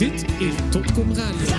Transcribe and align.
Dit 0.00 0.24
is 0.38 0.54
Topcom 0.70 1.12
Radio. 1.12 1.56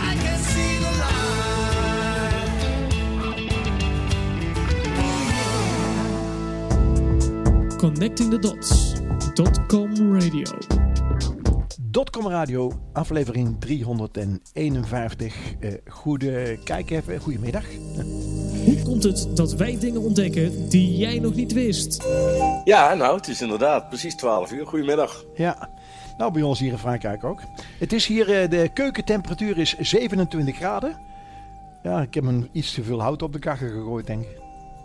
Connecting 7.78 8.30
the 8.30 8.40
Dots. 8.40 8.94
Dotcom 9.34 10.14
Radio. 10.14 10.44
Dotcom 11.82 12.28
Radio, 12.28 12.72
aflevering 12.94 13.60
351. 13.60 15.36
Uh, 15.60 15.72
goede 15.88 16.60
kijk 16.64 16.90
even, 16.90 17.20
goedemiddag. 17.20 17.66
Hoe 18.66 18.82
komt 18.84 19.04
het 19.04 19.28
dat 19.34 19.54
wij 19.54 19.78
dingen 19.80 20.02
ontdekken 20.02 20.70
die 20.70 20.98
jij 20.98 21.20
nog 21.20 21.36
niet 21.36 21.54
wist? 21.54 22.04
Ja, 22.64 22.94
nou, 22.94 23.18
het 23.18 23.28
is 23.28 23.42
inderdaad 23.42 23.90
precies 23.90 24.16
12 24.16 24.52
uur. 24.52 24.66
Goedemiddag. 24.66 25.26
Ja, 25.36 25.70
nou 26.22 26.34
bij 26.34 26.42
ons 26.42 26.60
hier 26.60 26.72
in 26.72 26.78
Frankrijk 26.78 27.24
ook. 27.24 27.40
Het 27.80 27.94
is 27.94 28.06
hier, 28.06 28.44
uh, 28.44 28.50
de 28.50 28.70
keukentemperatuur 28.74 29.58
is 29.58 29.78
27 29.80 30.56
graden. 30.56 31.00
Ja, 31.84 32.02
ik 32.02 32.14
heb 32.14 32.24
een 32.24 32.50
iets 32.52 32.74
te 32.74 32.84
veel 32.84 33.02
hout 33.02 33.22
op 33.22 33.34
de 33.34 33.40
kachel 33.40 33.68
gegooid, 33.68 34.08
denk 34.08 34.26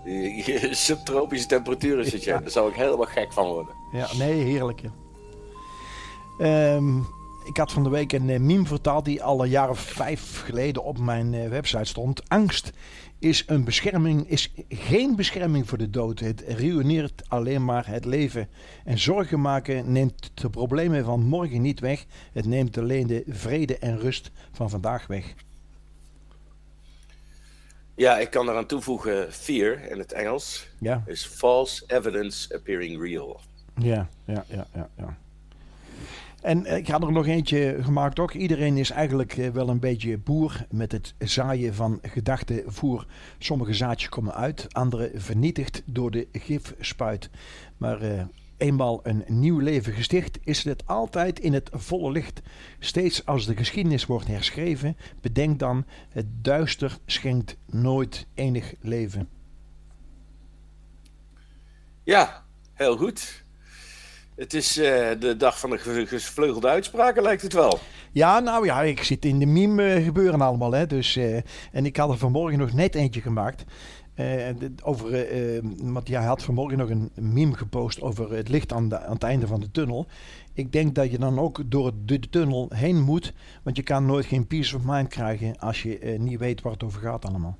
ik. 0.04 0.68
Subtropische 0.70 1.46
temperatuur 1.46 1.98
is 1.98 2.12
het, 2.12 2.24
ja. 2.24 2.38
Daar 2.38 2.50
zou 2.50 2.68
ik 2.68 2.74
helemaal 2.74 3.06
gek 3.06 3.32
van 3.32 3.46
worden. 3.46 3.74
Ja, 3.92 4.08
nee, 4.18 4.42
heerlijk. 4.42 4.80
Um, 6.40 7.06
ik 7.44 7.56
had 7.56 7.72
van 7.72 7.82
de 7.82 7.90
week 7.90 8.12
een 8.12 8.28
uh, 8.28 8.38
meme 8.38 8.66
vertaald 8.66 9.04
die 9.04 9.22
al 9.22 9.42
een 9.42 9.50
jaar 9.50 9.70
of 9.70 9.78
vijf 9.78 10.42
geleden 10.44 10.84
op 10.84 10.98
mijn 10.98 11.32
uh, 11.32 11.48
website 11.48 11.84
stond. 11.84 12.28
Angst 12.28 12.72
is, 13.18 13.44
een 13.46 13.64
bescherming, 13.64 14.28
is 14.28 14.52
geen 14.68 15.16
bescherming 15.16 15.68
voor 15.68 15.78
de 15.78 15.90
dood. 15.90 16.18
Het 16.18 16.44
ruïneert 16.46 17.22
alleen 17.28 17.64
maar 17.64 17.86
het 17.86 18.04
leven. 18.04 18.48
En 18.84 18.98
zorgen 18.98 19.40
maken 19.40 19.92
neemt 19.92 20.30
de 20.34 20.50
problemen 20.50 21.04
van 21.04 21.20
morgen 21.20 21.62
niet 21.62 21.80
weg. 21.80 22.04
Het 22.32 22.46
neemt 22.46 22.78
alleen 22.78 23.06
de 23.06 23.24
vrede 23.26 23.78
en 23.78 23.98
rust 23.98 24.30
van 24.52 24.70
vandaag 24.70 25.06
weg. 25.06 25.34
Ja, 27.94 28.18
ik 28.18 28.30
kan 28.30 28.48
eraan 28.48 28.66
toevoegen 28.66 29.32
fear 29.32 29.90
in 29.90 29.98
het 29.98 30.12
Engels. 30.12 30.68
Ja. 30.78 31.02
Is 31.06 31.26
false 31.26 31.84
evidence 31.86 32.54
appearing 32.54 33.02
real. 33.02 33.40
Ja, 33.76 34.08
ja, 34.24 34.44
ja, 34.48 34.66
ja. 34.74 34.88
ja. 34.96 35.18
En 36.46 36.76
ik 36.76 36.88
had 36.88 37.02
er 37.02 37.12
nog 37.12 37.26
eentje 37.26 37.78
gemaakt 37.80 38.18
ook. 38.18 38.32
Iedereen 38.32 38.76
is 38.76 38.90
eigenlijk 38.90 39.32
wel 39.32 39.68
een 39.68 39.78
beetje 39.78 40.18
boer 40.18 40.66
met 40.70 40.92
het 40.92 41.14
zaaien 41.18 41.74
van 41.74 41.98
gedachtenvoer. 42.02 43.06
Sommige 43.38 43.74
zaadjes 43.74 44.08
komen 44.08 44.34
uit, 44.34 44.66
andere 44.72 45.10
vernietigd 45.14 45.82
door 45.84 46.10
de 46.10 46.28
gifspuit. 46.32 47.30
Maar 47.76 48.02
uh, 48.02 48.22
eenmaal 48.56 49.00
een 49.02 49.24
nieuw 49.26 49.58
leven 49.58 49.92
gesticht, 49.92 50.38
is 50.44 50.64
het 50.64 50.86
altijd 50.86 51.38
in 51.40 51.52
het 51.52 51.70
volle 51.72 52.10
licht. 52.10 52.42
Steeds 52.78 53.26
als 53.26 53.46
de 53.46 53.56
geschiedenis 53.56 54.06
wordt 54.06 54.26
herschreven, 54.26 54.96
bedenk 55.20 55.58
dan: 55.58 55.84
het 56.08 56.26
duister 56.44 56.98
schenkt 57.06 57.56
nooit 57.66 58.26
enig 58.34 58.74
leven. 58.80 59.28
Ja, 62.02 62.44
heel 62.72 62.96
goed. 62.96 63.45
Het 64.36 64.54
is 64.54 64.78
uh, 64.78 65.10
de 65.18 65.34
dag 65.36 65.58
van 65.58 65.70
de 65.70 65.78
gevleugelde 66.06 66.68
uitspraken, 66.68 67.22
lijkt 67.22 67.42
het 67.42 67.52
wel. 67.52 67.78
Ja, 68.12 68.40
nou 68.40 68.64
ja, 68.64 68.82
ik 68.82 69.02
zit 69.02 69.24
in 69.24 69.38
de 69.38 69.46
meme 69.46 70.02
gebeuren 70.02 70.40
allemaal. 70.40 70.72
Hè, 70.72 70.86
dus, 70.86 71.16
uh, 71.16 71.36
en 71.72 71.86
ik 71.86 71.96
had 71.96 72.10
er 72.10 72.18
vanmorgen 72.18 72.58
nog 72.58 72.72
net 72.72 72.94
eentje 72.94 73.20
gemaakt. 73.20 73.64
Uh, 74.16 74.48
over, 74.82 75.28
want 75.82 76.08
jij 76.08 76.22
had 76.22 76.42
vanmorgen 76.42 76.78
nog 76.78 76.90
een 76.90 77.10
meme 77.14 77.56
gepost 77.56 78.00
over 78.00 78.32
het 78.32 78.48
licht 78.48 78.72
aan, 78.72 78.88
de, 78.88 78.98
aan 78.98 79.12
het 79.12 79.22
einde 79.22 79.46
van 79.46 79.60
de 79.60 79.70
tunnel. 79.70 80.06
Ik 80.52 80.72
denk 80.72 80.94
dat 80.94 81.10
je 81.10 81.18
dan 81.18 81.38
ook 81.38 81.62
door 81.66 81.92
de, 82.04 82.20
tunnel 82.20 82.70
heen 82.74 83.02
moet. 83.02 83.32
Want 83.62 83.76
je 83.76 83.82
kan 83.82 84.06
nooit 84.06 84.26
geen 84.26 84.46
peace 84.46 84.76
of 84.76 84.82
mind 84.84 85.08
krijgen 85.08 85.58
als 85.58 85.82
je 85.82 86.16
niet 86.18 86.38
weet 86.38 86.60
waar 86.60 86.72
het 86.72 86.84
over 86.84 87.00
gaat 87.00 87.24
allemaal. 87.24 87.58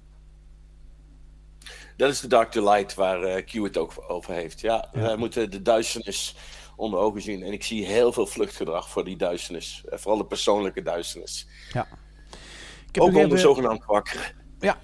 Dat 1.97 2.11
is 2.11 2.21
de 2.21 2.29
Dark 2.29 2.55
Light 2.55 2.95
waar 2.95 3.43
Q 3.43 3.53
het 3.53 3.77
ook 3.77 3.93
over 4.09 4.35
heeft. 4.35 4.61
Ja, 4.61 4.89
ja. 4.93 5.01
wij 5.01 5.17
moeten 5.17 5.51
de 5.51 5.63
duisternis 5.63 6.37
onder 6.77 6.99
ogen 6.99 7.23
zien. 7.23 7.43
En 7.43 7.53
ik 7.53 7.65
zie 7.65 7.87
heel 7.87 8.13
veel 8.13 8.27
vluchtgedrag 8.27 8.91
voor 8.91 9.05
die 9.05 9.17
duisternis. 9.17 9.85
Vooral 9.87 10.19
de 10.19 10.27
persoonlijke 10.27 10.83
duisternis. 10.83 11.47
Ja. 11.73 11.87
Ik 12.89 12.95
heb 12.95 13.03
ook 13.03 13.09
onder 13.09 13.25
even... 13.25 13.39
zogenaamd 13.39 13.85
wakker. 13.85 14.35
Ja, 14.61 14.79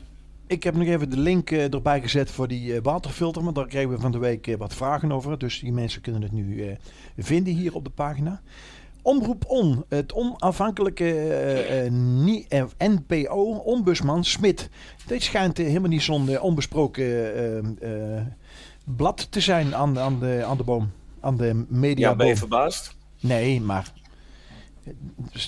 ik 0.47 0.63
heb 0.63 0.75
nog 0.75 0.87
even 0.87 1.11
de 1.11 1.19
link 1.19 1.51
uh, 1.51 1.75
erbij 1.75 2.01
gezet 2.01 2.31
voor 2.31 2.49
die 2.49 2.75
uh, 2.75 2.79
waterfilter. 2.83 3.43
Want 3.43 3.57
daar 3.57 3.67
kregen 3.67 3.91
we 3.91 3.99
van 3.99 4.13
de 4.13 4.19
week 4.19 4.57
wat 4.59 4.75
vragen 4.75 5.13
over. 5.13 5.39
Dus 5.39 5.61
die 5.61 5.73
mensen 5.73 6.01
kunnen 6.01 6.23
het 6.23 6.33
nu 6.33 6.77
vinden 7.17 7.55
hier 7.55 7.75
op 7.75 7.85
de 7.85 7.91
pagina. 7.91 8.43
Omroep 9.03 9.45
On, 9.47 9.85
het 9.89 10.13
onafhankelijke 10.13 11.89
NPO, 12.79 13.53
ombudsman 13.65 14.25
Smit. 14.25 14.69
Dit 15.07 15.23
schijnt 15.23 15.57
helemaal 15.57 15.89
niet 15.89 16.03
zo'n 16.03 16.41
onbesproken 16.41 17.79
blad 18.85 19.27
te 19.31 19.41
zijn 19.41 19.75
aan, 19.75 19.99
aan, 19.99 20.19
de, 20.19 20.43
aan 20.47 20.57
de 20.57 20.65
boom 20.65 20.91
aan 21.23 21.37
de 21.37 21.65
media. 21.69 22.09
Ja, 22.09 22.17
ben 22.17 22.27
je 22.27 22.37
verbaasd? 22.37 22.97
Nee, 23.21 23.61
maar 23.61 23.93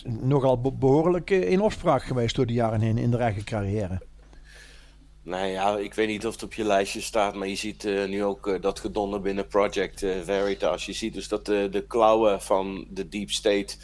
nogal 0.05 0.61
behoorlijk 0.61 1.31
in 1.31 1.61
opspraak 1.61 2.03
geweest 2.03 2.37
door 2.37 2.47
de 2.47 2.53
jaren 2.53 2.81
heen 2.81 2.99
in 2.99 3.11
de 3.11 3.17
eigen 3.17 3.45
carrière. 3.45 4.01
Nou 5.23 5.47
ja, 5.47 5.77
ik 5.77 5.95
weet 5.95 6.09
niet 6.09 6.27
of 6.27 6.33
het 6.33 6.43
op 6.43 6.55
je 6.55 6.65
lijstje 6.65 7.01
staat, 7.01 7.34
maar 7.34 7.49
je 7.49 7.57
ziet 7.57 7.84
uh, 7.84 8.09
nu 8.09 8.25
ook 8.25 8.47
uh, 8.47 8.61
dat 8.61 8.81
gedonder 8.81 9.21
binnen 9.21 9.47
Project 9.47 10.03
uh, 10.03 10.21
Veritas. 10.23 10.87
Je 10.87 10.93
ziet 10.93 11.15
dus 11.15 11.29
dat 11.29 11.47
de 11.47 11.84
klauwen 11.89 12.43
van 12.43 12.87
de 12.91 13.09
Deep 13.09 13.31
State 13.31 13.77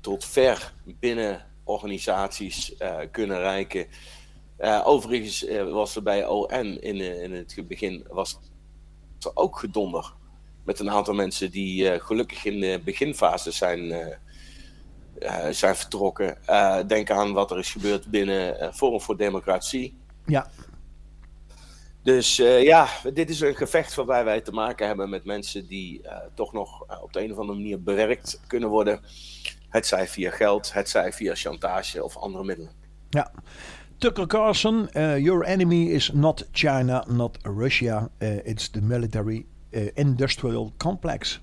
tot 0.00 0.24
ver 0.24 0.72
binnen 0.84 1.46
organisaties 1.64 2.74
kunnen 3.10 3.38
reiken. 3.38 3.86
overigens 4.84 5.46
was 5.70 5.96
er 5.96 6.02
bij 6.02 6.26
ON 6.26 6.80
in, 6.80 7.00
in 7.22 7.32
het 7.32 7.64
begin 7.68 8.06
was 8.08 8.38
er 9.20 9.30
ook 9.34 9.58
gedonder 9.58 10.12
met 10.68 10.80
een 10.80 10.90
aantal 10.90 11.14
mensen 11.14 11.50
die 11.50 11.92
uh, 11.92 12.00
gelukkig 12.00 12.44
in 12.44 12.60
de 12.60 12.80
beginfase 12.84 13.50
zijn, 13.50 13.84
uh, 13.84 14.06
uh, 15.18 15.46
zijn 15.50 15.76
vertrokken. 15.76 16.38
denk 16.86 17.10
aan 17.10 17.32
wat 17.32 17.50
er 17.50 17.58
is 17.58 17.72
gebeurd 17.72 18.06
binnen 18.06 18.74
Forum 18.74 19.00
voor 19.00 19.16
Democratie. 19.16 19.96
Ja. 20.26 20.50
Dus 22.02 22.36
ja, 22.36 22.88
dit 23.12 23.30
is 23.30 23.40
een 23.40 23.54
gevecht 23.56 23.94
waarbij 23.94 24.24
wij 24.24 24.40
te 24.40 24.52
maken 24.52 24.86
hebben 24.86 25.10
met 25.10 25.24
mensen 25.24 25.66
die 25.66 26.02
toch 26.34 26.52
nog 26.52 27.00
op 27.02 27.12
de 27.12 27.22
een 27.22 27.32
of 27.32 27.38
andere 27.38 27.58
manier 27.58 27.82
bewerkt 27.82 28.40
kunnen 28.46 28.68
worden. 28.68 29.00
Het 29.68 29.86
zij 29.86 30.08
via 30.08 30.30
geld, 30.30 30.72
het 30.72 30.88
zij 30.88 31.12
via 31.12 31.34
chantage 31.34 32.04
of 32.04 32.16
andere 32.16 32.44
middelen. 32.44 32.72
Ja. 33.10 33.32
Tucker 33.98 34.26
Carlson, 34.26 34.88
your 35.22 35.44
enemy 35.44 35.90
is 35.90 36.10
not 36.12 36.48
China, 36.52 37.04
not 37.08 37.38
Russia. 37.42 38.08
it's 38.44 38.70
the 38.70 38.80
military 38.80 39.46
uh, 39.70 39.90
industrial 39.94 40.72
complex. 40.76 41.40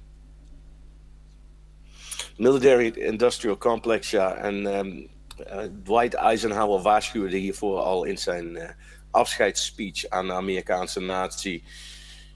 Military 2.37 2.87
industrial 2.87 3.57
complex, 3.57 4.09
ja. 4.09 4.35
En 4.35 4.65
um, 4.77 5.07
uh, 5.39 5.57
Dwight 5.83 6.13
Eisenhower 6.13 6.81
waarschuwde 6.81 7.37
hiervoor 7.37 7.79
al 7.79 8.03
in 8.03 8.17
zijn 8.17 8.55
uh, 8.55 8.69
afscheidsspeech 9.11 10.09
aan 10.09 10.27
de 10.27 10.33
Amerikaanse 10.33 10.99
natie 10.99 11.63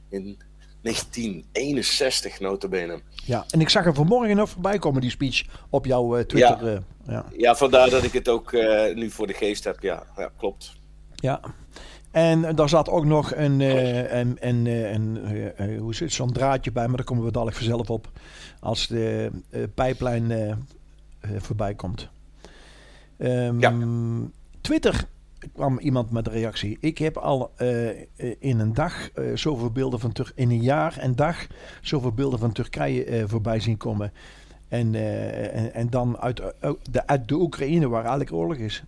in 0.09 0.37
1961 0.81 2.39
notabene. 2.39 3.01
Ja, 3.25 3.45
en 3.49 3.61
ik 3.61 3.69
zag 3.69 3.83
hem 3.83 3.93
vanmorgen 3.93 4.35
nog 4.35 4.49
voorbij 4.49 4.79
komen, 4.79 5.01
die 5.01 5.09
speech, 5.09 5.45
op 5.69 5.85
jouw 5.85 6.23
Twitter. 6.23 6.71
Ja. 6.71 6.83
ja. 7.07 7.25
ja, 7.37 7.55
vandaar 7.55 7.89
dat 7.89 8.03
ik 8.03 8.13
het 8.13 8.29
ook 8.29 8.51
nu 8.93 9.09
voor 9.09 9.27
de 9.27 9.33
geest 9.33 9.63
heb. 9.63 9.81
Ja, 9.81 10.03
ja 10.17 10.31
klopt. 10.37 10.77
Ja, 11.15 11.41
en 12.11 12.55
daar 12.55 12.69
zat 12.69 12.89
ook 12.89 13.05
nog 13.05 13.35
een, 13.35 13.59
uh, 13.59 14.11
een, 14.11 14.37
een, 14.39 14.65
een, 14.65 15.17
uh, 15.31 15.79
hoe 15.79 15.95
zit 15.95 16.13
zo'n 16.13 16.31
draadje 16.31 16.71
bij, 16.71 16.87
maar 16.87 16.97
daar 16.97 17.05
komen 17.05 17.25
we 17.25 17.31
dadelijk 17.31 17.57
vanzelf 17.57 17.89
op 17.89 18.11
als 18.59 18.87
de 18.87 19.31
uh, 19.49 19.63
pijplijn 19.73 20.57
voorbij 21.37 21.73
komt. 21.73 22.09
Um, 23.17 23.59
ja. 23.59 23.73
Twitter 24.61 25.07
kwam 25.53 25.79
iemand 25.79 26.11
met 26.11 26.27
een 26.27 26.33
reactie. 26.33 26.77
Ik 26.79 26.97
heb 26.97 27.17
al 27.17 27.51
in 28.39 28.59
een 28.59 28.73
dag 28.73 29.09
zoveel 29.33 29.71
beelden 29.71 29.99
van 29.99 30.11
Turkije, 30.11 30.45
in 30.47 30.49
een 30.49 30.61
jaar 30.61 30.97
en 30.97 31.15
dag 31.15 31.47
zoveel 31.81 32.11
beelden 32.11 32.39
van 32.39 32.51
Turkije 32.51 33.23
voorbij 33.27 33.59
zien 33.59 33.77
komen. 33.77 34.11
En, 34.67 34.95
en, 35.53 35.73
en 35.73 35.89
dan 35.89 36.17
uit 36.17 36.41
de, 36.91 37.07
uit 37.07 37.27
de 37.27 37.35
Oekraïne 37.35 37.87
waar 37.87 38.01
eigenlijk 38.01 38.33
oorlog 38.33 38.57
is. 38.57 38.83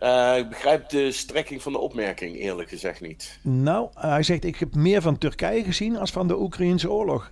Uh, 0.00 0.36
ik 0.36 0.48
begrijp 0.48 0.88
de 0.88 1.12
strekking 1.12 1.62
van 1.62 1.72
de 1.72 1.78
opmerking 1.78 2.36
eerlijk 2.36 2.68
gezegd 2.68 3.00
niet. 3.00 3.38
Nou, 3.42 3.88
hij 3.94 4.22
zegt 4.22 4.44
ik 4.44 4.56
heb 4.56 4.74
meer 4.74 5.02
van 5.02 5.18
Turkije 5.18 5.64
gezien 5.64 5.96
als 5.96 6.10
van 6.10 6.28
de 6.28 6.40
Oekraïnse 6.40 6.90
oorlog. 6.90 7.30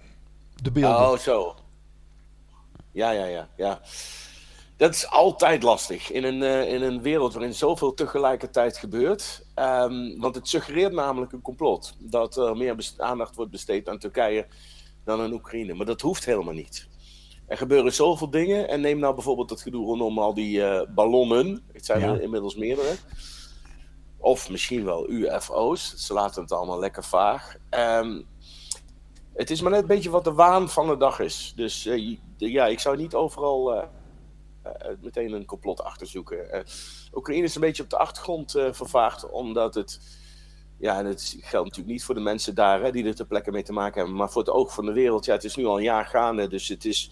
De 0.63 0.71
beelden. 0.71 1.11
Oh, 1.11 1.19
zo. 1.19 1.55
Ja, 2.93 3.11
ja, 3.11 3.25
ja, 3.25 3.49
ja. 3.57 3.81
Dat 4.77 4.95
is 4.95 5.11
altijd 5.11 5.63
lastig 5.63 6.11
in 6.11 6.25
een, 6.25 6.43
uh, 6.43 6.73
in 6.73 6.83
een 6.83 7.03
wereld 7.03 7.33
waarin 7.33 7.55
zoveel 7.55 7.95
tegelijkertijd 7.95 8.77
gebeurt. 8.77 9.47
Um, 9.55 10.21
want 10.21 10.35
het 10.35 10.49
suggereert 10.49 10.93
namelijk 10.93 11.33
een 11.33 11.43
complot. 11.43 11.95
Dat 11.99 12.37
er 12.37 12.57
meer 12.57 12.93
aandacht 12.97 13.37
wordt 13.37 13.51
besteed 13.51 13.89
aan 13.89 13.99
Turkije 13.99 14.47
dan 15.05 15.21
aan 15.21 15.33
Oekraïne. 15.33 15.75
Maar 15.75 15.87
dat 15.87 16.01
hoeft 16.01 16.25
helemaal 16.25 16.55
niet. 16.55 16.89
Er 17.47 17.57
gebeuren 17.57 17.93
zoveel 17.95 18.31
dingen. 18.31 18.69
En 18.69 18.81
neem 18.81 18.99
nou 18.99 19.15
bijvoorbeeld 19.15 19.51
het 19.51 19.63
gedoe 19.63 19.85
rondom 19.85 20.19
al 20.19 20.35
die 20.35 20.63
eh, 20.65 20.87
ballonnen. 20.95 21.63
Het 21.73 21.87
zijn 21.87 22.01
Ja. 22.01 22.07
er 22.15 22.23
inmiddels 22.23 22.55
meerdere. 22.57 22.95
Of 24.19 24.51
misschien 24.51 24.85
wel 24.85 25.11
UFO's. 25.11 25.95
Ze 25.95 26.13
laten 26.13 26.43
het 26.43 26.53
allemaal 26.53 26.79
lekker 26.79 27.05
vaag. 27.05 27.57
Ehm, 27.71 28.23
het 29.35 29.51
is 29.51 29.61
maar 29.61 29.71
net 29.71 29.81
een 29.81 29.87
beetje 29.87 30.11
wat 30.11 30.25
de 30.25 30.33
waan 30.33 30.69
van 30.69 30.87
de 30.87 30.97
dag 30.97 31.21
is. 31.21 31.53
Dus 31.57 31.87
eh, 31.87 32.17
ja, 32.37 32.67
ik 32.67 32.81
zou 32.81 32.97
niet 32.97 33.15
overal 33.15 33.75
eh, 33.75 33.87
meteen 35.01 35.33
een 35.33 35.45
complot 35.45 35.81
achter 35.83 36.07
zoeken. 36.07 36.51
Eh, 36.53 36.61
Oekraïne 37.15 37.45
is 37.45 37.55
een 37.55 37.61
beetje 37.61 37.83
op 37.83 37.91
de 37.91 37.99
achtergrond 37.99 38.51
vervaagd, 38.71 39.31
omdat 39.31 39.75
het. 39.75 40.01
Ja, 40.79 40.99
en 40.99 41.07
het 41.07 41.37
geldt 41.41 41.67
natuurlijk 41.67 41.95
niet 41.95 42.05
voor 42.05 42.15
de 42.15 42.21
mensen 42.21 42.55
daar 42.55 42.83
hè, 42.83 42.93
die 42.93 43.05
er 43.07 43.15
ter 43.15 43.27
plekke 43.27 43.51
mee 43.51 43.63
te 43.63 43.73
maken 43.73 43.99
hebben, 43.99 44.17
maar 44.17 44.31
voor 44.31 44.43
het 44.43 44.51
oog 44.51 44.75
van 44.75 44.87
de 44.87 44.93
wereld. 44.93 45.25
Ja, 45.25 45.33
het 45.33 45.45
is 45.45 45.57
nu 45.57 45.65
al 45.67 45.77
een 45.77 45.83
jaar 45.83 46.07
gaande, 46.07 46.49
dus 46.49 46.69
het 46.69 46.85
is. 46.85 47.11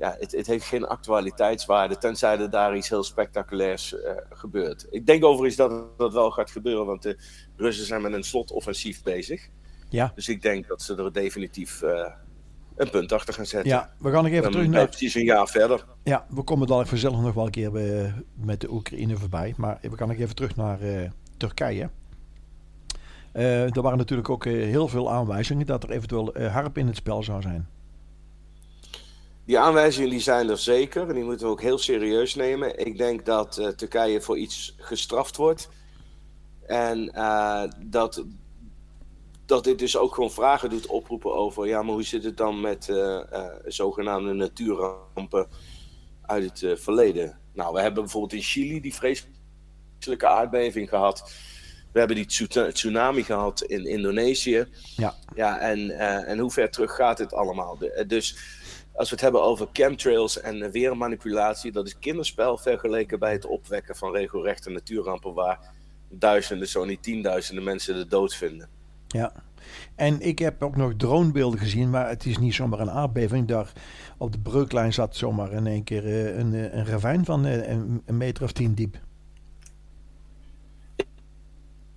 Ja, 0.00 0.16
het, 0.18 0.32
het 0.32 0.46
heeft 0.46 0.64
geen 0.64 0.86
actualiteitswaarde, 0.86 1.98
tenzij 1.98 2.38
er 2.38 2.50
daar 2.50 2.76
iets 2.76 2.88
heel 2.88 3.02
spectaculairs 3.02 4.00
eh, 4.00 4.12
gebeurt. 4.30 4.86
Ik 4.90 5.06
denk 5.06 5.24
overigens 5.24 5.56
dat 5.56 5.98
dat 5.98 6.12
wel 6.12 6.30
gaat 6.30 6.50
gebeuren, 6.50 6.86
want 6.86 7.02
de 7.02 7.18
Russen 7.56 7.86
zijn 7.86 8.02
met 8.02 8.12
een 8.12 8.22
slotoffensief 8.22 9.02
bezig. 9.02 9.48
Ja. 9.88 10.12
Dus 10.14 10.28
ik 10.28 10.42
denk 10.42 10.68
dat 10.68 10.82
ze 10.82 10.96
er 10.96 11.12
definitief 11.12 11.82
eh, 11.82 12.12
een 12.76 12.90
punt 12.90 13.12
achter 13.12 13.34
gaan 13.34 13.46
zetten. 13.46 13.70
Ja, 13.70 13.92
we 13.98 14.10
gaan 14.10 14.22
nog 14.22 14.32
even 14.32 14.42
Dan 14.42 14.52
terug 14.52 14.68
naar... 14.68 14.88
precies 14.88 15.14
een 15.14 15.24
jaar 15.24 15.48
verder. 15.48 15.84
Ja, 16.02 16.26
we 16.28 16.42
komen 16.42 16.66
dadelijk 16.66 16.90
vanzelf 16.90 17.20
nog 17.20 17.34
wel 17.34 17.44
een 17.44 17.50
keer 17.50 17.76
eh, 17.76 18.12
met 18.34 18.60
de 18.60 18.72
Oekraïne 18.72 19.16
voorbij. 19.16 19.54
Maar 19.56 19.78
we 19.82 19.96
gaan 19.96 20.08
nog 20.08 20.18
even 20.18 20.34
terug 20.34 20.56
naar 20.56 20.78
Turkije. 21.36 21.90
Er 23.32 23.82
waren 23.82 23.98
natuurlijk 23.98 24.28
ook 24.28 24.44
heel 24.44 24.88
veel 24.88 25.12
aanwijzingen 25.12 25.66
dat 25.66 25.82
er 25.82 25.90
eventueel 25.90 26.34
harp 26.48 26.78
in 26.78 26.86
het 26.86 26.96
spel 26.96 27.22
zou 27.22 27.42
zijn. 27.42 27.68
Die 29.50 29.58
aanwijzingen 29.58 30.10
die 30.10 30.20
zijn 30.20 30.48
er 30.48 30.58
zeker 30.58 31.08
en 31.08 31.14
die 31.14 31.24
moeten 31.24 31.46
we 31.46 31.52
ook 31.52 31.60
heel 31.60 31.78
serieus 31.78 32.34
nemen. 32.34 32.78
Ik 32.78 32.98
denk 32.98 33.26
dat 33.26 33.58
eh, 33.58 33.68
Turkije 33.68 34.20
voor 34.20 34.38
iets 34.38 34.74
gestraft 34.78 35.36
wordt. 35.36 35.68
En 36.66 37.08
eh, 37.08 37.64
dat, 37.84 38.24
dat 39.46 39.64
dit 39.64 39.78
dus 39.78 39.96
ook 39.96 40.14
gewoon 40.14 40.30
vragen 40.30 40.70
doet 40.70 40.86
oproepen 40.86 41.34
over... 41.34 41.66
ja, 41.66 41.82
maar 41.82 41.92
hoe 41.92 42.02
zit 42.02 42.24
het 42.24 42.36
dan 42.36 42.60
met 42.60 42.88
eh, 42.88 43.20
zogenaamde 43.66 44.32
natuurrampen 44.32 45.48
uit 46.22 46.60
het 46.60 46.80
verleden? 46.80 47.38
Nou, 47.52 47.72
we 47.74 47.80
hebben 47.80 48.02
bijvoorbeeld 48.02 48.32
in 48.32 48.42
Chili 48.48 48.80
die 48.80 48.94
vreselijke 48.94 50.26
aardbeving 50.26 50.88
gehad. 50.88 51.32
We 51.92 51.98
hebben 51.98 52.16
die 52.16 52.26
tsu- 52.26 52.72
tsunami 52.72 53.22
gehad 53.22 53.62
in 53.62 53.86
Indonesië. 53.86 54.66
Ja. 54.96 55.14
Ja, 55.34 55.58
en, 55.58 55.90
en 56.26 56.38
hoe 56.38 56.50
ver 56.50 56.70
terug 56.70 56.94
gaat 56.94 57.16
dit 57.16 57.32
allemaal? 57.34 57.78
Dus 58.06 58.36
als 58.92 59.08
we 59.08 59.14
het 59.14 59.24
hebben 59.24 59.42
over 59.42 59.68
chemtrails 59.72 60.40
en 60.40 60.70
weermanipulatie, 60.70 61.72
dat 61.72 61.86
is 61.86 61.98
kinderspel 61.98 62.56
vergeleken 62.56 63.18
bij 63.18 63.32
het 63.32 63.46
opwekken 63.46 63.96
van 63.96 64.12
regelrechte 64.12 64.70
natuurrampen 64.70 65.34
waar 65.34 65.72
duizenden, 66.08 66.68
zo 66.68 66.84
niet 66.84 67.02
tienduizenden 67.02 67.64
mensen 67.64 67.94
de 67.94 68.06
dood 68.06 68.34
vinden. 68.34 68.68
Ja. 69.06 69.32
En 69.94 70.20
ik 70.20 70.38
heb 70.38 70.62
ook 70.62 70.76
nog 70.76 70.92
dronebeelden 70.96 71.58
gezien, 71.60 71.90
maar 71.90 72.08
het 72.08 72.24
is 72.26 72.38
niet 72.38 72.54
zomaar 72.54 72.80
een 72.80 72.90
aardbeving. 72.90 73.48
Daar 73.48 73.72
op 74.18 74.32
de 74.32 74.38
breuklijn 74.38 74.92
zat 74.92 75.16
zomaar 75.16 75.52
in 75.52 75.66
één 75.66 75.84
keer 75.84 76.04
eh, 76.04 76.38
een, 76.38 76.54
eh, 76.54 76.74
een 76.74 76.86
ravijn 76.86 77.24
van 77.24 77.46
eh, 77.46 77.68
een, 77.68 78.02
een 78.06 78.16
meter 78.16 78.44
of 78.44 78.52
tien 78.52 78.74
diep. 78.74 78.98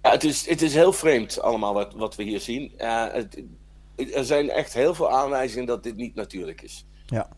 Ja, 0.04 0.12
het, 0.12 0.24
is, 0.24 0.50
het 0.50 0.62
is 0.62 0.74
heel 0.74 0.94
vreemd 0.94 1.42
allemaal 1.42 1.74
wat, 1.74 1.94
wat 1.94 2.16
we 2.16 2.24
hier 2.24 2.40
zien. 2.40 2.74
Eh, 2.78 3.14
het, 3.14 3.44
er 3.96 4.26
zijn 4.26 4.50
echt 4.50 4.74
heel 4.74 4.94
veel 4.94 5.12
aanwijzingen 5.12 5.66
dat 5.66 5.84
dit 5.84 5.96
niet 5.96 6.16
natuurlijk 6.16 6.62
is. 6.62 6.86
Ja. 7.06 7.30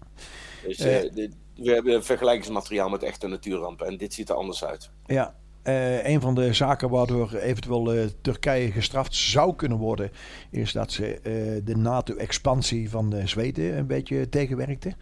Dus 0.68 0.78
Eh. 0.80 1.04
eh, 1.04 1.14
dit- 1.14 1.36
we 1.56 1.72
hebben 1.72 2.04
vergelijkingsmateriaal 2.04 2.90
met 2.90 3.04
echte 3.04 3.28
natuurrampen 3.28 3.88
en 3.88 3.98
dit 3.98 4.14
ziet 4.14 4.30
er 4.30 4.36
anders 4.36 4.66
uit. 4.66 4.90
Ja, 5.06 5.36
eh, 5.64 6.08
een 6.08 6.22
van 6.22 6.36
de 6.36 6.54
zaken 6.54 6.90
waardoor 6.90 7.34
eventueel 7.36 8.10
Turkije 8.22 8.72
gestraft 8.72 9.16
zou 9.16 9.56
kunnen 9.56 9.78
worden, 9.78 10.12
is 10.52 10.72
dat 10.72 10.92
ze 10.92 11.20
de 11.64 11.76
NATO-expansie 11.78 12.90
van 12.90 13.10
de 13.10 13.28
Zweden 13.28 13.78
een 13.78 13.88
beetje 13.88 14.30
tegenwerkte. 14.30 14.94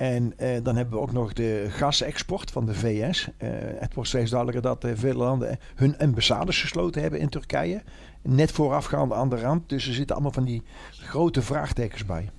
En 0.00 0.32
eh, 0.36 0.56
dan 0.62 0.76
hebben 0.76 0.94
we 0.94 1.00
ook 1.00 1.12
nog 1.12 1.32
de 1.32 1.66
gasexport 1.68 2.50
van 2.50 2.66
de 2.66 2.74
VS. 2.74 3.28
Eh, 3.36 3.48
het 3.52 3.94
wordt 3.94 4.08
steeds 4.08 4.30
duidelijker 4.30 4.62
dat 4.62 4.84
eh, 4.84 4.92
veel 4.94 5.14
landen 5.14 5.58
hun 5.74 5.98
ambassades 5.98 6.60
gesloten 6.60 7.02
hebben 7.02 7.20
in 7.20 7.28
Turkije. 7.28 7.82
Net 8.22 8.52
voorafgaande 8.52 9.14
aan 9.14 9.28
de 9.28 9.40
ramp. 9.40 9.68
Dus 9.68 9.86
er 9.86 9.94
zitten 9.94 10.14
allemaal 10.14 10.32
van 10.32 10.44
die 10.44 10.62
grote 10.90 11.42
vraagtekens 11.42 12.06
bij. 12.06 12.30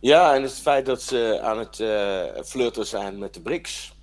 Ja, 0.00 0.34
en 0.34 0.42
het 0.42 0.52
feit 0.52 0.86
dat 0.86 1.02
ze 1.02 1.40
aan 1.42 1.58
het 1.58 1.76
flirten 2.48 2.86
zijn 2.86 3.18
met 3.18 3.34
de 3.34 3.40
BRICS. 3.40 3.96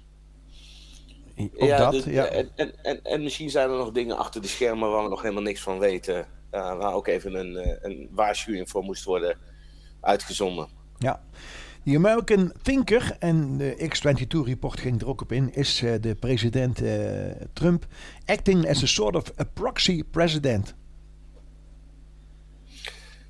Ook 1.57 1.77
dat, 1.77 1.91
dus- 1.91 2.03
ja. 2.03 2.25
En, 2.25 2.49
en, 2.55 2.83
en, 2.83 3.03
en 3.03 3.23
misschien 3.23 3.49
zijn 3.49 3.69
er 3.69 3.77
nog 3.77 3.91
dingen 3.91 4.17
achter 4.17 4.41
de 4.41 4.47
schermen 4.47 4.91
waar 4.91 5.03
we 5.03 5.09
nog 5.09 5.21
helemaal 5.21 5.43
niks 5.43 5.61
van 5.61 5.79
weten. 5.79 6.27
waar 6.51 6.93
ook 6.93 7.07
even 7.07 7.33
een, 7.33 7.77
een 7.81 8.09
waarschuwing 8.11 8.69
voor 8.69 8.83
moest 8.83 9.03
worden 9.03 9.37
uitgezonden. 10.01 10.67
Ja. 10.97 11.21
Die 11.89 11.97
American 11.97 12.51
Thinker, 12.61 13.15
en 13.19 13.57
de 13.57 13.87
X-22-report 13.87 14.79
ging 14.79 15.01
er 15.01 15.07
ook 15.07 15.21
op 15.21 15.31
in, 15.31 15.53
is 15.53 15.81
eh, 15.81 15.93
de 16.01 16.15
president 16.15 16.81
eh, 16.81 16.91
Trump 17.53 17.85
acting 18.25 18.69
as 18.69 18.83
a 18.83 18.85
sort 18.85 19.15
of 19.15 19.31
a 19.39 19.43
proxy 19.53 20.03
president. 20.03 20.75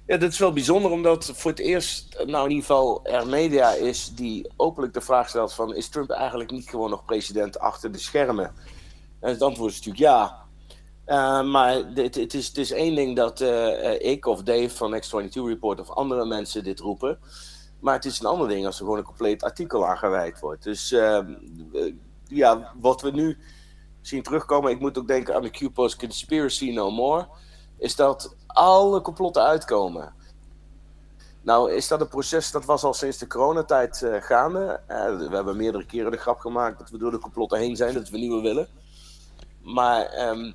Ja, 0.06 0.18
dat 0.18 0.32
is 0.32 0.38
wel 0.38 0.54
bijzonder, 0.54 0.92
omdat 0.92 1.32
voor 1.36 1.52
het 1.52 1.60
eerst, 1.60 2.24
nou 2.26 2.44
in 2.44 2.50
ieder 2.50 2.66
geval, 2.66 3.06
er 3.06 3.28
media 3.28 3.72
is 3.72 4.12
die 4.16 4.50
openlijk 4.56 4.94
de 4.94 5.02
vraag 5.02 5.30
stelt 5.30 5.54
van, 5.54 5.76
is 5.76 5.90
Trump 5.90 6.10
eigenlijk 6.10 6.52
niet 6.52 6.70
gewoon 6.70 6.90
nog 6.90 7.06
president 7.06 7.60
achter 7.60 7.92
de 7.92 8.00
schermen? 8.00 8.54
En 9.20 9.30
het 9.30 9.42
antwoord 9.42 9.72
is 9.72 9.78
natuurlijk 9.78 10.04
ja. 10.04 10.46
Eh, 11.06 11.44
maar 11.44 11.76
het, 11.94 12.34
is, 12.34 12.52
het 12.56 12.72
één 12.72 12.96
ding 12.96 13.16
dat 13.16 13.42
ik 14.02 14.26
of 14.26 14.44
Dave 14.44 14.70
van 14.70 15.02
X22 15.04 15.32
Report 15.32 15.80
of 15.80 15.90
andere 15.90 16.26
mensen 16.26 16.64
dit 16.64 16.80
roepen. 16.80 17.20
Maar 17.80 17.94
het 17.94 18.06
is 18.06 18.20
een 18.20 18.26
ander 18.26 18.48
ding 18.48 18.66
als 18.66 18.78
er 18.78 18.84
gewoon 18.84 18.98
een 18.98 19.04
compleet 19.04 19.44
artikel 19.44 19.88
aan 19.88 19.98
gewijd 19.98 20.40
wordt. 20.40 20.64
Dus 20.64 20.92
ehm, 20.92 21.34
eh, 21.74 21.94
ja, 22.24 22.74
wat 22.80 23.02
we 23.02 23.12
nu 23.12 23.38
zien 24.02 24.24
terugkomen, 24.24 24.72
ik 24.72 24.80
moet 24.80 24.98
ook 24.98 25.08
denken 25.08 25.36
aan 25.36 25.42
de 25.42 25.50
Q-Post 25.50 25.98
Conspiracy 25.98 26.72
No 26.72 26.92
More, 26.92 27.28
is 27.78 27.96
dat 27.96 28.36
alle 28.48 29.02
complotten 29.02 29.44
uitkomen. 29.44 30.14
Nou, 31.42 31.72
is 31.72 31.88
dat 31.88 32.02
een 32.02 32.08
proces 32.08 32.52
dat 32.52 32.66
was 32.66 32.83
al 32.83 32.94
sinds 32.94 33.18
de 33.18 33.28
coronatijd 33.28 34.02
eh, 34.02 34.21
gaande. 34.21 34.81
Eh, 34.88 35.18
we 35.18 35.36
hebben 35.36 35.57
meerdere 35.57 35.86
keren 35.86 36.12
de 36.12 36.18
grap 36.18 36.40
gemaakt 36.40 36.80
dat 36.80 36.90
we 36.90 36.98
door 36.98 37.12
de 37.12 37.19
complotten 37.19 37.59
heen 37.59 37.76
zijn, 37.76 37.94
dat 37.94 38.09
we 38.09 38.18
nieuwe 38.18 38.42
willen. 38.42 38.68
Maar 39.62 40.06
ehm, 40.06 40.52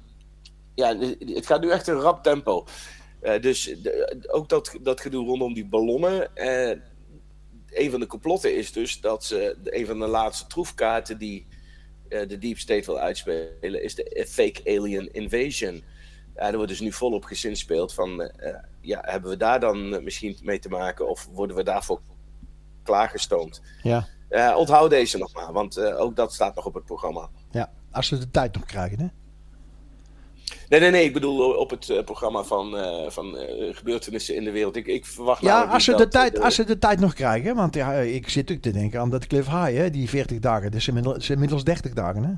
ja, 0.74 0.96
het 1.18 1.46
gaat 1.46 1.60
nu 1.60 1.70
echt 1.70 1.86
een 1.86 2.00
rap 2.00 2.22
tempo. 2.22 2.64
Dus 3.40 3.76
ook 4.26 4.48
dat, 4.48 4.76
dat 4.80 5.00
gedoe 5.00 5.26
rondom 5.26 5.54
die 5.54 5.66
ballonnen. 5.66 6.30
Een 7.74 7.90
van 7.90 8.00
de 8.00 8.06
complotten 8.06 8.56
is 8.56 8.72
dus 8.72 9.00
dat 9.00 9.24
ze 9.24 9.56
een 9.64 9.86
van 9.86 9.98
de 9.98 10.06
laatste 10.06 10.46
troefkaarten 10.46 11.18
die 11.18 11.46
eh, 12.08 12.28
de 12.28 12.38
Deep 12.38 12.58
State 12.58 12.86
wil 12.86 12.98
uitspelen, 12.98 13.82
is 13.82 13.94
de 13.94 14.26
fake 14.28 14.60
alien 14.64 15.12
invasion. 15.12 15.82
Ja, 16.34 16.46
er 16.46 16.54
wordt 16.54 16.68
dus 16.68 16.80
nu 16.80 16.92
volop 16.92 17.24
gezinspeeld 17.24 17.94
van, 17.94 18.22
eh, 18.22 18.54
ja, 18.80 19.00
hebben 19.04 19.30
we 19.30 19.36
daar 19.36 19.60
dan 19.60 20.04
misschien 20.04 20.38
mee 20.42 20.58
te 20.58 20.68
maken 20.68 21.08
of 21.08 21.28
worden 21.32 21.56
we 21.56 21.62
daarvoor 21.62 22.00
klaargestoomd? 22.82 23.62
Ja. 23.82 24.08
Onthoud 24.56 24.90
deze 24.90 25.18
nog 25.18 25.32
maar, 25.32 25.52
want 25.52 25.78
ook 25.80 26.16
dat 26.16 26.32
staat 26.32 26.54
nog 26.54 26.66
op 26.66 26.74
het 26.74 26.84
programma. 26.84 27.30
ja, 27.50 27.72
als 27.90 28.06
ze 28.06 28.18
de 28.18 28.30
tijd 28.30 28.54
nog 28.54 28.64
krijgen. 28.64 28.98
Hè? 28.98 29.06
Nee, 30.68 30.80
nee, 30.80 30.90
nee, 30.90 31.04
ik 31.04 31.12
bedoel 31.12 31.52
op 31.52 31.70
het 31.70 31.90
eh, 31.90 32.04
programma 32.04 32.42
van, 32.42 32.76
eh, 32.76 33.10
van 33.10 33.38
eh, 33.38 33.74
gebeurtenissen 33.74 34.34
in 34.34 34.44
de 34.44 34.50
wereld. 34.50 34.76
Ik, 34.76 34.86
ik 34.86 35.06
verwacht 35.06 35.40
Ja, 35.42 35.48
namelijk 35.48 35.72
als 35.72 35.84
ze, 35.84 35.90
de 35.90 35.96
dat, 35.96 36.10
tijd, 36.10 36.38
eh, 36.38 36.44
als 36.44 36.54
ze 36.54 36.64
de 36.64 36.78
tijd 36.78 37.00
nog 37.00 37.14
krijgen. 37.14 37.54
Want 37.54 37.74
ja, 37.74 37.92
ik 37.92 38.28
zit 38.28 38.52
ook 38.52 38.58
te 38.58 38.70
denken 38.70 39.00
aan 39.00 39.10
dat 39.10 39.26
Cliff 39.26 39.48
High, 39.48 39.76
hè, 39.76 39.90
die 39.90 40.08
40 40.08 40.38
dagen. 40.38 40.72
Is 40.72 40.88
inmiddels, 40.88 41.30
inmiddels 41.30 41.64
30 41.64 41.92
dagen. 41.92 42.24
Hè? 42.24 42.32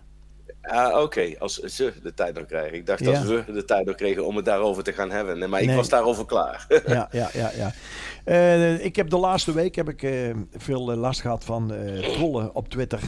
Ah, 0.66 1.02
Oké, 1.02 1.34
als 1.38 1.54
ze 1.58 1.92
de 2.02 2.14
tijd 2.14 2.34
nog 2.34 2.46
krijgen. 2.46 2.74
Ik 2.76 2.86
dacht 2.86 3.00
Ja. 3.04 3.12
dat 3.12 3.22
we 3.22 3.52
de 3.52 3.64
tijd 3.64 3.86
nog 3.86 3.94
kregen 3.96 4.26
om 4.26 4.36
het 4.36 4.44
daarover 4.44 4.82
te 4.82 4.92
gaan 4.92 5.10
hebben. 5.10 5.50
Maar 5.50 5.60
ik 5.60 5.66
Nee. 5.66 5.76
was 5.76 5.88
daarover 5.88 6.26
klaar. 6.26 6.66
ja, 6.86 7.08
ja, 7.12 7.30
ja. 7.32 7.50
ja. 7.56 7.72
Eh, 8.24 8.84
ik 8.84 8.96
heb 8.96 9.10
de 9.10 9.18
laatste 9.18 9.52
week 9.52 9.74
heb 9.74 9.88
ik, 9.88 10.02
eh, 10.02 10.34
veel 10.56 10.90
eh, 10.90 10.96
last 10.98 11.20
gehad 11.20 11.44
van 11.44 11.72
trollen 12.02 12.54
op 12.54 12.68
Twitter. 12.68 13.00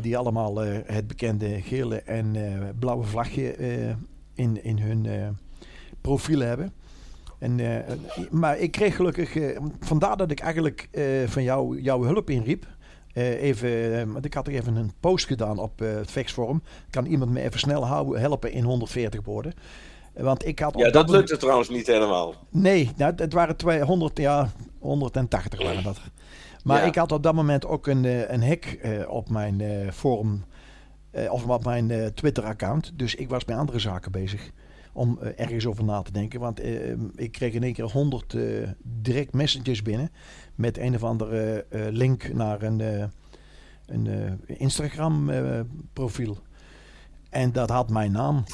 die 0.00 0.16
allemaal 0.16 0.56
het 0.86 1.06
bekende 1.06 1.60
gele 1.62 1.96
en 2.02 2.36
blauwe 2.78 3.04
vlagje 3.04 3.54
in, 4.34 4.64
in 4.64 4.78
hun 4.78 5.06
profielen 6.00 6.48
hebben. 6.48 6.72
En, 7.38 7.60
maar 8.30 8.58
ik 8.58 8.70
kreeg 8.70 8.96
gelukkig, 8.96 9.56
vandaar 9.80 10.16
dat 10.16 10.30
ik 10.30 10.40
eigenlijk 10.40 10.88
van 11.26 11.42
jou 11.42 11.80
jouw 11.80 12.02
hulp 12.02 12.30
inriep. 12.30 12.66
Eh, 13.18 13.42
even, 13.42 14.12
want 14.12 14.24
ik 14.24 14.34
had 14.34 14.46
er 14.46 14.52
even 14.52 14.76
een 14.76 14.92
post 15.00 15.26
gedaan 15.26 15.58
op 15.58 15.82
eh, 15.82 15.94
het 15.94 16.10
Faxforum. 16.10 16.62
Kan 16.90 17.06
iemand 17.06 17.30
me 17.30 17.40
even 17.40 17.58
snel 17.58 17.86
houden, 17.86 18.20
helpen 18.20 18.52
in 18.52 18.64
140 18.64 19.24
woorden? 19.24 19.52
Want 20.12 20.46
ik 20.46 20.58
had 20.58 20.78
ja, 20.78 20.90
dat 20.90 21.10
lukte 21.10 21.36
trouwens 21.36 21.68
niet 21.68 21.86
helemaal. 21.86 22.34
Nee, 22.50 22.90
nou, 22.96 23.12
het 23.16 23.32
waren 23.32 23.56
200, 23.56 24.18
ja, 24.18 24.50
180 24.78 25.62
waren 25.62 25.82
dat. 25.82 26.00
Maar 26.64 26.80
Ja. 26.80 26.86
ik 26.86 26.94
had 26.94 27.12
op 27.12 27.22
dat 27.22 27.34
moment 27.34 27.66
ook 27.66 27.86
een, 27.86 28.32
een 28.34 28.42
hack 28.42 28.78
op 29.08 29.28
mijn 29.28 29.62
forum, 29.92 30.44
of 31.30 31.46
op 31.46 31.64
mijn 31.64 32.14
Twitter-account. 32.14 32.92
Dus 32.96 33.14
ik 33.14 33.28
was 33.28 33.44
met 33.44 33.56
andere 33.56 33.78
zaken 33.78 34.12
bezig 34.12 34.50
om 34.92 35.18
ergens 35.36 35.66
over 35.66 35.84
na 35.84 36.02
te 36.02 36.12
denken. 36.12 36.40
Want 36.40 36.60
ik 37.14 37.32
kreeg 37.32 37.52
in 37.52 37.62
één 37.62 37.72
keer 37.72 37.84
100 37.90 38.34
eh, 38.34 38.42
direct 38.82 39.32
messages 39.34 39.82
binnen 39.82 40.10
met 40.58 40.78
een 40.78 40.94
of 40.94 41.04
andere 41.04 41.66
eh, 41.68 41.80
link 41.90 42.32
naar 42.32 42.62
een, 42.62 42.80
eh, 42.80 43.04
een 43.86 44.06
eh, 44.06 44.60
Instagram-profiel. 44.60 46.38
en 47.30 47.52
dat 47.52 47.70
had 47.70 47.90
mijn 47.90 48.12
naam, 48.12 48.44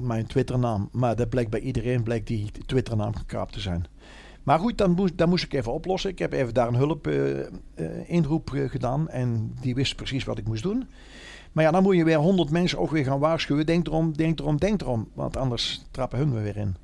mijn 0.00 0.26
Twitter-naam. 0.26 0.88
Maar 0.92 1.16
dat 1.16 1.28
bleek 1.28 1.50
bij 1.50 1.60
iedereen 1.60 2.02
bleek 2.02 2.26
die 2.26 2.50
Twitter-naam 2.66 3.16
gekaapt 3.16 3.52
te 3.52 3.60
zijn. 3.60 3.84
Maar 4.42 4.58
goed, 4.58 4.78
dan 4.78 4.90
moest, 4.90 5.18
dan 5.18 5.28
moest 5.28 5.44
ik 5.44 5.52
even 5.52 5.72
oplossen. 5.72 6.10
Ik 6.10 6.18
heb 6.18 6.32
even 6.32 6.54
daar 6.54 6.68
een 6.68 6.74
hulp 6.74 7.08
inroep 8.06 8.48
gedaan. 8.48 9.08
En 9.08 9.54
die 9.60 9.74
wist 9.74 9.96
precies 9.96 10.24
wat 10.24 10.38
ik 10.38 10.46
moest 10.46 10.62
doen. 10.62 10.88
Maar 11.52 11.64
ja, 11.64 11.70
dan 11.70 11.82
moet 11.82 11.96
je 11.96 12.04
weer 12.04 12.18
honderd 12.18 12.50
mensen 12.50 12.78
ook 12.78 12.90
weer 12.90 13.04
gaan 13.04 13.18
waarschuwen. 13.18 13.66
Denk 13.66 13.86
erom, 13.86 14.16
denk 14.16 14.38
erom, 14.38 14.58
denk 14.58 14.80
erom. 14.80 15.08
Want 15.14 15.36
anders 15.36 15.84
trappen 15.90 16.18
hun 16.18 16.28
me 16.28 16.40
weer 16.40 16.56
in. 16.56 16.76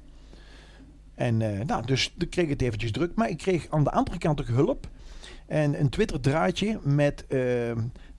En 1.20 1.42
eh, 1.42 1.66
nou, 1.66 1.86
dus 1.86 2.14
ik 2.18 2.30
kreeg 2.30 2.48
het 2.48 2.62
eventjes 2.62 2.92
druk. 2.92 3.14
Maar 3.14 3.28
ik 3.28 3.38
kreeg 3.38 3.66
aan 3.70 3.84
de 3.84 3.90
andere 3.90 4.18
kant 4.18 4.40
ook 4.40 4.46
hulp. 4.46 4.88
En 5.46 5.80
een 5.80 5.88
Twitter 5.88 6.20
draadje 6.20 6.78
met 6.82 7.26
eh, 7.26 7.38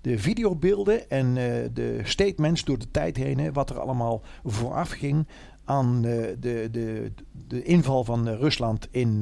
de 0.01 0.20
videobeelden 0.20 1.10
en 1.10 1.27
eh, 1.27 1.70
de 1.74 2.00
statements 2.03 2.63
door 2.63 2.79
de 2.79 2.91
tijd 2.91 3.17
heen. 3.17 3.39
hè, 3.39 3.51
wat 3.51 3.70
er 3.70 3.79
allemaal 3.79 4.22
vooraf 4.43 4.89
ging 4.89 5.27
aan 5.65 6.05
eh, 6.05 6.27
de, 6.39 6.67
de, 6.72 7.12
de 7.48 7.63
inval 7.63 8.03
van 8.03 8.27
Rusland 8.29 8.88
in 8.91 9.20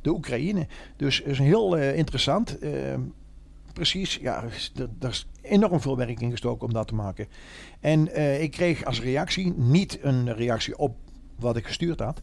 de 0.00 0.10
Oekraïne. 0.10 0.66
Dus 0.96 1.20
is 1.20 1.38
heel 1.38 1.76
interessant. 1.76 2.58
Eh, 2.58 2.72
precies, 3.72 4.18
ja, 4.22 4.44
er 5.00 5.08
is 5.08 5.26
enorm 5.42 5.80
veel 5.80 5.96
werk 5.96 6.20
in 6.20 6.30
gestoken 6.30 6.66
om 6.66 6.72
dat 6.72 6.86
te 6.86 6.94
maken. 6.94 7.26
En 7.80 8.20
ik 8.42 8.50
kreeg 8.50 8.84
als 8.84 9.00
reactie 9.00 9.52
niet 9.56 9.98
een 10.02 10.34
reactie 10.34 10.78
op 10.78 10.96
wat 11.42 11.56
ik 11.56 11.66
gestuurd 11.66 12.00
had. 12.00 12.20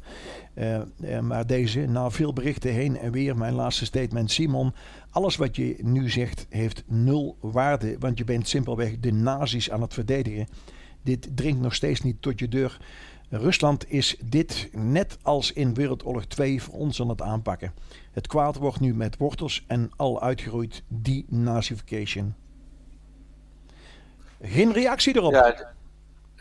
eh, 0.53 0.75
eh, 1.15 1.19
maar 1.23 1.47
deze, 1.47 1.79
na 1.79 2.09
veel 2.09 2.33
berichten 2.33 2.73
heen 2.73 2.97
en 2.97 3.11
weer, 3.11 3.37
mijn 3.37 3.53
laatste 3.53 3.85
statement. 3.85 4.31
Simon, 4.31 4.73
alles 5.09 5.35
wat 5.35 5.55
je 5.55 5.75
nu 5.81 6.09
zegt 6.09 6.45
heeft 6.49 6.83
nul 6.87 7.37
waarde. 7.39 7.95
Want 7.99 8.17
je 8.17 8.23
bent 8.23 8.47
simpelweg 8.47 8.99
de 8.99 9.11
nazi's 9.11 9.69
aan 9.69 9.81
het 9.81 9.93
verdedigen. 9.93 10.47
Dit 11.01 11.29
dringt 11.35 11.61
nog 11.61 11.75
steeds 11.75 12.01
niet 12.01 12.21
tot 12.21 12.39
je 12.39 12.47
deur. 12.47 12.79
Rusland 13.29 13.91
is 13.91 14.17
dit 14.23 14.69
net 14.71 15.17
als 15.21 15.51
in 15.51 15.73
Wereldoorlog 15.73 16.25
2 16.25 16.61
voor 16.63 16.73
ons 16.73 17.01
aan 17.01 17.09
het 17.09 17.21
aanpakken. 17.21 17.73
Het 18.11 18.27
kwaad 18.27 18.55
wordt 18.55 18.79
nu 18.79 18.93
met 18.93 19.17
wortels 19.17 19.63
en 19.67 19.91
al 19.95 20.21
uitgeroeid 20.21 20.83
denazification. 20.87 22.33
Geen 24.41 24.73
reactie 24.73 25.15
erop. 25.15 25.31
Ja, 25.31 25.73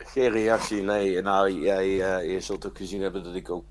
geen 0.05 0.29
reactie, 0.29 0.81
nee. 0.81 1.21
Nou, 1.21 1.51
jij, 1.51 2.17
eh, 2.17 2.31
je 2.31 2.39
zult 2.39 2.65
ook 2.65 2.77
gezien 2.77 3.01
hebben 3.01 3.23
dat 3.23 3.35
ik 3.35 3.49
ook 3.49 3.65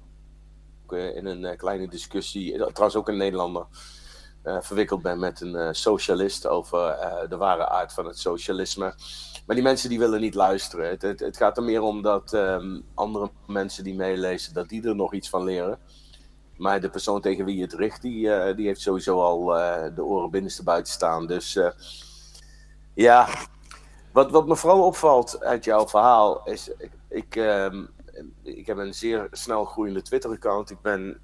eh, 0.89 1.17
in 1.17 1.27
een 1.27 1.45
eh, 1.45 1.57
kleine 1.57 1.89
discussie, 1.89 2.53
trouwens 2.53 2.97
ook 2.97 3.09
een 3.09 3.17
Nederlander, 3.17 3.67
verwikkeld 4.43 5.03
ben 5.03 5.19
met 5.19 5.41
een 5.41 5.75
socialist 5.75 6.47
over 6.47 6.97
de 7.29 7.37
ware 7.37 7.69
aard 7.69 7.93
van 7.93 8.07
het 8.07 8.19
socialisme. 8.19 8.95
Maar 9.47 9.57
die 9.57 9.65
mensen 9.65 9.89
die 9.89 9.99
willen 9.99 10.21
niet 10.21 10.35
luisteren. 10.35 10.89
Het, 10.89 11.03
het, 11.03 11.37
gaat 11.37 11.57
er 11.57 11.63
meer 11.63 11.81
om 11.81 12.03
dat 12.03 12.33
ehm, 12.33 12.81
andere 12.95 13.31
mensen 13.47 13.85
die 13.85 13.95
meelezen, 13.95 14.55
dat 14.55 14.69
die 14.69 14.89
er 14.89 14.97
nog 14.97 15.15
iets 15.15 15.29
van 15.29 15.45
leren. 15.45 15.79
Maar 16.57 16.81
de 16.81 16.91
persoon 16.91 17.21
tegen 17.21 17.45
wie 17.45 17.57
je 17.57 17.63
het 17.63 17.73
richt, 17.73 18.03
die, 18.03 18.55
die 18.55 18.67
heeft 18.67 18.81
sowieso 18.81 19.21
al 19.21 19.45
de 19.95 20.05
oren 20.05 20.31
binnenste 20.31 20.63
buiten 20.63 20.93
staan. 20.93 21.27
Dus 21.27 21.59
ja, 22.95 23.29
wat, 24.19 24.31
wat 24.31 24.47
me 24.47 24.57
vooral 24.57 24.85
opvalt 24.85 25.43
uit 25.43 25.65
jouw 25.65 25.89
verhaal 25.89 26.45
is, 26.45 26.69
ik, 26.79 26.91
ik, 27.09 27.37
ehm, 27.37 27.85
ik 28.43 28.67
heb 28.67 28.77
een 28.77 28.95
zeer 28.95 29.29
snel 29.31 29.65
groeiende 29.65 30.03
Twitter-account. 30.03 30.71
Ik 30.71 30.81
ben 30.81 31.21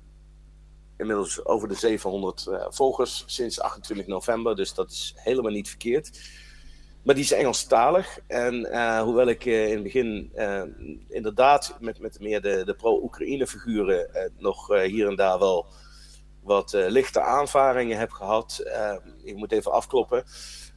inmiddels 0.97 1.45
over 1.45 1.69
de 1.69 1.75
700 1.75 2.47
eh, 2.47 2.67
volgers 2.69 3.25
sinds 3.27 3.61
28 3.61 4.07
november, 4.07 4.57
dus 4.57 4.75
dat 4.75 4.91
is 4.91 5.15
helemaal 5.17 5.53
niet 5.53 5.69
verkeerd. 5.69 6.21
Maar 7.05 7.15
die 7.15 7.25
is 7.25 7.33
Engelstalig. 7.33 8.19
En 8.27 8.65
eh, 8.65 9.03
hoewel 9.03 9.27
ik 9.27 9.47
eh, 9.47 9.67
in 9.69 9.75
het 9.75 9.83
begin 9.83 10.33
inderdaad 11.09 11.77
met, 11.81 11.99
met 11.99 12.21
meer 12.21 12.43
de, 12.43 12.63
de 12.65 12.75
pro-Oekraïne 12.75 13.47
figuren 13.47 14.31
nog 14.39 14.83
hier 14.83 15.09
en 15.09 15.17
daar 15.17 15.39
wel 15.39 15.67
wat 16.45 16.73
lichte 16.73 17.21
aanvaringen 17.21 17.99
heb 17.99 18.11
gehad. 18.11 18.59
eh, 18.59 18.97
ik 19.23 19.37
moet 19.37 19.53
even 19.53 19.73
afkloppen 19.73 20.25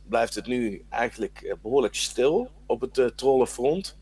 blijft 0.10 0.36
het 0.36 0.48
nu 0.48 0.86
eigenlijk 0.90 1.42
eh, 1.42 1.54
behoorlijk 1.62 1.96
stil 1.96 2.50
op 2.66 2.82
het 2.82 2.98
eh, 2.98 3.06
trollenfront. 3.06 3.98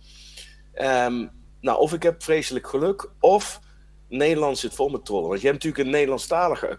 Ehm, 0.73 1.27
nou, 1.61 1.79
of 1.79 1.93
ik 1.93 2.03
heb 2.03 2.23
vreselijk 2.23 2.67
geluk, 2.67 3.09
of 3.19 3.59
Nederland 4.07 4.57
zit 4.57 4.73
vol 4.73 4.89
met 4.89 5.05
trollen. 5.05 5.27
Want 5.29 5.41
je 5.41 5.47
hebt 5.47 5.63
natuurlijk 5.63 5.85
een 5.87 5.93
Nederlandstalige 5.93 6.77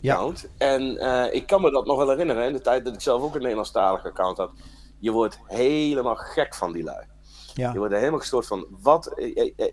account. 0.00 0.48
En 0.58 0.96
eh, 0.98 1.34
ik 1.34 1.46
kan 1.46 1.60
me 1.60 1.70
dat 1.70 1.86
nog 1.86 1.96
wel 1.96 2.08
herinneren, 2.08 2.46
in 2.46 2.52
de 2.52 2.60
tijd 2.60 2.84
dat 2.84 2.94
ik 2.94 3.00
zelf 3.00 3.22
ook 3.22 3.34
een 3.34 3.40
Nederlandstalige 3.40 4.08
account 4.08 4.36
had. 4.36 4.50
Je 4.98 5.10
wordt 5.10 5.40
helemaal 5.46 6.16
gek 6.16 6.54
van 6.54 6.72
die 6.72 6.82
lui. 6.82 7.06
Ja. 7.54 7.72
Je 7.72 7.78
wordt 7.78 7.92
er 7.92 7.98
helemaal 7.98 8.20
gestoord 8.20 8.46
van. 8.46 8.66
Wat, 8.80 9.14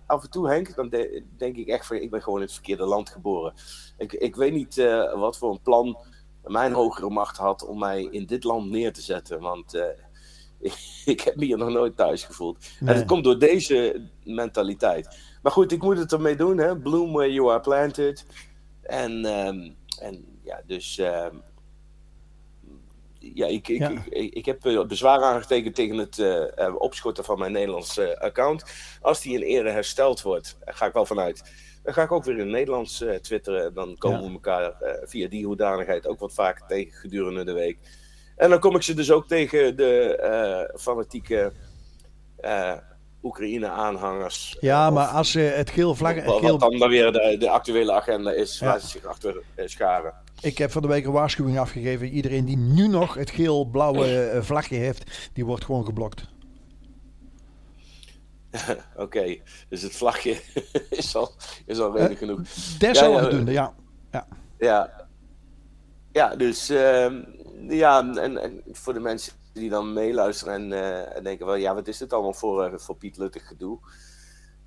af 0.06 0.24
en 0.24 0.30
toe, 0.30 0.50
Henk, 0.50 0.76
dan 0.76 0.90
de- 0.90 1.26
denk 1.38 1.56
ik 1.56 1.68
echt 1.68 1.86
van: 1.86 1.98
ik 1.98 2.12
ben 2.12 2.22
gewoon 2.22 2.40
in 2.40 2.46
het 2.46 2.54
verkeerde 2.54 2.86
land 2.86 3.10
geboren. 3.10 3.54
Ik, 3.98 4.14
ik 4.14 4.36
weet 4.36 4.54
niet 4.54 4.76
wat 5.16 5.38
voor 5.38 5.52
een 5.52 5.62
plan 5.62 5.98
mijn 6.44 6.74
hogere 6.74 7.10
macht 7.10 7.38
had 7.38 7.66
om 7.66 7.80
mij 7.80 8.08
in 8.12 8.26
dit 8.26 8.44
land 8.44 8.70
neer 8.70 8.94
te 8.94 9.02
zetten. 9.02 9.40
Want 9.40 9.74
eh, 9.74 9.86
ik, 10.70 11.02
ik 11.06 11.22
heb 11.22 11.36
me 11.36 11.46
hier 11.46 11.58
nog 11.58 11.70
nooit 11.70 11.96
thuis 11.98 12.24
gevoeld. 12.24 12.58
En 12.80 12.96
het 12.96 13.06
komt 13.06 13.24
door 13.24 13.40
deze 13.40 14.10
mentaliteit. 14.24 15.18
Maar 15.42 15.52
goed, 15.52 15.72
ik 15.72 15.82
moet 15.82 15.98
het 15.98 16.12
ermee 16.12 16.36
doen. 16.36 16.58
Hè? 16.58 16.78
Bloom 16.78 17.14
where 17.14 17.34
you 17.34 17.50
are 17.52 17.60
planted. 17.62 18.26
En, 18.82 19.26
ehm, 19.26 19.72
en 20.00 20.26
ja, 20.44 20.62
dus. 20.66 20.98
ehm, 20.98 21.36
ja, 23.34 23.48
ik, 23.48 23.68
ik, 23.68 23.80
Ja. 23.80 24.04
Ik, 24.10 24.46
heb 24.46 24.66
eh, 24.66 24.86
bezwaar 24.86 25.22
aangetekend 25.22 25.76
tegen 25.76 25.98
het 25.98 26.20
eh, 26.20 26.58
eh, 26.58 26.76
opschorten 26.76 27.24
van 27.24 27.40
mijn 27.40 27.52
Nederlandse 27.52 28.08
eh, 28.08 28.22
account. 28.22 28.64
Als 29.02 29.22
die 29.22 29.34
in 29.34 29.42
ere 29.42 29.70
hersteld 29.70 30.22
wordt, 30.22 30.58
daar 30.66 30.74
ga 30.74 30.86
ik 30.86 30.94
wel 30.94 31.06
vanuit. 31.06 31.44
Dan 31.84 31.94
ga 31.94 32.04
ik 32.04 32.12
ook 32.12 32.24
weer 32.24 32.34
in 32.34 32.40
het 32.40 32.50
Nederlands 32.50 33.02
eh, 33.02 33.16
twitteren. 33.16 33.74
Dan 33.74 33.96
komen 33.98 34.20
Ja. 34.22 34.28
we 34.28 34.34
elkaar 34.34 34.72
eh, 34.72 35.08
via 35.08 35.28
die 35.28 35.46
hoedanigheid 35.46 36.08
ook 36.08 36.20
wat 36.20 36.34
vaker 36.34 36.66
tegen 36.68 37.00
gedurende 37.00 37.44
de 37.44 37.54
week. 37.54 37.78
En 38.36 38.50
dan 38.50 38.60
kom 38.60 38.76
ik 38.76 38.82
ze 38.82 38.94
dus 38.94 39.12
ook 39.12 39.28
tegen 39.28 39.76
de 39.76 40.16
eh, 40.16 40.80
fanatieke 40.80 41.52
Oekraïne-aanhangers. 43.24 44.58
Ja, 44.60 44.88
Of 44.88 44.94
maar 44.94 45.08
als 45.08 45.36
eh, 45.36 45.52
het 45.56 45.70
geel 45.70 45.96
vlag... 45.96 46.26
Wat, 46.26 46.40
geel, 46.40 46.58
dan 46.58 46.78
dan 46.78 46.90
weer 46.90 47.12
de, 47.12 47.36
de 47.40 47.50
actuele 47.50 47.92
agenda 47.92 48.32
is 48.32 48.60
Ja. 48.60 48.66
waar 48.66 48.80
ze 48.80 48.88
zich 48.88 49.06
achter 49.06 49.42
scharen. 49.66 50.14
ik 50.42 50.58
heb 50.58 50.72
van 50.72 50.82
de 50.82 50.88
week 50.88 51.06
een 51.06 51.12
waarschuwing 51.12 51.60
afgegeven. 51.60 52.08
Iedereen 52.08 52.46
die 52.46 52.58
nu 52.58 52.88
nog 52.88 53.14
het 53.16 53.30
geel-blauwe 53.32 54.30
vlagje 54.42 54.76
heeft, 54.76 55.30
die 55.34 55.46
wordt 55.46 55.66
gewoon 55.66 55.86
geblokt. 55.86 56.26
Oké, 58.96 59.38
dus 59.70 59.82
het 59.82 59.96
vlagje 59.96 60.42
is 60.90 61.16
al, 61.16 61.32
is 61.66 61.80
al 61.80 61.98
reden 61.98 62.18
genoeg. 62.18 62.42
Desalniettemin, 62.78 63.54
ja. 63.54 63.74
ja. 64.12 64.28
Ja, 64.58 65.08
ja 66.12 66.36
dus 66.36 66.70
ehm, 66.70 67.24
ja, 67.68 68.00
en, 68.00 68.38
en 68.38 68.62
voor 68.72 68.94
de 68.94 69.00
mensen 69.00 69.34
die 69.54 69.70
dan 69.70 69.94
meeluisteren 69.94 70.54
en, 70.54 70.74
eh, 70.74 71.16
en 71.16 71.24
denken: 71.24 71.46
wel, 71.46 71.56
ja, 71.56 71.74
wat 71.74 71.88
is 71.88 71.98
dit 71.98 72.14
allemaal 72.14 72.34
voor, 72.34 72.64
eh, 72.64 72.78
voor 72.78 72.96
Piet 72.96 73.18
Luttig 73.18 73.48
gedoe? 73.48 73.80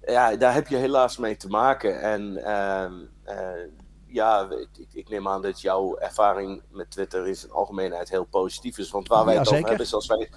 Ja, 0.00 0.36
daar 0.36 0.54
heb 0.54 0.68
je 0.68 0.76
helaas 0.76 1.16
mee 1.16 1.36
te 1.36 1.48
maken. 1.48 2.00
En 2.00 2.44
ehm, 2.44 2.94
eh, 3.24 3.70
ja, 4.06 4.48
ik, 4.50 4.86
ik 4.92 5.08
neem 5.08 5.28
aan 5.28 5.42
dat 5.42 5.60
jouw 5.60 5.96
ervaring 5.96 6.62
met 6.70 6.90
Twitter 6.90 7.26
in 7.26 7.36
zijn 7.36 7.52
algemeenheid 7.52 8.10
heel 8.10 8.24
positief 8.24 8.78
is. 8.78 8.90
Want 8.90 9.08
waar 9.08 9.24
wij 9.24 9.34
Ja, 9.34 9.40
het 9.40 9.48
over 9.48 9.66
hebben 9.66 9.86
is 9.86 9.94
als 9.94 10.06
wij, 10.06 10.30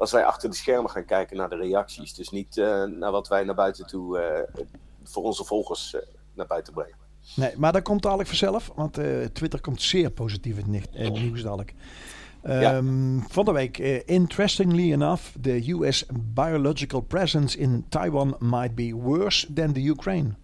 als 0.00 0.12
wij 0.12 0.24
achter 0.24 0.50
de 0.50 0.56
schermen 0.56 0.90
gaan 0.90 1.04
kijken 1.04 1.36
naar 1.36 1.48
de 1.48 1.56
reacties. 1.56 2.14
Dus 2.14 2.30
niet 2.30 2.56
eh, 2.56 2.84
naar 2.84 3.10
wat 3.10 3.28
wij 3.28 3.44
naar 3.44 3.54
buiten 3.54 3.86
toe 3.86 4.18
eh, 4.18 4.62
voor 5.04 5.22
onze 5.22 5.44
volgers 5.44 5.94
eh, 5.94 6.00
naar 6.34 6.46
buiten 6.46 6.72
brengen. 6.72 6.94
Nee, 7.36 7.52
maar 7.56 7.72
dat 7.72 7.82
komt 7.82 8.02
dadelijk 8.02 8.28
vanzelf, 8.28 8.72
want 8.74 8.98
Twitter 9.32 9.60
komt 9.60 9.82
zeer 9.82 10.10
positief 10.10 10.58
in 10.58 10.74
het 10.74 11.12
nieuws 11.12 11.42
dadelijk. 11.42 11.74
Ehm, 12.42 13.18
Van 13.28 13.44
de 13.44 13.52
week, 13.52 13.78
interestingly 14.06 14.92
enough, 14.92 15.22
the 15.40 15.70
US 15.70 16.04
biological 16.34 17.00
presence 17.00 17.58
in 17.58 17.84
Taiwan 17.88 18.36
might 18.38 18.74
be 18.74 18.94
worse 18.94 19.52
than 19.52 19.72
the 19.72 19.80
Ukraine. 19.80 20.34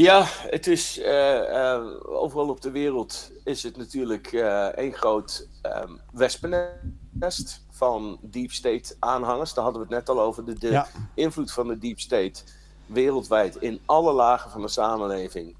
Ja, 0.00 0.24
het 0.26 0.66
is 0.66 0.98
eh, 0.98 1.72
eh, 1.74 1.84
overal 2.04 2.48
op 2.48 2.60
de 2.60 2.70
wereld 2.70 3.30
is 3.44 3.62
het 3.62 3.76
natuurlijk 3.76 4.26
eh 4.32 4.66
één 4.66 4.92
groot 4.92 5.48
ehm 5.62 5.92
wespennest 6.12 7.64
van 7.70 8.18
deep 8.22 8.50
state 8.50 8.96
aanhangers. 8.98 9.54
Daar 9.54 9.64
hadden 9.64 9.82
we 9.82 9.94
het 9.94 10.06
net 10.06 10.16
al 10.16 10.22
over. 10.22 10.44
De, 10.44 10.58
de 10.58 10.68
Ja. 10.70 10.86
invloed 11.14 11.52
van 11.52 11.68
de 11.68 11.78
deep 11.78 12.00
state 12.00 12.42
wereldwijd 12.86 13.56
in 13.56 13.80
alle 13.86 14.12
lagen 14.12 14.50
van 14.50 14.60
de 14.62 14.68
samenleving 14.68 15.56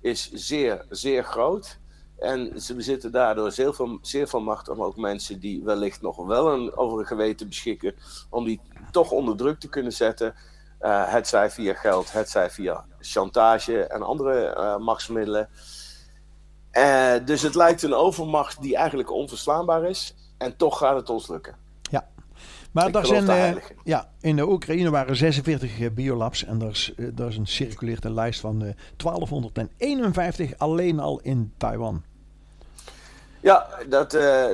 is 0.00 0.30
zeer, 0.32 0.84
zeer 0.90 1.24
groot. 1.24 1.78
En 2.18 2.60
ze 2.62 2.74
bezitten 2.74 3.12
daardoor 3.12 3.52
zeer 3.52 3.74
veel, 3.74 3.98
zeer 4.02 4.28
veel 4.28 4.40
macht 4.40 4.68
om 4.68 4.82
ook 4.82 4.96
mensen 4.96 5.40
die 5.40 5.62
wellicht 5.64 6.00
nog 6.02 6.16
wel 6.26 6.52
een 6.52 6.76
over 6.76 6.98
een 6.98 7.06
geweten 7.06 7.48
beschikken, 7.48 7.94
om 8.30 8.44
die 8.44 8.60
toch 8.90 9.10
onder 9.10 9.36
druk 9.36 9.60
te 9.60 9.68
kunnen 9.68 9.92
zetten. 9.92 10.34
Uh, 10.80 11.12
het 11.12 11.28
zij 11.28 11.50
via 11.50 11.74
geld, 11.74 12.12
het 12.12 12.30
zij 12.30 12.50
via 12.50 12.84
chantage 13.00 13.86
en 13.86 14.02
andere 14.02 14.54
uh, 14.56 14.76
machtsmiddelen. 14.76 15.48
Uh, 16.72 17.12
dus 17.24 17.42
het 17.42 17.54
lijkt 17.54 17.82
een 17.82 17.94
overmacht 17.94 18.62
die 18.62 18.76
eigenlijk 18.76 19.12
onverslaanbaar 19.12 19.84
is. 19.84 20.14
En 20.38 20.56
toch 20.56 20.78
gaat 20.78 20.96
het 20.96 21.10
ons 21.10 21.28
lukken. 21.28 21.56
Ja, 21.90 22.08
maar 22.72 22.92
daar 22.92 23.06
zijn, 23.06 23.60
ja, 23.84 24.10
in 24.20 24.36
de 24.36 24.48
Oekraïne 24.48 24.90
waren 24.90 25.16
46 25.16 25.92
biolabs. 25.92 26.44
En 26.44 26.58
daar 26.58 26.70
is, 26.70 26.92
daar 26.96 27.28
is 27.28 27.36
een 27.36 27.46
circuleert 27.46 28.04
een 28.04 28.14
lijst 28.14 28.40
van 28.40 28.58
1251 28.96 30.58
alleen 30.58 31.00
al 31.00 31.20
in 31.20 31.52
Taiwan. 31.56 32.02
Ja, 33.46 33.66
dat, 33.88 34.14
uh, 34.14 34.44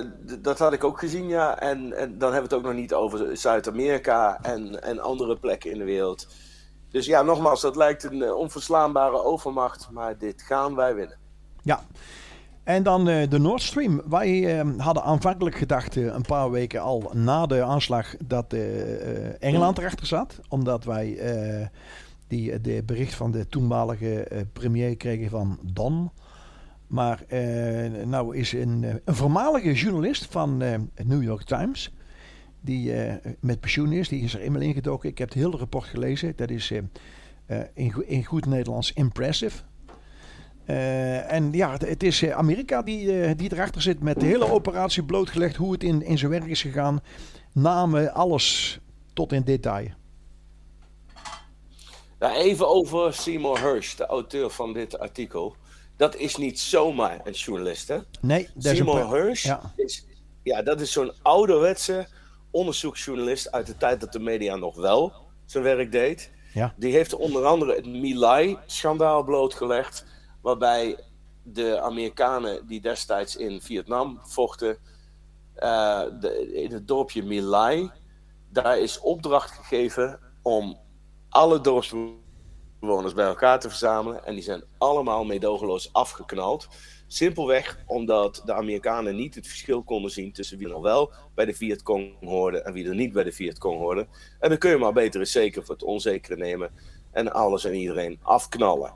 dat 0.41 0.59
had 0.59 0.73
ik 0.73 0.85
ook 0.85 0.99
gezien, 0.99 1.29
ja. 1.29 1.59
En, 1.59 1.93
en 1.93 2.19
dan 2.19 2.33
hebben 2.33 2.51
we 2.51 2.55
het 2.55 2.65
ook 2.65 2.73
nog 2.73 2.81
niet 2.81 2.95
over 2.95 3.37
Zuid-Amerika 3.37 4.39
en, 4.43 4.83
en 4.83 5.01
andere 5.01 5.37
plekken 5.37 5.71
in 5.71 5.79
de 5.79 5.85
wereld. 5.85 6.27
Dus 6.91 7.07
ja, 7.07 7.23
nogmaals, 7.23 7.61
dat 7.61 7.77
lijkt 7.77 8.05
een 8.05 8.17
uh, 8.17 8.35
onverslaanbare 8.35 9.23
overmacht, 9.23 9.89
maar 9.91 10.19
dit 10.19 10.43
gaan 10.43 10.75
wij 10.75 10.95
winnen. 10.95 11.17
Ja, 11.63 11.81
en 12.65 12.83
dan 12.83 13.09
uh, 13.09 13.29
de 13.29 13.39
Nord 13.39 13.63
Stream. 13.63 14.03
Wij 14.09 14.65
hadden 14.77 15.03
aanvankelijk 15.03 15.57
gedacht, 15.57 15.97
een 15.97 16.27
paar 16.27 16.51
weken 16.51 16.81
al 16.81 17.11
na 17.13 17.47
de 17.47 17.63
aanslag, 17.63 18.15
dat 18.25 18.55
Engeland 19.39 19.79
erachter 19.79 20.07
zat. 20.07 20.41
Omdat 20.49 20.85
wij 20.85 21.19
die, 22.29 22.61
de 22.61 22.83
bericht 22.87 23.15
van 23.15 23.31
de 23.31 23.47
toenmalige 23.47 24.47
premier 24.53 24.97
kregen 24.97 25.31
van 25.31 25.59
Don. 25.63 26.11
Maar 26.93 27.23
uh, 27.29 28.05
nou 28.05 28.37
is 28.37 28.53
een, 28.53 28.85
eh, 28.85 28.95
een 29.05 29.15
voormalige 29.15 29.73
journalist 29.73 30.27
van 30.31 30.63
uh, 30.63 30.71
het 30.95 31.07
New 31.07 31.23
York 31.23 31.43
Times, 31.43 31.93
die 32.61 32.93
met 33.41 33.61
pensioen 33.61 33.93
is, 33.93 34.09
die 34.09 34.23
is 34.23 34.35
er 34.35 34.41
eenmaal 34.41 34.61
ingedoken. 34.61 35.09
Ik 35.09 35.19
heb 35.19 35.29
het 35.29 35.39
hele 35.39 35.57
rapport 35.57 35.85
gelezen. 35.85 36.33
Dat 36.37 36.51
is 36.51 36.71
in, 36.71 36.91
in, 38.07 38.25
goed 38.25 38.47
Nederlands 38.47 38.93
impressive. 38.93 39.63
en 41.27 41.53
ja, 41.53 41.77
het 41.77 42.03
is 42.03 42.31
Amerika 42.31 42.83
die, 42.83 43.35
die 43.35 43.53
erachter 43.53 43.83
zit 43.83 44.03
met 44.03 44.21
de 44.21 44.27
hele 44.27 44.51
operatie 44.51 45.05
blootgelegd, 45.05 45.57
hoe 45.57 45.73
het 45.73 45.85
in, 45.85 46.03
in 46.03 46.19
zijn 46.19 46.31
werk 46.31 46.47
is 46.47 46.63
gegaan. 46.63 47.01
Namen, 47.53 48.15
alles 48.15 48.79
tot 49.13 49.33
in 49.33 49.43
detail. 49.43 49.89
Nou, 52.19 52.35
even 52.35 52.69
over 52.69 53.15
Seymour 53.15 53.61
Hersh, 53.61 53.95
de 53.95 54.07
auteur 54.07 54.51
van 54.51 54.73
dit 54.73 54.99
artikel 54.99 55.57
dat 56.03 56.17
is 56.17 56.37
niet 56.37 56.61
zomaar 56.61 57.21
een 57.25 57.33
journalist, 57.33 57.89
hè? 57.89 57.99
Nee, 58.21 58.49
dat 58.55 58.77
Simon 58.77 58.99
is 58.99 59.07
Hirsch 59.07 59.45
ja. 59.45 59.73
is, 59.77 60.07
ja, 60.43 60.63
dat 60.63 60.81
is 60.81 60.93
zo'n 60.93 61.13
ouderwetse 61.23 62.07
onderzoeksjournalist 62.51 63.53
uit 63.53 63.67
de 63.67 63.77
tijd 63.77 64.01
dat 64.01 64.13
de 64.13 64.19
media 64.19 64.57
nog 64.57 64.77
wel 64.77 65.13
zijn 65.45 65.65
werk 65.65 65.93
deed. 65.93 66.31
Ja. 66.55 66.75
Die 66.77 66.93
heeft 66.93 67.15
onder 67.15 67.45
andere 67.45 67.75
het 67.75 67.87
My 67.87 69.25
blootgelegd, 69.25 70.05
waarbij 70.41 70.99
de 71.43 71.81
Amerikanen 71.81 72.67
die 72.67 72.81
destijds 72.81 73.37
in 73.37 73.61
Vietnam 73.61 74.21
vochten, 74.23 74.77
uh, 75.57 76.03
de, 76.21 76.53
in 76.53 76.73
het 76.73 76.89
dorpje 76.89 77.23
My 77.23 77.91
daar 78.49 78.79
is 78.79 79.01
opdracht 79.01 79.51
gegeven 79.51 80.19
om 80.43 80.79
alle 81.29 81.61
dorpsbewoners 81.61 82.21
bewoners 82.83 83.15
bij 83.15 83.27
elkaar 83.27 83.61
te 83.61 83.69
verzamelen. 83.69 84.25
En 84.25 84.35
die 84.35 84.43
zijn 84.43 84.65
allemaal 84.79 85.25
meedogenloos 85.25 85.93
afgeknald. 85.93 86.69
Simpelweg 87.07 87.79
omdat 87.87 88.43
de 88.45 88.53
Amerikanen 88.55 89.17
niet 89.17 89.35
het 89.35 89.47
verschil 89.47 89.83
konden 89.83 90.11
zien 90.11 90.33
tussen 90.33 90.59
wie 90.59 90.69
nog 90.69 90.83
wel 90.83 91.13
bij 91.35 91.45
de 91.45 91.55
Vietcong 91.55 92.13
hoorde 92.21 92.63
en 92.63 92.73
wie 92.73 92.89
er 92.89 92.95
niet 92.95 93.13
bij 93.13 93.25
de 93.25 93.33
Vietcong 93.33 93.79
hoorde. 93.79 94.07
En 94.41 94.49
dan 94.49 94.59
kun 94.59 94.71
je 94.71 94.77
maar 94.77 94.93
beter 94.93 95.21
eens 95.21 95.33
zeker 95.33 95.65
voor 95.65 95.75
het 95.75 95.85
onzekere 95.85 96.37
nemen 96.37 96.71
en 97.13 97.33
alles 97.33 97.65
en 97.65 97.75
iedereen 97.75 98.19
afknallen. 98.23 98.95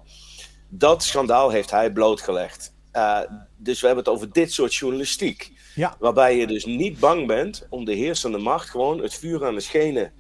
Dat 0.68 1.02
schandaal 1.02 1.50
heeft 1.50 1.70
hij 1.70 1.92
blootgelegd. 1.92 2.74
Uh, 2.92 3.20
dus 3.56 3.80
we 3.80 3.86
hebben 3.86 4.04
het 4.04 4.14
over 4.14 4.32
dit 4.32 4.52
soort 4.52 4.74
journalistiek. 4.74 5.52
Ja. 5.74 5.96
Waarbij 5.98 6.36
je 6.36 6.46
dus 6.46 6.64
niet 6.64 6.98
bang 6.98 7.26
bent 7.26 7.66
om 7.70 7.84
de 7.84 7.94
heersende 7.94 8.38
macht 8.38 8.70
gewoon 8.70 9.02
het 9.02 9.14
vuur 9.14 9.46
aan 9.46 9.54
de 9.54 9.60
schenen 9.60 10.12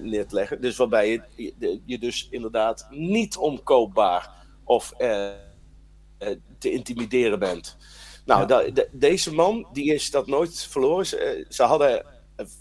neer 0.00 0.26
te 0.26 0.34
leggen. 0.34 0.60
Dus 0.60 0.76
waarbij 0.76 1.22
je, 1.36 1.80
je 1.84 1.98
dus 1.98 2.28
inderdaad 2.30 2.86
niet 2.90 3.36
omkoopbaar 3.36 4.30
of 4.64 4.92
uh, 4.98 5.28
te 6.58 6.70
intimideren 6.70 7.38
bent. 7.38 7.76
Nou, 8.24 8.46
de, 8.46 8.88
deze 8.92 9.34
man 9.34 9.68
die 9.72 9.94
is 9.94 10.10
dat 10.10 10.26
nooit 10.26 10.62
verloren. 10.62 11.06
Ze, 11.06 11.46
ze 11.48 11.62
hadden 11.62 12.04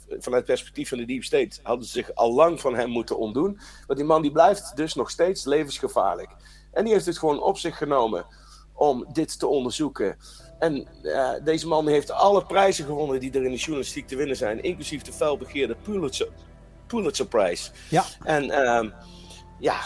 vanuit 0.08 0.42
het 0.42 0.46
perspectief 0.46 0.90
van 0.90 0.98
de 0.98 1.06
Deep 1.06 1.24
State 1.24 1.60
hadden 1.64 1.86
ze 1.86 1.92
zich 1.92 2.16
al 2.16 2.34
lang 2.34 2.62
van 2.62 2.76
hem 2.76 2.90
moeten 2.90 3.18
ontdoen. 3.18 3.60
Maar 3.88 3.96
die 3.96 4.06
man 4.06 4.22
die 4.22 4.32
blijft 4.32 4.76
dus 4.76 4.94
nog 4.94 5.10
steeds 5.10 5.46
levensgevaarlijk. 5.46 6.30
En 6.72 6.84
die 6.84 6.94
heeft 6.94 7.06
het 7.06 7.18
gewoon 7.18 7.42
op 7.42 7.58
zich 7.58 7.78
genomen 7.78 8.26
om 8.74 9.06
dit 9.12 9.40
te 9.40 9.48
onderzoeken. 9.48 10.18
En 10.60 10.88
uh, 11.04 11.32
deze 11.44 11.68
man 11.68 11.88
heeft 11.88 12.12
alle 12.12 12.46
prijzen 12.46 12.86
gewonnen 12.86 13.20
die 13.20 13.32
er 13.32 13.46
in 13.46 13.52
de 13.52 13.58
journalistiek 13.58 14.08
te 14.08 14.16
winnen 14.16 14.36
zijn, 14.36 14.64
inclusief 14.64 15.02
de 15.02 15.14
felbegeerde 15.14 15.76
Pulitzer 15.84 16.28
Pulitzer 16.88 17.28
Prize. 17.28 17.72
Ja. 17.90 18.04
En 18.24 18.44
uh, 18.44 18.92
ja, 19.60 19.78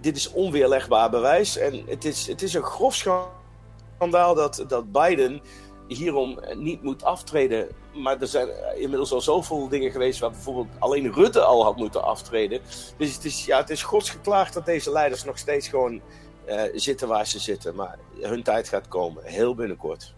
dit 0.00 0.16
is 0.16 0.32
onweerlegbaar 0.32 1.10
bewijs. 1.10 1.56
En 1.56 1.82
het 1.86 2.04
is, 2.04 2.26
het 2.26 2.42
is 2.42 2.54
een 2.54 2.62
grof 2.62 2.94
schandaal 2.94 4.34
dat, 4.34 4.64
dat 4.68 4.92
Biden 4.92 5.40
hierom 5.88 6.38
niet 6.54 6.82
moet 6.82 7.04
aftreden. 7.04 7.68
Maar 7.94 8.20
er 8.20 8.26
zijn 8.26 8.48
inmiddels 8.76 9.12
al 9.12 9.20
zoveel 9.20 9.68
dingen 9.68 9.90
geweest 9.90 10.20
waar 10.20 10.30
bijvoorbeeld 10.30 10.68
alleen 10.78 11.12
Rutte 11.12 11.40
al 11.40 11.64
had 11.64 11.76
moeten 11.76 12.04
aftreden. 12.04 12.60
Dus 12.96 13.14
het 13.14 13.24
is, 13.24 13.44
ja, 13.44 13.58
het 13.58 13.70
is 13.70 13.82
godsgeklaagd 13.82 14.54
dat 14.54 14.66
deze 14.66 14.92
leiders 14.92 15.24
nog 15.24 15.38
steeds 15.38 15.68
gewoon 15.68 16.00
uh, 16.48 16.62
zitten 16.74 17.08
waar 17.08 17.26
ze 17.26 17.38
zitten. 17.38 17.74
Maar 17.74 17.98
hun 18.20 18.42
tijd 18.42 18.68
gaat 18.68 18.88
komen, 18.88 19.24
heel 19.24 19.54
binnenkort. 19.54 20.14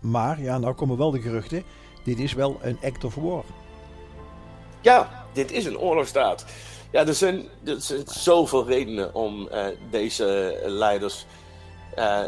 Maar 0.00 0.40
ja, 0.40 0.58
nou 0.58 0.74
komen 0.74 0.96
wel 0.96 1.10
de 1.10 1.20
geruchten. 1.20 1.62
Dit 2.04 2.18
is 2.18 2.32
wel 2.32 2.58
een 2.62 2.78
act 2.82 3.04
of 3.04 3.14
war. 3.14 3.44
Ja, 4.84 5.24
dit 5.32 5.52
is 5.52 5.64
een 5.64 5.78
oorlogsstaat. 5.78 6.44
Ja, 6.90 7.06
er 7.06 7.14
zijn, 7.14 7.48
er 7.64 7.80
zijn 7.80 8.02
zoveel 8.06 8.66
redenen 8.66 9.14
om 9.14 9.48
uh, 9.52 9.66
deze 9.90 10.58
leiders. 10.64 11.26
Uh, 11.98 12.20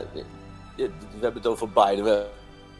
we 0.76 0.90
hebben 1.20 1.42
het 1.42 1.46
over 1.46 1.70
Biden, 1.70 2.04
we 2.04 2.26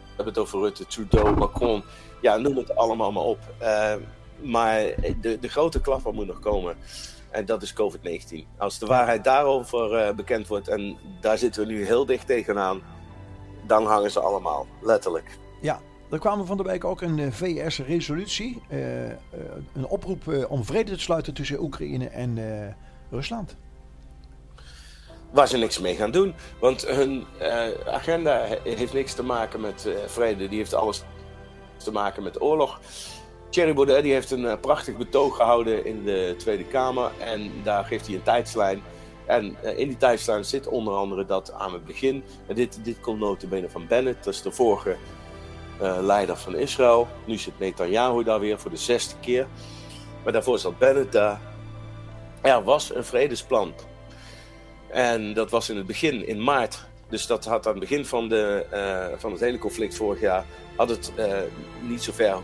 hebben 0.07 0.27
het 0.27 0.39
over 0.39 0.61
Rutte, 0.61 0.87
Trudeau, 0.87 1.37
Macron. 1.37 1.85
Ja, 2.21 2.37
noem 2.37 2.57
het 2.57 2.77
allemaal 2.77 3.13
maar 3.13 3.23
op. 3.23 3.39
Uh, 3.63 3.95
maar 4.43 4.81
de, 5.21 5.39
de 5.41 5.49
grote 5.49 5.81
klapper 5.81 6.15
moet 6.15 6.27
nog 6.27 6.41
komen. 6.41 6.77
En 7.31 7.45
dat 7.47 7.63
is 7.63 7.73
COVID-19. 7.73 8.59
Als 8.59 8.79
de 8.79 8.87
waarheid 8.87 9.25
daarover 9.25 10.15
bekend 10.15 10.47
wordt, 10.47 10.69
en 10.69 10.97
daar 11.21 11.39
zitten 11.39 11.67
we 11.67 11.73
nu 11.73 11.87
heel 11.87 12.07
dicht 12.07 12.27
tegenaan, 12.27 12.83
dan 13.67 13.87
hangen 13.87 14.11
ze 14.11 14.21
allemaal, 14.21 14.67
letterlijk. 14.81 15.39
Ja, 15.61 15.81
er 16.11 16.19
kwam 16.19 16.47
van 16.47 16.57
de 16.57 16.63
week 16.63 16.85
ook 16.85 17.01
een 17.01 17.19
eh, 17.19 17.31
VS-resolutie. 17.31 18.63
Uh, 18.71 19.05
uh, 19.05 19.15
een 19.75 19.87
oproep 19.87 20.47
om 20.49 20.65
vrede 20.65 20.93
te 20.93 21.01
sluiten 21.01 21.35
tussen 21.35 21.63
Oekraïne 21.63 22.09
en 22.09 22.39
Rusland. 23.11 23.57
Waar 25.31 25.49
ze 25.49 25.57
niks 25.57 25.79
mee 25.79 25.95
gaan 25.95 26.11
doen. 26.11 26.35
Want 26.61 26.87
hun 26.87 27.25
agenda 27.87 28.47
heeft 28.63 28.93
niks 28.93 29.15
te 29.15 29.23
maken 29.23 29.61
met 29.61 29.89
vrede. 30.07 30.49
Die 30.49 30.59
heeft 30.59 30.75
alles 30.75 31.03
te 31.77 31.93
maken 31.93 32.23
met 32.23 32.43
oorlog. 32.43 32.81
Thierry 33.51 33.75
Baudet 33.75 34.03
die 34.03 34.13
heeft 34.13 34.31
een 34.31 34.61
prachtig 34.61 34.97
betoog 34.97 35.37
gehouden 35.37 35.85
in 35.85 36.05
de 36.05 36.35
Tweede 36.39 36.65
Kamer. 36.65 37.11
En 37.19 37.51
daar 37.63 37.85
geeft 37.85 38.07
hij 38.07 38.15
een 38.15 38.23
tijdslijn. 38.23 38.83
En 39.27 39.57
in 39.77 39.89
die 39.89 39.97
tijdslijn 39.97 40.45
zit 40.45 40.69
onder 40.69 40.95
andere 40.95 41.27
dat 41.27 41.53
aan 41.53 41.73
het 41.73 41.85
begin. 41.85 42.25
Dit, 42.55 42.85
dit 42.85 43.01
komt 43.01 43.21
notabene 43.21 43.71
van 43.71 43.87
Bennett. 43.87 44.25
Dat 44.25 44.35
is 44.35 44.43
de 44.43 44.53
vorige 44.53 44.97
uh, 45.83 45.99
leider 46.01 46.37
van 46.37 46.57
Israël. 46.57 47.09
Nu 47.25 47.37
zit 47.37 47.59
Netanyahu 47.59 48.25
daar 48.25 48.41
weer 48.41 48.59
voor 48.59 48.71
de 48.71 48.77
zesde 48.77 49.15
keer. 49.21 49.47
Maar 50.25 50.33
daarvoor 50.33 50.59
zat 50.59 50.79
Bennett 50.79 51.13
daar. 51.13 51.41
Er 52.41 52.63
was 52.65 52.95
een 52.95 53.05
vredesplan. 53.05 53.75
En 54.89 55.35
dat 55.35 55.51
was 55.51 55.71
in 55.71 55.77
het 55.77 55.87
begin, 55.87 56.27
in 56.27 56.43
maart. 56.43 56.85
Dus 57.09 57.27
dat 57.27 57.45
had 57.45 57.67
aan 57.67 57.73
het 57.73 57.81
begin 57.81 58.07
van, 58.07 58.29
de, 58.29 58.67
uh, 58.73 59.19
van 59.19 59.33
het 59.33 59.41
hele 59.41 59.59
conflict 59.59 59.97
vorig 59.97 60.21
jaar... 60.21 60.45
had 60.77 60.89
het 60.89 61.13
uh, 61.19 61.39
niet 61.83 62.03
zo 62.03 62.13
ver 62.13 62.37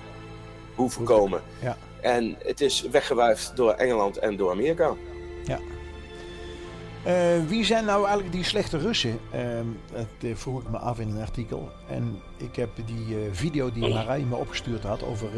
hoeven 0.74 1.04
komen. 1.04 1.42
Ja. 1.60 1.76
En 2.00 2.36
het 2.44 2.60
is 2.60 2.80
weggewuifd 2.80 3.56
door 3.56 3.72
Engeland 3.72 4.18
en 4.18 4.36
door 4.36 4.50
Amerika. 4.50 4.94
Ja. 5.44 5.58
Uh, 7.06 7.48
wie 7.48 7.64
zijn 7.64 7.84
nou 7.84 8.00
eigenlijk 8.04 8.32
die 8.32 8.44
slechte 8.44 8.78
Russen? 8.78 9.18
Uh, 9.34 9.40
dat 9.92 10.06
uh, 10.20 10.34
vroeg 10.36 10.60
ik 10.62 10.68
me 10.68 10.78
af 10.78 10.98
in 10.98 11.08
een 11.08 11.20
artikel. 11.20 11.68
En 11.88 12.20
ik 12.36 12.56
heb 12.56 12.70
die 12.86 13.16
video 13.32 13.72
die 13.72 13.88
Marij 13.88 14.20
me 14.20 14.36
opgestuurd 14.36 14.82
had 14.82 15.04
over 15.04 15.28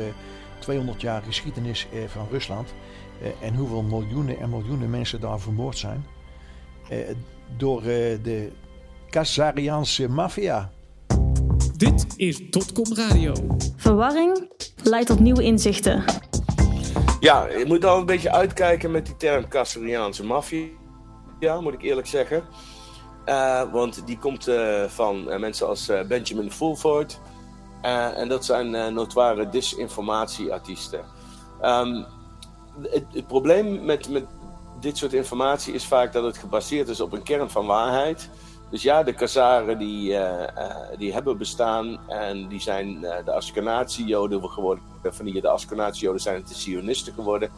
200 0.58 1.00
jaar 1.00 1.22
geschiedenis 1.22 1.88
van 2.06 2.26
Rusland. 2.30 2.74
eh, 3.22 3.46
en 3.48 3.54
hoeveel 3.54 3.82
miljoenen 3.82 4.38
en 4.38 4.50
miljoenen 4.50 4.90
mensen 4.90 5.20
daar 5.20 5.40
vermoord 5.40 5.78
zijn. 5.78 6.06
Eh, 6.88 6.98
door 7.56 7.78
eh, 7.78 7.86
de 8.22 8.50
Kazariaanse 9.10 10.08
maffia. 10.08 10.70
Dit 11.76 12.06
is 12.16 12.50
Dotcom 12.50 12.94
Radio. 12.94 13.32
Verwarring 13.76 14.48
leidt 14.82 15.06
tot 15.06 15.20
nieuwe 15.20 15.42
inzichten. 15.42 16.04
Ja, 17.20 17.48
je 17.48 17.64
moet 17.66 17.84
al 17.84 17.98
een 17.98 18.06
beetje 18.06 18.32
uitkijken 18.32 18.90
met 18.90 19.06
die 19.06 19.16
term 19.16 19.48
Castiliaanse 19.48 20.24
maffia, 20.24 20.66
moet 21.40 21.72
ik 21.72 21.82
eerlijk 21.82 22.06
zeggen. 22.06 22.44
Uh, 23.26 23.72
want 23.72 24.06
die 24.06 24.18
komt 24.18 24.48
uh, 24.48 24.84
van 24.84 25.24
uh, 25.28 25.38
mensen 25.38 25.66
als 25.66 25.90
Benjamin 26.08 26.52
Fulford. 26.52 27.20
en 27.82 28.28
dat 28.28 28.44
zijn 28.44 28.94
notoire 28.94 29.48
disinformatieartiesten. 29.48 31.04
Um, 31.62 32.04
het, 32.90 33.26
probleem 33.26 33.84
met, 33.84 34.08
met 34.08 34.24
dit 34.80 34.96
soort 34.96 35.12
informatie 35.12 35.74
is 35.74 35.86
vaak 35.86 36.12
dat 36.12 36.24
het 36.24 36.38
gebaseerd 36.38 36.88
is 36.88 37.00
op 37.00 37.12
een 37.12 37.22
kern 37.22 37.50
van 37.50 37.66
waarheid. 37.66 38.30
Dus 38.70 38.82
ja, 38.82 39.02
de 39.02 39.12
Khazaren 39.12 39.78
die, 39.78 40.18
die 40.98 41.12
hebben 41.12 41.38
bestaan 41.38 42.08
en 42.08 42.48
die 42.48 42.60
zijn 42.60 43.00
de 43.00 43.32
Ashkenazi-Joden 43.32 44.50
geworden. 44.50 44.84
Van 45.02 45.24
die 45.24 45.40
de 45.40 45.48
Ashkenazi-Joden 45.48 46.20
zijn 46.20 46.36
het 46.36 46.48
de 46.48 46.54
Zionisten 46.54 47.12
geworden. 47.12 47.50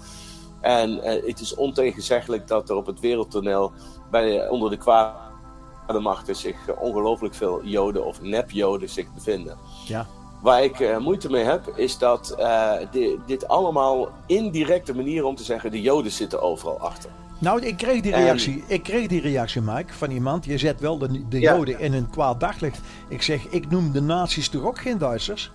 En 0.67 0.99
het 1.03 1.41
is 1.41 1.55
ontegenzeggelijk 1.55 2.49
dat 2.49 2.71
er 2.71 2.77
op 2.77 2.87
het 2.87 3.01
wereldtoneel 3.01 3.73
bij, 4.11 4.49
onder 4.49 4.71
de 4.71 5.99
machten 6.01 6.37
zich 6.37 6.57
ongelooflijk 6.79 7.35
veel 7.35 7.65
Joden 7.65 8.05
of 8.05 8.23
nep-Joden 8.23 8.89
zich 8.89 9.15
bevinden. 9.15 9.57
Ja. 9.87 10.07
Waar 10.43 10.65
ik 10.65 10.79
uh, 10.79 10.99
moeite 10.99 11.31
mee 11.31 11.45
heb, 11.45 11.73
is 11.77 11.99
dat 11.99 12.37
uh, 12.39 12.73
di 12.91 13.19
dit 13.27 13.49
allemaal 13.49 14.09
indirecte 14.27 14.95
manieren 14.95 15.29
om 15.29 15.35
te 15.35 15.45
zeggen: 15.45 15.71
de 15.71 15.81
Joden 15.81 16.13
zitten 16.13 16.43
overal 16.43 16.79
achter. 16.79 17.11
Nou, 17.39 17.61
ik 17.61 17.77
kreeg 17.77 18.01
die 18.01 18.15
reactie, 18.15 18.65
en... 18.69 18.75
ik 18.75 18.83
kreeg 18.83 19.07
die 19.07 19.21
reactie, 19.21 19.61
Mike, 19.61 19.93
van 19.93 20.11
iemand. 20.11 20.45
Je 20.45 20.59
zet 20.59 20.81
wel 20.81 20.99
de, 20.99 21.29
de 21.29 21.41
ja. 21.41 21.57
Joden 21.57 21.79
in 21.79 21.93
een 21.93 22.11
kwaad 22.11 22.41
daglicht. 22.41 22.81
Ik 23.09 23.23
zeg, 23.23 23.47
ik 23.49 23.71
noem 23.71 23.93
de 23.93 24.01
nazi's 24.01 24.49
toch 24.49 24.65
ook 24.65 24.79
geen 24.79 24.99
Duitsers? 24.99 25.51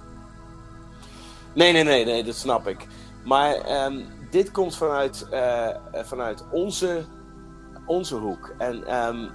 Nee, 1.53 1.71
nee, 1.71 1.83
nee, 1.83 2.05
nee, 2.05 2.23
dat 2.23 2.35
snap 2.35 2.67
ik. 2.67 2.87
Maar 3.23 3.85
um, 3.85 4.05
dit 4.31 4.51
komt 4.51 4.75
vanuit, 4.75 5.27
uh, 5.31 5.67
vanuit 5.93 6.43
onze, 6.51 7.03
onze 7.85 8.15
hoek. 8.15 8.53
En 8.57 9.05
um, 9.07 9.31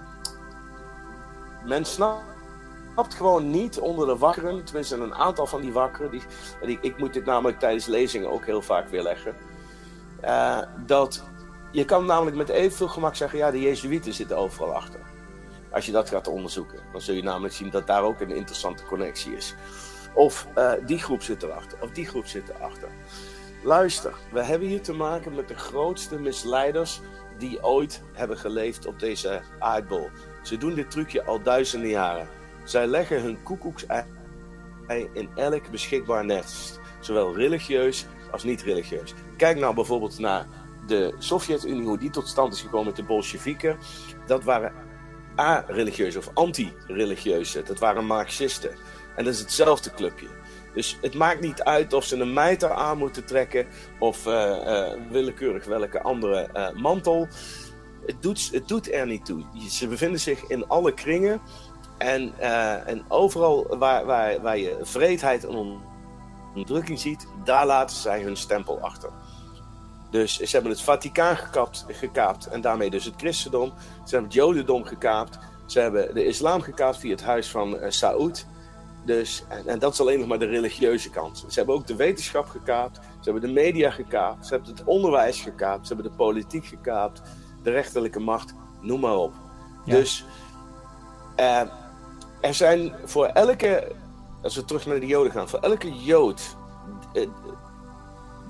men 1.65 1.85
snapt 1.85 3.15
gewoon 3.15 3.51
niet 3.51 3.79
onder 3.79 4.07
de 4.07 4.17
wakkeren, 4.17 4.65
tenminste 4.65 4.97
een 4.97 5.15
aantal 5.15 5.47
van 5.47 5.61
die 5.61 5.73
wakkeren, 5.73 6.11
die, 6.63 6.79
ik, 6.81 6.99
moet 6.99 7.13
dit 7.13 7.25
namelijk 7.25 7.59
tijdens 7.59 7.87
lezingen 7.87 8.31
ook 8.31 8.45
heel 8.47 8.63
vaak 8.63 8.89
weerleggen, 8.89 9.35
uh, 10.25 10.59
dat 10.87 11.25
je 11.73 11.85
kan 11.85 12.07
namelijk 12.07 12.37
met 12.37 12.49
evenveel 12.49 12.89
gemak 12.89 13.15
zeggen, 13.15 13.39
ja, 13.39 13.51
de 13.51 13.61
Jezuïeten 13.61 14.13
zitten 14.13 14.37
overal 14.37 14.75
achter. 14.75 15.01
Als 15.73 15.87
je 15.87 15.93
dat 15.93 16.09
gaat 16.09 16.29
onderzoeken, 16.29 16.79
dan 16.93 17.01
zul 17.01 17.15
je 17.15 17.23
namelijk 17.23 17.55
zien 17.55 17.71
dat 17.71 17.87
daar 17.87 18.03
ook 18.03 18.21
een 18.21 18.31
interessante 18.31 18.85
connectie 18.85 19.37
is. 19.37 19.55
Of 20.15 20.47
die 20.87 20.99
groep 20.99 21.23
zit 21.23 21.43
erachter, 21.43 21.79
of 21.81 21.91
die 21.91 22.07
groep 22.07 22.27
zit 22.27 22.49
erachter. 22.49 22.89
Luister, 23.63 24.15
we 24.33 24.43
hebben 24.43 24.69
hier 24.69 24.83
te 24.83 24.93
maken 24.93 25.35
met 25.35 25.49
de 25.49 25.57
grootste 25.57 26.19
misleiders 26.19 27.01
die 27.39 27.63
ooit 27.63 28.03
hebben 28.13 28.39
geleefd 28.39 28.87
op 28.87 28.99
deze 28.99 29.41
aardbol. 29.59 30.11
Ze 30.43 30.57
doen 30.57 30.75
dit 30.75 30.91
trucje 30.91 31.25
al 31.25 31.43
duizenden 31.43 31.89
jaren. 31.89 32.29
Zij 32.65 32.87
leggen 32.87 33.23
hun 33.23 33.43
koekoeksei 33.43 34.05
in 35.13 35.29
elk 35.35 35.71
beschikbaar 35.71 36.25
nest, 36.25 36.81
zowel 37.01 37.37
religieus 37.37 38.07
als 38.31 38.45
niet 38.45 38.63
religieus. 38.63 39.15
Kijk 39.37 39.59
nou 39.59 39.75
bijvoorbeeld 39.75 40.19
naar 40.19 40.47
de 40.87 41.15
Sovjet-Unie, 41.19 41.87
hoe 41.87 41.99
die 41.99 42.11
tot 42.11 42.29
stand 42.29 42.53
is 42.53 42.61
gekomen 42.61 42.87
met 42.87 42.97
de 42.97 43.03
Bolsjewieken. 43.03 43.79
Dat 44.27 44.45
waren 44.45 44.73
a-religieuze 45.39 46.19
of 46.19 46.31
anti-religieuze, 46.35 47.63
dat 47.63 47.79
waren 47.79 48.05
Marxisten. 48.05 48.71
En 49.17 49.25
dat 49.25 49.35
is 49.35 49.41
hetzelfde 49.41 49.91
clubje. 49.91 50.27
Dus 50.77 50.99
het 51.01 51.15
maakt 51.15 51.41
niet 51.41 51.63
uit 51.63 51.93
of 51.93 52.05
ze 52.05 52.17
een 52.17 52.33
mijter 52.33 52.71
aan 52.71 52.99
moeten 52.99 53.25
trekken 53.25 53.67
of 53.99 54.27
uh, 54.27 54.33
uh, 54.33 54.89
willekeurig 55.11 55.65
welke 55.65 56.03
andere 56.03 56.49
uh, 56.55 56.71
mantel 56.71 57.29
het 58.07 58.23
doet, 58.23 58.51
het 58.53 58.69
doet 58.69 58.93
er 58.93 59.07
niet 59.07 59.25
toe. 59.25 59.43
Ze 59.71 59.89
bevinden 59.89 60.21
zich 60.21 60.47
in 60.47 60.69
alle 60.69 60.95
kringen. 60.95 61.41
En, 61.99 62.41
en 62.87 63.05
overal 63.09 63.77
waar, 63.79 64.05
waar, 64.05 64.41
waar 64.41 64.59
je 64.59 64.79
vreedheid 64.83 65.45
en 65.45 65.81
onderdrukking 66.55 67.01
ziet, 67.01 67.27
daar 67.45 67.67
laten 67.67 67.97
zij 67.97 68.23
hun 68.23 68.37
stempel 68.37 68.81
achter. 68.81 69.11
Dus 70.11 70.37
ze 70.37 70.49
hebben 70.51 70.71
het 70.71 70.81
Vaticaan 70.81 71.37
gekaapt, 71.37 71.85
gekaapt 71.89 72.47
en 72.47 72.61
daarmee 72.61 72.91
dus 72.91 73.05
het 73.05 73.15
christendom. 73.17 73.73
Ze 74.05 74.15
hebben 74.15 74.25
het 74.25 74.33
jodendom 74.33 74.85
gekaapt. 74.85 75.39
Ze 75.67 75.81
hebben 75.81 76.15
de 76.15 76.25
islam 76.25 76.61
gekaapt 76.61 76.97
via 76.99 77.11
het 77.11 77.23
huis 77.23 77.51
van 77.51 77.79
Saoed. 77.89 78.47
Dus, 79.07 79.45
en, 79.49 79.67
en, 79.67 79.79
dat 79.79 79.93
is 79.93 80.01
alleen 80.01 80.19
nog 80.19 80.29
maar 80.29 80.39
de 80.39 80.47
religieuze 80.47 81.11
kant. 81.11 81.45
Ze 81.49 81.59
hebben 81.59 81.75
ook 81.75 81.87
de 81.87 81.97
wetenschap 81.97 82.47
gekaapt. 82.47 82.97
Ze 82.97 83.31
hebben 83.31 83.49
de 83.49 83.61
media 83.61 83.91
gekaapt. 83.91 84.47
Ze 84.47 84.55
hebben 84.55 84.71
het 84.75 84.85
onderwijs 84.85 85.41
gekaapt. 85.41 85.87
Ze 85.87 85.95
hebben 85.95 86.11
de 86.11 86.17
politiek 86.17 86.67
gekaapt 86.67 87.23
de 87.67 87.73
rechterlijke 87.73 88.21
macht, 88.21 88.55
noem 88.81 89.01
maar 89.01 89.17
op. 89.17 89.33
Ja. 89.85 89.95
Dus 89.95 90.25
uh, 91.41 91.61
er 92.41 92.55
zijn 92.55 92.93
voor 93.05 93.27
elke, 93.27 93.93
als 94.43 94.57
we 94.57 94.65
terug 94.65 94.87
naar 94.87 95.01
de 95.01 95.07
Joden 95.07 95.33
gaan, 95.33 95.49
voor 95.49 95.59
elke 95.59 95.95
Jood, 95.95 96.57
uh, 97.13 97.29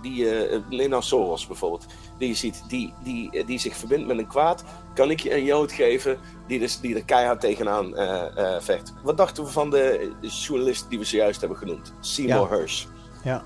die, 0.03 0.27
neem 0.71 0.89
nou 0.89 1.03
Soros 1.03 1.47
bijvoorbeeld, 1.47 1.87
die 2.19 2.29
je 2.29 2.35
ziet, 2.35 2.65
die, 2.69 2.95
die, 3.03 3.45
die 3.45 3.59
zich 3.59 3.77
verbindt 3.77 4.07
met 4.07 4.19
een 4.19 4.27
kwaad, 4.27 4.65
kan 4.97 5.11
ik 5.11 5.21
je 5.21 5.35
een 5.35 5.45
Jood 5.45 5.73
geven 5.73 6.19
die, 6.47 6.59
dus, 6.59 6.81
die 6.81 6.95
er 6.95 7.05
keihard 7.05 7.41
tegenaan 7.41 7.95
vecht. 8.61 8.93
Wat 9.03 9.17
dachten 9.17 9.45
we 9.45 9.51
van 9.51 9.71
de, 9.71 10.13
journalist 10.21 10.89
die 10.89 10.99
we 10.99 11.05
zojuist 11.05 11.41
hebben 11.41 11.59
genoemd, 11.59 11.93
Seymour 12.01 12.51
ja. 12.51 12.57
Hersh? 12.57 12.85
Ja. 13.25 13.43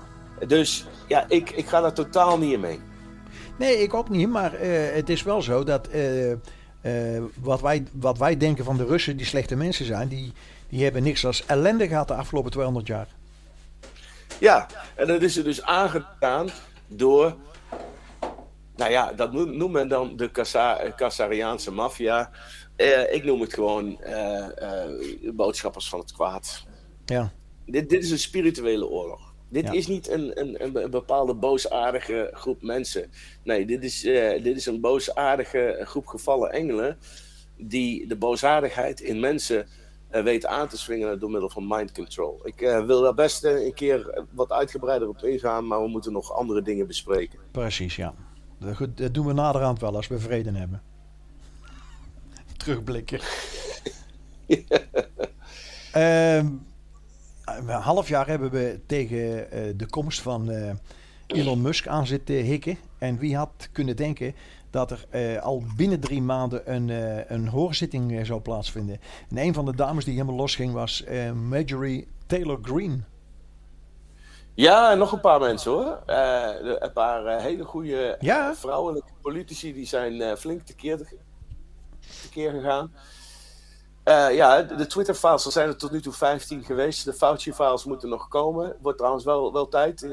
Dus 0.47 0.87
ja, 1.07 1.25
ik, 1.27 1.49
ik 1.49 1.67
ga 1.67 1.81
daar 1.81 1.93
totaal 1.93 2.37
niet 2.37 2.53
in 2.53 2.59
mee. 2.59 2.79
Nee, 3.57 3.77
ik 3.77 3.93
ook 3.93 4.09
niet. 4.09 4.29
Maar 4.29 4.53
uh, 4.53 4.93
het 4.93 5.09
is 5.09 5.23
wel 5.23 5.41
zo 5.41 5.63
dat 5.63 5.89
wat, 7.39 7.61
wij, 7.61 7.83
wat 7.91 8.17
wij 8.17 8.37
denken 8.37 8.65
van 8.65 8.77
de 8.77 8.85
Russen, 8.85 9.17
die 9.17 9.25
slechte 9.25 9.55
mensen 9.55 9.85
zijn, 9.85 10.07
die, 10.07 10.33
die 10.69 10.83
hebben 10.83 11.03
niks 11.03 11.25
als 11.25 11.45
ellende 11.45 11.87
gehad 11.87 12.07
de 12.07 12.13
afgelopen 12.13 12.51
200 12.51 12.87
jaar. 12.87 13.07
Ja, 14.41 14.67
en 14.95 15.07
dat 15.07 15.21
is 15.21 15.37
er 15.37 15.43
dus 15.43 15.63
aangedaan 15.63 16.49
door. 16.87 17.35
Nou 18.81 18.93
ja, 18.93 19.13
dat 19.13 19.33
noemt 19.33 19.71
men 19.71 19.87
dan 19.87 20.15
de 20.15 20.31
Kassariaanse 20.95 21.71
maffia. 21.71 22.31
ik 23.11 23.23
noem 23.23 23.41
het 23.41 23.53
gewoon 23.53 23.99
boodschappers 25.33 25.89
van 25.89 25.99
het 25.99 26.11
kwaad. 26.13 26.65
Ja. 27.05 27.31
Dit, 27.65 27.89
dit 27.89 28.03
is 28.03 28.11
een 28.11 28.19
spirituele 28.19 28.87
oorlog. 28.87 29.33
Dit 29.49 29.63
ja. 29.63 29.71
is 29.71 29.87
niet 29.87 30.09
een, 30.09 30.39
een, 30.39 30.63
een, 30.63 30.91
bepaalde 30.91 31.33
boosaardige 31.33 32.29
groep 32.33 32.61
mensen. 32.61 33.11
Nee, 33.43 33.65
dit 33.65 33.83
is, 33.83 34.01
dit 34.43 34.55
is 34.55 34.65
een 34.65 34.81
boosaardige 34.81 35.81
groep 35.83 36.07
gevallen 36.07 36.51
engelen. 36.51 36.97
die 37.57 38.07
de 38.07 38.17
boosaardigheid 38.17 39.01
in 39.01 39.19
mensen 39.19 39.67
weten 40.09 40.49
aan 40.49 40.67
te 40.67 40.77
swingen 40.77 41.19
door 41.19 41.31
middel 41.31 41.49
van 41.49 41.67
mind 41.67 41.91
control. 41.91 42.39
Ik 42.43 42.61
uh, 42.61 42.85
wil 42.85 43.01
daar 43.01 43.13
best 43.13 43.43
een 43.43 43.73
keer 43.73 44.25
wat 44.31 44.51
uitgebreider 44.51 45.07
op 45.07 45.23
ingaan, 45.23 45.67
maar 45.67 45.81
we 45.81 45.87
moeten 45.87 46.11
nog 46.11 46.33
andere 46.33 46.61
dingen 46.61 46.87
bespreken. 46.87 47.39
Precies, 47.51 47.95
ja. 47.95 48.13
Dat, 48.61 48.97
dat 48.97 49.13
doen 49.13 49.25
we 49.25 49.33
naderhand 49.33 49.79
wel 49.79 49.95
als 49.95 50.07
we 50.07 50.19
vrede 50.19 50.51
hebben. 50.51 50.81
Terugblikken. 52.57 53.19
ja. 54.45 54.79
um, 56.37 56.65
een 57.45 57.67
half 57.67 58.07
jaar 58.07 58.27
hebben 58.27 58.51
we 58.51 58.79
tegen 58.85 59.17
uh, 59.17 59.73
de 59.75 59.85
komst 59.89 60.21
van 60.21 60.51
uh, 60.51 60.71
Elon 61.27 61.61
Musk 61.61 61.87
aan 61.87 62.07
zitten 62.07 62.35
hikken. 62.35 62.77
En 62.97 63.17
wie 63.17 63.35
had 63.35 63.69
kunnen 63.71 63.95
denken 63.95 64.35
dat 64.69 64.91
er 64.91 65.05
uh, 65.11 65.41
al 65.41 65.63
binnen 65.75 65.99
drie 65.99 66.21
maanden 66.21 66.73
een, 66.73 66.89
een 67.33 67.47
hoorzitting 67.47 68.25
zou 68.25 68.41
plaatsvinden. 68.41 68.99
En 69.29 69.37
een 69.37 69.53
van 69.53 69.65
de 69.65 69.75
dames 69.75 70.05
die 70.05 70.13
helemaal 70.13 70.35
losging 70.35 70.73
was 70.73 71.03
Marjorie 71.33 72.07
Taylor 72.25 72.59
Greene. 72.61 72.99
Ja, 74.53 74.93
nog 74.93 75.11
een 75.11 75.19
paar 75.19 75.39
mensen 75.39 75.71
hoor. 75.71 76.01
een 76.05 76.93
paar 76.93 77.41
hele 77.41 77.63
goede 77.63 78.17
ja? 78.19 78.55
vrouwelijke 78.55 79.11
politici 79.21 79.73
die 79.73 79.85
zijn 79.85 80.37
flink 80.37 80.61
tekeer, 80.61 81.13
tekeer 82.21 82.51
gegaan. 82.51 82.93
Ja, 84.33 84.61
de 84.61 84.87
Twitter-files, 84.87 85.45
er 85.45 85.51
zijn 85.51 85.67
er 85.67 85.77
tot 85.77 85.91
nu 85.91 86.01
toe 86.01 86.13
15 86.13 86.63
geweest. 86.63 87.05
De 87.05 87.13
Fauci-files 87.13 87.85
moeten 87.85 88.09
nog 88.09 88.27
komen. 88.27 88.75
Wordt 88.81 88.97
trouwens 88.97 89.25
wel, 89.25 89.53
wel 89.53 89.67
tijd. 89.67 90.07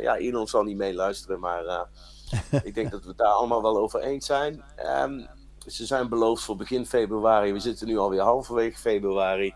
Ja, 0.00 0.16
Elon 0.16 0.46
zal 0.46 0.62
niet 0.62 0.76
meeluisteren, 0.76 1.40
maar 1.40 1.88
ik 2.62 2.74
denk 2.74 2.90
dat 2.90 3.02
we 3.02 3.08
het 3.08 3.18
daar 3.18 3.32
allemaal 3.32 3.62
wel 3.62 3.78
over 3.78 4.00
eens 4.00 4.26
zijn. 4.26 4.64
Um, 5.02 5.28
ze 5.66 5.86
zijn 5.86 6.08
beloofd 6.08 6.44
voor 6.44 6.56
begin 6.56 6.86
februari. 6.86 7.52
We 7.52 7.58
zitten 7.58 7.86
nu 7.86 7.98
alweer 7.98 8.20
halverwege 8.20 8.78
februari. 8.78 9.54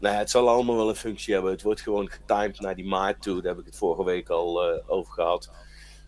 Nou, 0.00 0.16
het 0.16 0.30
zal 0.30 0.48
allemaal 0.48 0.76
wel 0.76 0.88
een 0.88 0.94
functie 0.96 1.34
hebben. 1.34 1.52
Het 1.52 1.62
wordt 1.62 1.80
gewoon 1.80 2.10
getimed 2.10 2.60
naar 2.60 2.74
die 2.74 2.86
maart 2.86 3.22
toe. 3.22 3.42
Daar 3.42 3.52
heb 3.52 3.60
ik 3.60 3.66
het 3.66 3.76
vorige 3.76 4.04
week 4.04 4.28
al 4.28 4.62
over 4.86 5.12
gehad. 5.12 5.50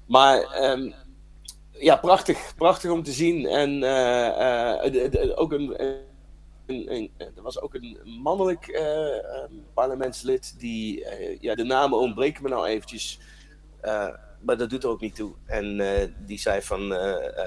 Maar 0.06 0.70
um, 0.70 0.94
ja, 1.70 1.96
prachtig. 1.96 2.54
Prachtig 2.56 2.90
om 2.90 3.02
te 3.02 3.12
zien. 3.12 3.46
En 3.46 3.82
uh, 3.82 5.38
ook 5.38 5.52
een, 5.52 5.76
er 7.18 7.42
was 7.42 7.60
ook 7.60 7.74
een 7.74 7.98
mannelijk 8.22 8.68
uh, 8.68 9.58
parlementslid 9.74 10.54
die, 10.58 11.06
ja, 11.40 11.54
de 11.54 11.64
namen 11.64 11.98
ontbreken 11.98 12.42
me 12.42 12.48
nou 12.48 12.66
eventjes, 12.66 13.18
maar 14.40 14.56
dat 14.56 14.70
doet 14.70 14.82
er 14.82 14.90
ook 14.90 15.00
niet 15.00 15.14
toe. 15.14 15.32
En 15.46 15.76
die 16.26 16.38
zei 16.38 16.62
van, 16.62 16.90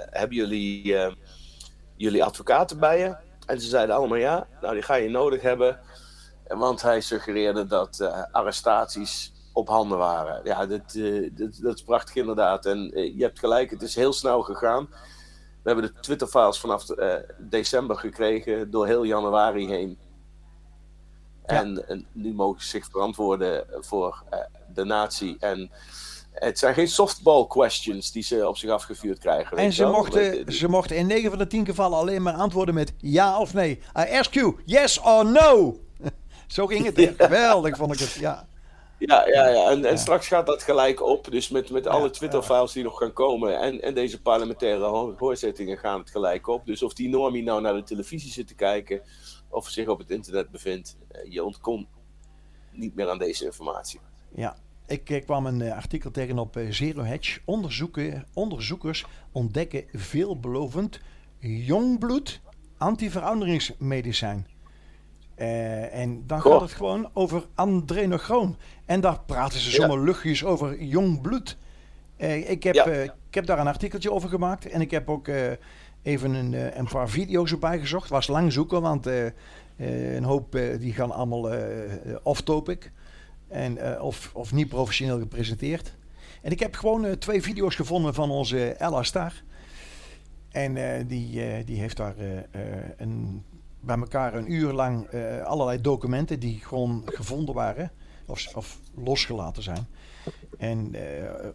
hebben 0.10 0.38
jullie 0.38 0.96
jullie 1.96 2.24
advocaten 2.24 2.80
bij 2.80 3.00
je? 3.00 3.16
En 3.46 3.62
ze 3.62 3.68
zeiden 3.68 3.96
allemaal 3.96 4.18
ja, 4.18 4.48
nou 4.62 4.74
die 4.74 4.84
ga 4.84 4.96
je 4.96 5.10
nodig 5.10 5.42
hebben. 5.42 5.80
Want 6.48 6.82
hij 6.82 7.02
suggereerde 7.02 7.66
dat 7.66 8.10
arrestaties 8.32 9.34
op 9.54 9.68
handen 9.68 9.98
waren. 9.98 10.42
Ja, 10.44 10.66
dat, 10.66 10.94
uh, 10.94 11.32
dat, 11.62 11.76
is 11.76 11.84
prachtig 11.84 12.16
inderdaad. 12.16 12.66
En 12.66 13.00
uh, 13.00 13.18
je 13.18 13.24
hebt 13.24 13.40
gelijk, 13.40 13.70
het 13.70 13.82
is 13.82 13.96
heel 13.96 14.14
snel 14.14 14.42
gegaan. 14.42 14.88
We 15.64 15.72
hebben 15.72 15.86
de 15.86 16.00
Twitter-files 16.00 16.60
vanaf 16.60 16.86
december 17.38 17.96
gekregen, 17.96 18.72
door 18.72 18.86
heel 18.86 19.04
januari 19.04 19.68
heen. 19.68 19.98
Ja. 21.46 21.62
En, 21.62 21.88
en, 21.88 22.08
nu 22.12 22.34
mogen 22.34 22.62
ze 22.62 22.68
zich 22.68 22.86
verantwoorden 22.86 23.66
voor 23.80 24.24
de 24.74 24.84
natie. 24.84 25.38
En 25.40 25.72
het 26.32 26.60
zijn 26.60 26.74
geen 26.74 26.88
softball 26.88 27.48
questions 27.48 28.12
die 28.12 28.24
ze 28.24 28.48
op 28.48 28.58
zich 28.58 28.70
afgevuurd 28.70 29.20
krijgen. 29.20 29.58
En 29.58 29.74
ze 29.74 29.86
mochten, 29.86 30.54
ze 30.54 30.68
mochten 30.68 30.96
in 30.96 31.08
9 31.08 31.30
van 31.30 31.40
de 31.40 31.48
10 31.48 31.66
gevallen 31.66 31.98
alleen 31.98 32.22
maar 32.22 32.34
antwoorden 32.34 32.74
met 32.74 32.94
ja 32.98 33.40
of 33.40 33.54
nee. 33.54 33.80
I 33.98 34.18
ask 34.18 34.34
you, 34.34 34.56
yes 34.66 35.00
or 35.00 35.26
no. 35.26 35.80
Zo 36.48 36.68
ging 36.68 36.86
het. 36.86 37.14
Geweldig 37.18 37.78
vond 37.78 37.94
ik 37.94 38.00
het, 38.00 38.14
ja. 38.14 38.48
Ja, 38.98 39.28
ja, 39.28 39.48
ja. 39.48 39.70
En, 39.70 39.86
en 39.86 39.98
straks 39.98 40.28
gaat 40.28 40.46
dat 40.46 40.64
gelijk 40.64 41.02
op. 41.02 41.32
Dus 41.32 41.50
met, 41.50 41.70
met 41.70 41.88
alle 41.88 42.10
Twitter-files 42.10 42.72
die 42.72 42.84
nog 42.84 42.98
gaan 42.98 43.14
komen. 43.14 43.60
En, 43.60 43.82
en 43.82 43.94
deze 43.94 44.22
parlementaire 44.22 45.14
hoorzittingen 45.18 45.78
gaan 45.78 46.00
het 46.00 46.10
gelijk 46.10 46.48
op. 46.48 46.66
Dus 46.66 46.84
of 46.84 46.94
die 46.94 47.10
normie 47.10 47.44
nou 47.44 47.62
naar 47.62 47.74
de 47.74 47.84
televisie 47.84 48.32
zit 48.32 48.48
te 48.48 48.56
kijken. 48.56 49.02
of 49.50 49.70
zich 49.70 49.88
op 49.88 50.00
het 50.00 50.10
internet 50.10 50.50
bevindt. 50.50 50.98
Eh, 51.08 51.32
je 51.32 51.44
ontkomt 51.44 51.88
niet 52.72 52.96
meer 52.96 53.10
aan 53.10 53.18
deze 53.18 53.46
informatie. 53.46 54.00
Ja, 54.36 54.58
ik, 54.88 55.10
ik 55.10 55.24
kwam 55.24 55.46
een 55.46 55.60
uh, 55.60 55.76
artikel 55.76 56.12
tegen 56.12 56.40
op 56.40 56.60
Zero 56.70 57.04
Hedge. 57.04 57.40
Onderzoeken, 57.46 58.28
onderzoekers 58.34 59.06
ontdekken 59.32 59.86
veelbelovend 59.92 61.00
jongbloed 61.40 62.42
antiveranderingsmedicijn. 62.78 64.48
Uh, 65.38 65.94
en 65.94 66.24
dan 66.28 66.42
Goh. 66.42 66.52
gaat 66.52 66.62
het 66.62 66.72
gewoon 66.72 67.10
over 67.14 67.46
adrenochroom. 67.56 68.56
En 68.86 69.02
daar 69.02 69.20
praten 69.20 69.60
ze 69.60 69.72
zomaar 69.72 69.98
ja. 69.98 70.04
luchtjes 70.04 70.44
over 70.44 70.84
jong 70.84 71.22
bloed. 71.22 71.58
Uh, 72.18 72.50
ik, 72.50 72.64
heb, 72.64 72.74
ja. 72.74 72.88
uh, 72.88 73.04
ik 73.04 73.12
heb 73.30 73.46
daar 73.46 73.60
een 73.60 73.68
artikeltje 73.68 74.12
over 74.12 74.30
gemaakt. 74.30 74.70
En 74.70 74.82
ik 74.82 74.92
heb 74.92 75.10
ook 75.10 75.28
even 76.02 76.34
een, 76.34 76.80
een 76.80 76.88
paar 76.88 77.10
video's 77.10 77.52
erbij 77.52 77.80
gezocht. 77.80 78.10
Was 78.10 78.28
lang 78.28 78.54
zoeken, 78.54 78.82
want 78.82 79.06
een 79.78 80.24
hoop 80.24 80.60
die 80.80 80.94
gaan 80.94 81.12
allemaal 81.12 81.50
off-topic. 82.24 82.92
En, 83.48 84.02
of, 84.02 84.32
of 84.34 84.54
niet 84.54 84.70
professioneel 84.70 85.20
gepresenteerd. 85.20 85.96
En 86.42 86.52
ik 86.52 86.60
heb 86.60 86.76
gewoon 86.76 87.18
twee 87.18 87.42
video's 87.42 87.76
gevonden 87.76 88.14
van 88.14 88.30
onze 88.30 88.68
Ella 88.68 89.04
Star. 89.04 89.34
En 90.52 91.08
die, 91.08 91.64
die 91.64 91.80
heeft 91.80 91.98
daar 91.98 92.16
een 92.98 93.44
bij 93.86 93.98
elkaar 93.98 94.34
een 94.34 94.52
uur 94.52 94.72
lang 94.72 95.14
uh, 95.14 95.42
allerlei 95.42 95.82
documenten 95.82 96.40
die 96.40 96.60
gewoon 96.60 97.02
gevonden 97.06 97.56
waren 97.56 97.92
of, 98.26 98.56
of 98.56 98.80
losgelaten 98.96 99.64
zijn. 99.64 99.88
En 100.58 100.96
uh, 100.96 101.02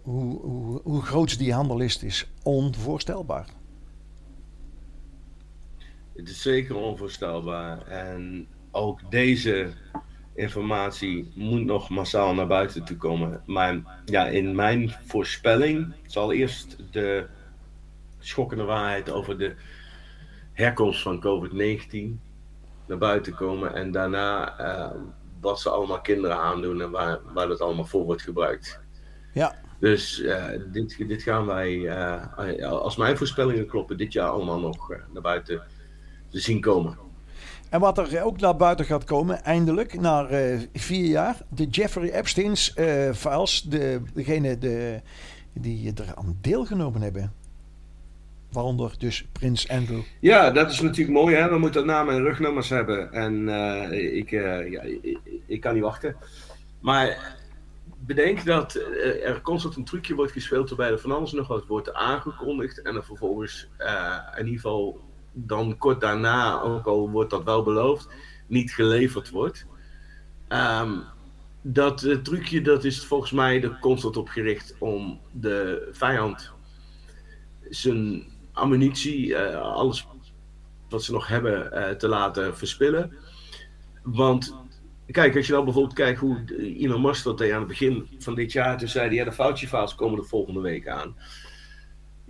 hoe, 0.02 0.40
hoe, 0.40 0.80
hoe 0.82 1.02
groot 1.02 1.38
die 1.38 1.52
handel 1.52 1.80
is, 1.80 2.02
is 2.02 2.26
onvoorstelbaar. 2.42 3.46
Het 6.12 6.28
is 6.28 6.42
zeker 6.42 6.76
onvoorstelbaar. 6.76 7.86
En 7.86 8.46
ook 8.70 9.10
deze 9.10 9.72
informatie 10.34 11.32
moet 11.34 11.64
nog 11.64 11.88
massaal 11.88 12.34
naar 12.34 12.46
buiten 12.46 12.84
toe 12.84 12.96
komen. 12.96 13.42
Maar 13.46 14.02
ja, 14.04 14.26
in 14.26 14.54
mijn 14.54 14.90
voorspelling 15.04 15.94
zal 16.06 16.32
eerst 16.32 16.76
de 16.90 17.26
schokkende 18.18 18.64
waarheid 18.64 19.10
over 19.10 19.38
de 19.38 19.54
herkomst 20.52 21.02
van 21.02 21.20
COVID-19 21.20 22.18
naar 22.86 22.98
buiten 22.98 23.34
komen. 23.34 23.74
En 23.74 23.90
daarna 23.90 24.60
uh, 24.60 24.90
wat 25.40 25.60
ze 25.60 25.70
allemaal 25.70 26.00
kinderen 26.00 26.36
aandoen 26.36 26.80
en 26.80 26.90
waar, 26.90 27.18
waar 27.32 27.48
dat 27.48 27.60
allemaal 27.60 27.84
voor 27.84 28.04
wordt 28.04 28.22
gebruikt. 28.22 28.80
Ja. 29.32 29.54
Dus 29.78 30.18
uh, 30.18 30.44
dit, 30.72 31.08
dit 31.08 31.22
gaan 31.22 31.46
wij, 31.46 31.74
uh, 31.74 32.70
als 32.70 32.96
mijn 32.96 33.16
voorspellingen 33.16 33.66
kloppen, 33.66 33.96
dit 33.96 34.12
jaar 34.12 34.28
allemaal 34.28 34.60
nog 34.60 34.88
naar 34.88 35.22
buiten 35.22 35.62
te 36.28 36.38
zien 36.38 36.60
komen. 36.60 36.98
En 37.68 37.80
wat 37.80 37.98
er 37.98 38.22
ook 38.22 38.40
naar 38.40 38.56
buiten 38.56 38.84
gaat 38.84 39.04
komen, 39.04 39.42
eindelijk, 39.42 40.00
na 40.00 40.28
vier 40.72 41.06
jaar, 41.06 41.36
de 41.48 41.66
Jeffrey 41.66 42.12
Epstein's 42.12 42.74
files, 43.14 43.62
de, 43.62 44.02
degene 44.14 44.58
de, 44.58 45.00
die 45.52 45.92
er 45.94 46.14
aan 46.14 46.38
deelgenomen 46.40 47.02
hebben. 47.02 47.32
Waaronder 48.52 48.94
dus 48.98 49.26
Prins 49.32 49.68
Andrew. 49.68 50.00
Ja, 50.20 50.50
dat 50.50 50.70
is 50.70 50.80
natuurlijk 50.80 51.18
mooi. 51.18 51.34
Hè? 51.34 51.48
We 51.48 51.58
moeten 51.58 51.86
namen 51.86 52.14
en 52.14 52.22
rugnummers 52.22 52.68
hebben. 52.68 53.12
En 53.12 53.48
uh, 53.48 54.16
ik, 54.16 54.30
uh, 54.30 54.70
ja, 54.70 54.80
ik, 54.80 55.18
ik, 55.46 55.60
kan 55.60 55.74
niet 55.74 55.82
wachten. 55.82 56.16
Maar 56.80 57.36
bedenk 57.98 58.44
dat 58.44 58.76
uh, 58.76 59.28
er 59.28 59.40
constant 59.40 59.76
een 59.76 59.84
trucje 59.84 60.14
wordt 60.14 60.32
gespeeld 60.32 60.68
waarbij 60.68 60.90
er 60.90 60.98
van 60.98 61.12
alles 61.12 61.32
nog 61.32 61.48
wat 61.48 61.66
wordt 61.66 61.92
aangekondigd. 61.92 62.82
En 62.82 62.96
er 62.96 63.04
vervolgens 63.04 63.68
in 64.36 64.44
ieder 64.44 64.60
geval 64.60 65.00
dan 65.32 65.76
kort 65.78 66.00
daarna, 66.00 66.60
ook 66.60 66.86
al 66.86 67.10
wordt 67.10 67.30
dat 67.30 67.44
wel 67.44 67.62
beloofd, 67.62 68.08
niet 68.46 68.72
geleverd 68.72 69.30
wordt. 69.30 69.66
Um, 70.48 71.02
dat 71.62 72.08
trucje 72.22 72.60
dat 72.60 72.84
is 72.84 73.04
volgens 73.04 73.30
mij 73.30 73.62
er 73.62 73.78
constant 73.80 74.16
op 74.16 74.28
gericht 74.28 74.74
om 74.78 75.20
de 75.32 75.88
vijand 75.92 76.52
zijn 77.70 78.29
ammunitie, 78.60 79.26
uh, 79.26 79.60
alles 79.60 80.06
wat 80.88 81.04
ze 81.04 81.12
nog 81.12 81.26
hebben 81.26 81.70
uh, 81.72 81.88
te 81.88 82.08
laten 82.08 82.56
verspillen. 82.56 83.12
Want 84.02 84.56
kijk, 85.06 85.36
als 85.36 85.46
je 85.46 85.52
dan 85.52 85.64
bijvoorbeeld 85.64 85.94
kijkt 85.94 86.20
hoe 86.20 86.44
Elon 86.78 87.00
Musk 87.00 87.24
dat 87.24 87.38
deed 87.38 87.52
aan 87.52 87.58
het 87.58 87.68
begin 87.68 88.08
van 88.18 88.34
dit 88.34 88.52
jaar, 88.52 88.78
toen 88.78 88.88
zei 88.88 89.06
hij, 89.06 89.14
ja, 89.14 89.24
de 89.24 89.32
foutjefiles 89.32 89.94
komen 89.94 90.20
de 90.20 90.26
volgende 90.26 90.60
week 90.60 90.88
aan. 90.88 91.16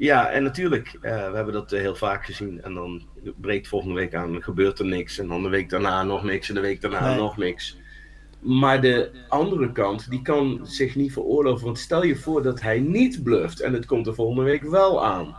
Ja, 0.00 0.30
en 0.30 0.42
natuurlijk, 0.42 0.92
uh, 0.94 1.00
we 1.00 1.36
hebben 1.36 1.52
dat 1.52 1.70
heel 1.70 1.94
vaak 1.94 2.24
gezien. 2.24 2.62
En 2.62 2.74
dan 2.74 3.02
breekt 3.36 3.68
volgende 3.68 3.94
week 3.94 4.14
aan, 4.14 4.42
gebeurt 4.42 4.78
er 4.78 4.86
niks. 4.86 5.18
En 5.18 5.28
dan 5.28 5.42
de 5.42 5.48
week 5.48 5.68
daarna 5.68 6.02
nog 6.02 6.24
niks 6.24 6.48
en 6.48 6.54
de 6.54 6.60
week 6.60 6.80
daarna 6.80 7.08
nee. 7.08 7.16
nog 7.16 7.36
niks. 7.36 7.78
Maar 8.40 8.80
de 8.80 9.10
andere 9.28 9.72
kant, 9.72 10.10
die 10.10 10.22
kan 10.22 10.60
zich 10.62 10.94
niet 10.94 11.12
veroorloven. 11.12 11.64
Want 11.64 11.78
stel 11.78 12.04
je 12.04 12.16
voor 12.16 12.42
dat 12.42 12.60
hij 12.60 12.80
niet 12.80 13.22
bluft 13.22 13.60
en 13.60 13.72
het 13.72 13.86
komt 13.86 14.04
de 14.04 14.14
volgende 14.14 14.42
week 14.42 14.62
wel 14.62 15.04
aan. 15.04 15.36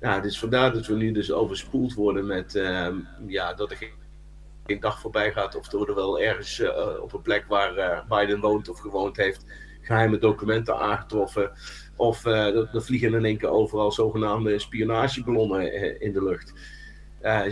Ja, 0.00 0.20
dus 0.20 0.38
vandaar 0.38 0.72
dat 0.72 0.86
we 0.86 0.94
nu 0.94 1.12
dus 1.12 1.32
overspoeld 1.32 1.94
worden 1.94 2.26
met 2.26 2.54
uh, 2.54 2.88
ja, 3.26 3.54
dat 3.54 3.70
er 3.70 3.76
geen, 3.76 4.80
dag 4.80 5.00
voorbij 5.00 5.32
gaat 5.32 5.56
of 5.56 5.72
er 5.72 5.94
wel 5.94 6.20
ergens 6.20 6.58
uh, 6.58 7.02
op 7.02 7.12
een 7.12 7.22
plek 7.22 7.44
waar 7.48 7.76
uh, 7.76 8.00
Biden 8.08 8.40
woont 8.40 8.68
of 8.68 8.78
gewoond 8.78 9.16
heeft, 9.16 9.44
geheime 9.80 10.18
documenten 10.18 10.78
aangetroffen. 10.78 11.50
Of 11.96 12.24
er 12.24 12.68
vliegen 12.72 13.14
in 13.14 13.24
één 13.24 13.38
keer 13.38 13.48
overal 13.48 13.92
zogenaamde 13.92 14.58
spionageballonnen 14.58 16.00
in 16.00 16.12
de 16.12 16.24
lucht. 16.24 16.52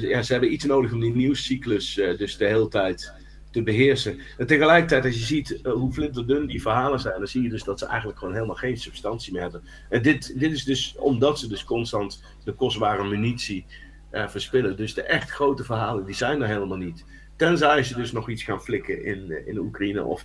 ja, 0.01 0.23
ze 0.23 0.33
hebben 0.33 0.53
iets 0.53 0.65
nodig 0.65 0.93
om 0.93 1.01
die 1.01 1.15
nieuwscyclus 1.15 1.95
dus 1.95 2.37
de 2.37 2.47
hele 2.47 2.69
tijd 2.69 3.13
te 3.51 3.63
beheersen. 3.63 4.19
En 4.39 4.47
tegelijkertijd, 4.47 5.05
als 5.05 5.15
je 5.15 5.25
ziet 5.25 5.61
uh, 5.63 5.73
hoe 5.73 5.93
flinterdun 5.93 6.47
die 6.47 6.63
verhalen 6.63 7.01
zijn, 7.01 7.19
dan 7.19 7.27
zie 7.27 7.43
je 7.43 7.49
dus 7.49 7.65
dat 7.65 7.79
ze 7.79 7.87
eigenlijk 7.87 8.19
gewoon 8.19 8.35
helemaal 8.35 8.57
geen 8.57 8.77
substantie 8.77 9.33
meer 9.33 9.43
hebben. 9.43 9.63
En 9.89 10.03
dit, 10.03 10.39
dit 10.41 10.53
is 10.53 10.65
dus 10.65 10.95
omdat 10.99 11.39
ze 11.39 11.49
dus 11.49 11.65
constant 11.65 12.23
de 12.45 12.53
kostbare 12.53 13.05
munitie 13.05 13.67
uh, 14.13 14.29
verspillen. 14.29 14.77
Dus 14.77 14.95
de 14.95 15.03
echt 15.03 15.31
grote 15.31 15.65
verhalen, 15.65 16.05
die 16.05 16.15
zijn 16.15 16.43
er 16.43 16.49
helemaal 16.49 16.79
niet. 16.79 17.05
Tenzij 17.37 17.83
ze 17.83 17.95
dus 17.95 18.13
nog 18.13 18.29
iets 18.29 18.43
gaan 18.43 18.63
flikken 18.63 19.05
in, 19.05 19.25
uh, 19.29 19.47
in 19.47 19.59
Oekraïne 19.59 20.05
of 20.05 20.25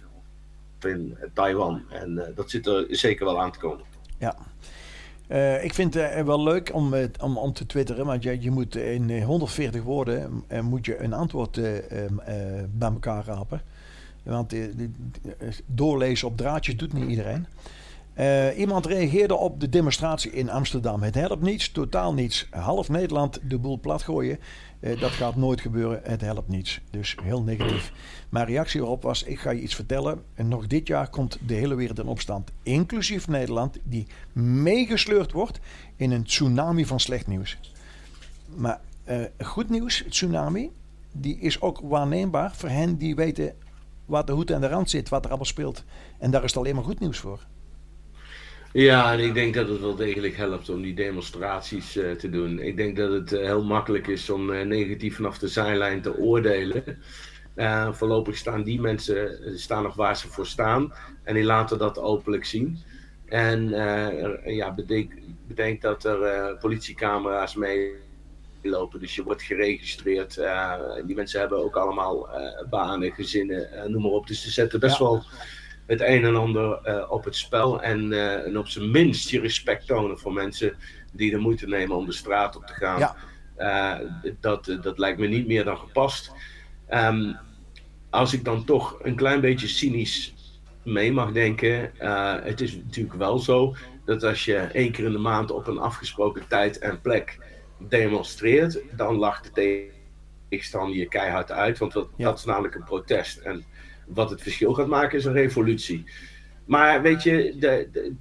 in 0.82 1.18
Taiwan. 1.34 1.84
En 1.90 2.34
dat 2.36 2.50
zit 2.50 2.68
er 2.68 2.86
zeker 2.90 3.26
wel 3.26 3.42
aan 3.42 3.52
te 3.52 3.60
komen. 3.60 3.86
Ja. 4.20 4.38
Uh, 5.34 5.64
ik 5.64 5.74
vind 5.74 5.94
het 5.94 6.18
uh, 6.18 6.24
wel 6.24 6.44
leuk 6.44 6.74
om, 6.74 6.94
uh, 6.94 7.06
om, 7.22 7.38
om 7.38 7.54
te 7.54 7.66
twitteren, 7.66 8.06
want 8.06 8.24
je, 8.24 8.42
je 8.42 8.52
moet 8.52 8.76
in 8.76 9.24
140 9.24 9.84
woorden 9.84 10.44
moet 10.62 10.86
je 10.86 11.04
een 11.04 11.14
antwoord 11.14 11.60
bij 12.72 12.90
elkaar 12.90 13.26
rapen. 13.26 13.62
Want 14.24 14.56
doorlezen 15.66 16.28
op 16.28 16.38
draadjes 16.38 16.78
doet 16.78 16.94
niet 16.94 17.10
iedereen. 17.10 17.48
Eh, 18.14 18.58
iemand 18.58 18.86
reageerde 18.86 19.36
op 19.36 19.60
de 19.60 19.70
demonstratie 19.70 20.32
in 20.32 20.50
Amsterdam. 20.50 21.02
Het 21.04 21.16
helpt 21.16 21.42
niets, 21.42 21.72
totaal 21.72 22.14
niets. 22.14 22.48
Half 22.50 22.90
Nederland 22.90 23.40
de 23.44 23.58
boel 23.58 23.80
platgooien. 23.80 24.40
Uh, 24.84 25.00
dat 25.00 25.12
gaat 25.12 25.36
nooit 25.36 25.62
gebeuren. 25.62 26.00
Het 26.04 26.22
helpt 26.22 26.48
niets. 26.48 26.82
Dus 26.90 27.16
heel 27.22 27.42
negatief. 27.42 27.92
Mijn 28.30 28.46
reactie 28.46 28.82
erop 28.82 29.04
was: 29.04 29.24
ik 29.24 29.40
ga 29.40 29.52
je 29.52 29.62
iets 29.62 29.76
vertellen. 29.76 30.24
En 30.34 30.48
nog 30.48 30.68
dit 30.68 30.88
jaar 30.88 31.10
komt 31.10 31.38
de 31.46 31.54
hele 31.54 31.76
wereld 31.76 32.00
in 32.00 32.08
opstand, 32.08 32.52
inclusief 32.64 33.28
Nederland, 33.28 33.78
die 33.84 34.08
meegesleurd 34.34 35.32
wordt 35.32 35.60
in 35.96 36.12
een 36.12 36.24
tsunami 36.24 36.86
van 36.86 37.00
slecht 37.00 37.28
nieuws. 37.28 37.58
Maar 38.56 38.82
uh, 39.10 39.24
goed 39.40 39.70
nieuws, 39.70 40.04
tsunami, 40.10 40.72
die 41.12 41.40
is 41.40 41.62
ook 41.62 41.80
waarneembaar 41.84 42.56
voor 42.56 42.70
hen 42.70 42.98
die 42.98 43.16
weten 43.16 43.56
wat 44.06 44.28
de 44.28 44.34
hoed 44.34 44.52
en 44.52 44.62
de 44.62 44.68
rand 44.68 44.90
zit, 44.90 45.10
wat 45.10 45.24
er 45.24 45.30
allemaal 45.30 45.46
speelt. 45.46 45.84
En 46.20 46.32
daar 46.32 46.44
is 46.44 46.50
het 46.50 46.60
alleen 46.60 46.76
maar 46.76 46.84
goed 46.84 47.00
nieuws 47.00 47.18
voor. 47.18 47.46
Ja, 48.74 49.14
en 49.14 49.20
ik 49.20 49.34
denk 49.34 49.54
dat 49.54 49.68
het 49.68 49.80
wel 49.80 49.96
degelijk 49.96 50.36
helpt 50.36 50.70
om 50.70 50.82
die 50.82 50.94
demonstraties 50.94 51.98
uh, 51.98 52.12
te 52.12 52.30
doen. 52.30 52.60
Ik 52.60 52.78
denk 52.78 52.98
dat 52.98 53.12
het 53.12 53.32
uh, 53.32 53.40
heel 53.40 53.64
makkelijk 53.64 54.08
is 54.08 54.30
om 54.30 54.50
uh, 54.50 54.66
negatief 54.66 55.16
vanaf 55.16 55.38
de 55.38 55.48
zijlijn 55.48 56.02
te 56.02 56.18
oordelen. 56.18 56.84
voorlopig 57.92 58.38
staan 58.38 58.64
die 58.64 58.82
mensen 58.82 59.40
staan 59.60 59.84
nog 59.84 59.96
waar 59.96 60.18
ze 60.18 60.28
voor 60.28 60.46
staan 60.46 60.94
en 61.24 61.34
die 61.34 61.44
laten 61.44 61.78
dat 61.78 62.00
openlijk 62.00 62.46
zien. 62.46 62.78
En 63.26 63.70
ja, 64.46 64.74
bedenk, 64.74 65.14
bedenk, 65.48 65.82
dat 65.82 66.04
er 66.04 66.56
politiecamera's 66.58 67.56
meelopen, 67.56 69.00
dus 69.00 69.16
je 69.16 69.24
wordt 69.24 69.42
geregistreerd. 69.42 70.42
die 71.06 71.16
mensen 71.16 71.40
hebben 71.40 71.64
ook 71.64 71.76
allemaal 71.76 72.30
banen, 72.70 73.12
gezinnen, 73.12 73.92
noem 73.92 74.02
maar 74.02 74.12
op. 74.12 74.28
Dus 74.28 74.42
ze 74.42 74.52
zetten 74.52 74.80
best 74.80 74.98
ja. 74.98 75.04
wel 75.04 75.24
het 75.86 76.02
een 76.02 76.26
en 76.26 76.36
ander 76.36 76.80
uh, 76.86 77.12
op 77.12 77.24
het 77.24 77.36
spel. 77.36 77.82
En, 77.82 78.12
uh, 78.12 78.46
en, 78.46 78.58
op 78.58 78.68
zijn 78.68 78.92
minst 78.92 79.30
je 79.30 79.40
respect 79.40 79.88
tonen 79.88 80.20
voor 80.20 80.34
mensen 80.34 80.76
die 81.14 81.32
de 81.32 81.38
moeite 81.38 81.68
nemen 81.68 81.96
om 81.96 82.06
de 82.06 82.12
straat 82.12 82.56
op 82.56 82.66
te 82.66 82.74
gaan. 82.74 83.00
Ja. 83.00 83.16
Uh, 83.58 84.08
dat, 84.40 84.78
dat 84.82 84.98
lijkt 84.98 85.20
me 85.20 85.28
niet 85.28 85.48
meer 85.48 85.64
dan 85.64 85.78
gepast. 85.78 86.32
Um, 86.90 87.38
als 88.10 88.34
ik 88.34 88.44
dan 88.44 88.66
toch 88.66 89.00
een 89.02 89.16
klein 89.16 89.42
beetje 89.42 89.68
cynisch 89.68 90.34
mee 90.84 91.12
mag 91.12 91.32
denken. 91.32 91.92
het 92.44 92.62
is 92.62 92.76
natuurlijk 92.76 93.16
wel 93.16 93.40
zo 93.40 93.76
dat 94.06 94.24
als 94.24 94.46
je 94.46 94.56
één 94.56 94.92
keer 94.92 95.06
in 95.06 95.12
de 95.12 95.18
maand 95.18 95.52
op 95.52 95.68
een 95.68 95.78
afgesproken 95.78 96.48
tijd 96.48 96.80
en 96.80 97.02
plek 97.02 97.40
demonstreert, 97.80 98.80
dan 98.96 99.16
lacht 99.16 99.56
de 99.56 99.92
tegenstander 100.50 100.98
je 100.98 101.08
keihard 101.08 101.52
uit. 101.52 101.78
Want 101.78 101.94
dat, 101.94 102.10
ja. 102.18 102.24
dat 102.24 102.38
is 102.38 102.46
namelijk 102.46 102.76
een 102.76 102.84
protest. 102.84 103.38
En 103.38 103.66
wat 104.08 104.30
het 104.30 104.42
verschil 104.42 104.74
gaat 104.74 104.88
maken 104.88 105.18
is 105.18 105.26
een 105.26 105.34
revolutie. 105.34 106.06
Maar 106.66 107.02
weet 107.02 107.24
je, 107.24 107.56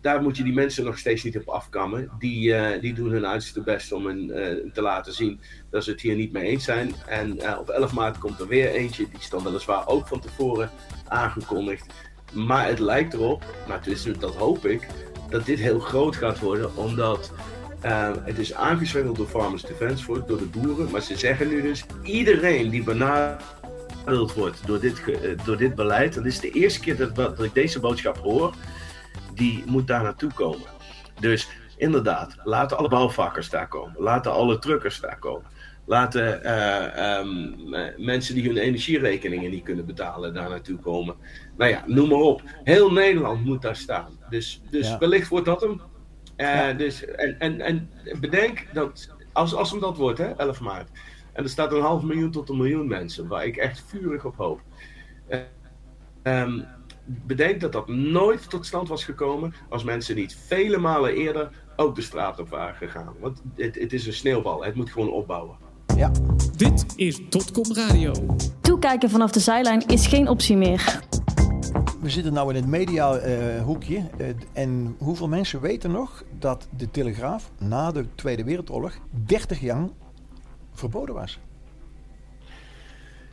daar 0.01 0.23
moet 0.23 0.37
je 0.37 0.43
die 0.43 0.53
mensen 0.53 0.85
nog 0.85 0.99
steeds 0.99 1.23
niet 1.23 1.39
op 1.39 1.49
afkammen. 1.49 2.11
Die, 2.19 2.49
uh, 2.49 2.81
die 2.81 2.95
doen 2.95 3.11
hun 3.11 3.27
uiterste 3.27 3.61
best 3.61 3.93
om 3.93 4.07
een, 4.07 4.29
uh, 4.29 4.73
te 4.73 4.83
laten 4.83 5.13
zien 5.13 5.41
dat 5.71 5.85
ze 5.85 5.91
het 5.91 6.01
hier 6.01 6.15
niet 6.15 6.33
mee 6.33 6.45
eens 6.45 6.65
zijn. 6.65 6.95
En 7.07 7.37
uh, 7.37 7.57
op 7.61 7.69
11 7.69 7.93
maart 7.93 8.19
komt 8.19 8.41
er 8.41 8.49
weer 8.49 8.71
eentje. 8.71 9.09
Die 9.11 9.19
is 9.21 9.31
dan 9.31 9.45
weliswaar 9.45 9.89
ook 9.89 10.09
van 10.09 10.21
tevoren 10.21 10.71
aangekondigd. 11.09 11.87
Maar 12.33 12.67
het 12.67 12.79
lijkt 12.79 13.15
erop, 13.15 13.45
nou 13.69 13.81
tenminste 13.81 14.19
dat 14.19 14.35
hoop 14.35 14.67
ik, 14.67 14.87
dat 15.31 15.47
dit 15.47 15.59
heel 15.59 15.79
groot 15.79 16.17
gaat 16.17 16.39
worden. 16.39 16.77
Omdat 16.77 17.33
het 18.25 18.39
is 18.39 18.55
aangezwengeld 18.55 19.17
door 19.17 19.27
Farmers 19.27 19.63
Defence 19.63 20.05
Force, 20.05 20.25
door 20.27 20.39
de 20.39 20.45
boeren. 20.45 20.91
Maar 20.91 21.01
ze 21.01 21.17
zeggen 21.17 21.49
nu 21.49 21.63
dus, 21.63 21.85
iedereen 22.03 22.71
die 22.71 22.83
benadert 22.83 23.43
wordt 24.05 24.67
door 24.67 24.81
dit, 24.81 25.03
eh, 25.05 25.45
door 25.45 25.57
dit 25.57 25.75
beleid. 25.75 26.15
Dat 26.15 26.25
is 26.25 26.41
de 26.41 26.51
eerste 26.51 26.81
keer 26.81 26.97
dat, 26.97 27.15
dat 27.15 27.43
ik 27.43 27.55
deze 27.55 27.81
boodschap 27.81 28.17
hoor. 28.17 28.55
Die 29.35 29.63
moet 29.67 29.87
daar 29.87 30.03
naartoe 30.03 30.33
komen. 30.33 30.67
Dus 31.21 31.49
inderdaad, 31.77 32.37
laten 32.45 32.77
alle 32.77 32.89
bouwvakkers 32.89 33.51
daar 33.51 33.69
komen. 33.69 34.03
Laten 34.03 34.33
alle 34.33 34.59
truckers 34.59 35.01
daar 35.01 35.19
komen. 35.19 35.51
Laten 35.85 36.41
uh, 36.45 37.19
um, 37.19 38.05
mensen 38.05 38.35
die 38.35 38.47
hun 38.47 38.57
energierekeningen 38.57 39.51
niet 39.51 39.65
kunnen 39.65 39.87
betalen 39.87 40.35
daar 40.35 40.49
naartoe 40.49 40.79
komen. 40.79 41.15
Nou 41.57 41.71
ja, 41.71 41.83
noem 41.87 42.09
maar 42.09 42.19
op. 42.19 42.43
Heel 42.65 42.93
Nederland 42.93 43.45
moet 43.45 43.63
daar 43.63 43.77
staan. 43.77 44.19
Dus, 44.31 44.63
dus 44.71 44.89
ja. 44.89 44.99
wellicht 44.99 45.29
wordt 45.29 45.47
dat 45.47 45.61
hem. 45.61 45.71
Uh, 46.37 46.47
ja. 46.47 46.73
dus, 46.73 47.05
en, 47.05 47.39
en, 47.39 47.61
en 47.61 47.91
bedenk 48.21 48.67
dat 48.73 49.15
als, 49.33 49.55
als 49.55 49.71
hem 49.71 49.81
dat 49.81 49.97
wordt, 49.97 50.19
hè, 50.19 50.33
11 50.37 50.61
maart. 50.61 50.89
En 51.33 51.43
er 51.43 51.51
staat 51.51 51.73
een 51.73 51.81
half 51.81 52.03
miljoen 52.03 52.31
tot 52.31 52.49
een 52.49 52.57
miljoen 52.57 52.89
mensen, 52.89 53.29
waar 53.29 53.47
ik 53.47 53.57
echt 53.57 53.85
vurig 53.87 54.25
op 54.25 54.37
hoop. 54.37 54.61
Uh, 55.29 55.39
um, 56.23 56.65
bedenk 57.05 57.61
dat 57.61 57.73
dat 57.73 57.89
nooit 57.89 58.51
tot 58.51 58.67
stand 58.67 58.89
was 58.89 59.05
gekomen 59.05 59.55
als 59.69 59.85
mensen 59.85 60.17
niet 60.17 60.37
vele 60.47 60.79
malen 60.79 61.15
eerder 61.15 61.51
ook 61.77 61.95
de 61.95 62.03
straat 62.03 62.39
op 62.39 62.49
waren 62.49 62.75
gegaan. 62.75 63.15
Want 63.21 63.43
het, 63.55 63.75
het 63.75 63.93
is 63.93 64.07
een 64.07 64.13
sneeuwbal, 64.13 64.65
het 64.65 64.75
moet 64.75 64.91
gewoon 64.91 65.11
opbouwen. 65.11 65.57
Ja. 65.97 66.11
Dit 66.57 66.87
is 66.97 67.21
Totcom 67.29 67.75
Radio. 67.75 68.13
Toekijken 68.61 69.11
vanaf 69.11 69.31
de 69.31 69.41
zijlijn 69.41 69.87
is 69.87 70.07
geen 70.07 70.29
optie 70.29 70.57
meer. 70.57 71.01
We 72.01 72.11
zitten 72.11 72.33
nu 72.33 72.41
in 72.41 72.55
het 72.55 72.67
mediahoekje. 72.67 73.97
Uh, 73.97 74.29
uh, 74.29 74.35
en 74.53 74.97
hoeveel 74.99 75.29
mensen 75.29 75.61
weten 75.61 75.91
nog 75.91 76.25
dat 76.39 76.69
de 76.77 76.91
Telegraaf 76.91 77.51
na 77.59 77.93
de 77.93 78.07
Tweede 78.15 78.45
Wereldoorlog 78.45 78.93
30 79.11 79.61
jaar 79.61 79.89
verboden 80.73 81.15
was. 81.15 81.39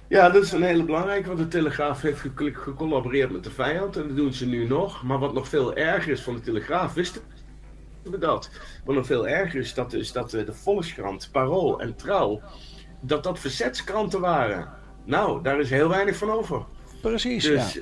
Ja, 0.08 0.30
dat 0.30 0.44
is 0.44 0.52
een 0.52 0.64
hele 0.64 0.84
belangrijke, 0.84 1.28
want 1.28 1.40
de 1.40 1.48
Telegraaf 1.48 2.02
heeft 2.02 2.20
gecollaboreerd 2.36 3.32
met 3.32 3.44
de 3.44 3.52
vijand 3.52 3.96
en 3.96 4.08
dat 4.08 4.16
doen 4.16 4.34
ze 4.34 4.46
nu 4.46 4.68
nog. 4.68 5.04
Maar 5.04 5.20
wat 5.20 5.34
nog 5.34 5.48
veel 5.48 5.76
erger 5.76 6.12
is 6.12 6.22
van 6.22 6.34
de 6.34 6.42
Telegraaf, 6.42 6.94
wisten 6.94 7.22
we 8.04 8.18
dat. 8.18 8.50
Wat 8.86 8.96
nog 8.96 9.06
veel 9.06 9.28
erger 9.28 9.60
is, 9.60 9.74
dat 9.74 9.94
is 9.94 10.12
dat 10.12 10.30
de 10.30 10.54
Volkskrant, 10.54 11.30
Parool 11.32 11.82
en 11.82 11.96
Trouw, 11.96 12.42
dat 13.02 13.24
dat 13.24 13.40
verzetskranten 13.40 14.22
waren. 14.22 14.70
Nou, 15.06 15.44
daar 15.44 15.60
is 15.60 15.70
heel 15.70 15.90
weinig 15.90 16.16
van 16.16 16.32
over. 16.32 16.66
Precies, 17.02 17.44
dus, 17.44 17.74
ja. 17.74 17.82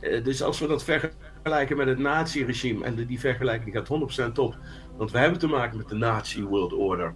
eh, 0.00 0.24
dus 0.24 0.42
als 0.42 0.58
we 0.58 0.66
dat 0.66 0.84
vergelijken 0.84 1.76
met 1.76 1.86
het 1.86 1.98
nazi-regime, 1.98 2.84
en 2.84 3.06
die 3.06 3.20
vergelijking 3.20 3.74
gaat 3.74 4.28
100% 4.28 4.32
op, 4.38 4.56
want 4.96 5.10
we 5.10 5.18
hebben 5.18 5.38
te 5.38 5.46
maken 5.46 5.76
met 5.76 5.88
de 5.88 5.94
nazi-world 5.94 6.72
order 6.72 7.14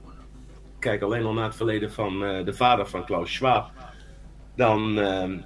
kijk 0.80 1.02
alleen 1.02 1.24
al 1.24 1.32
naar 1.32 1.44
het 1.44 1.56
verleden 1.56 1.92
van 1.92 2.22
uh, 2.22 2.44
de 2.44 2.54
vader 2.54 2.86
van 2.86 3.04
Klaus 3.04 3.32
Schwab, 3.32 3.70
dan, 4.54 4.98
uh, 4.98 5.38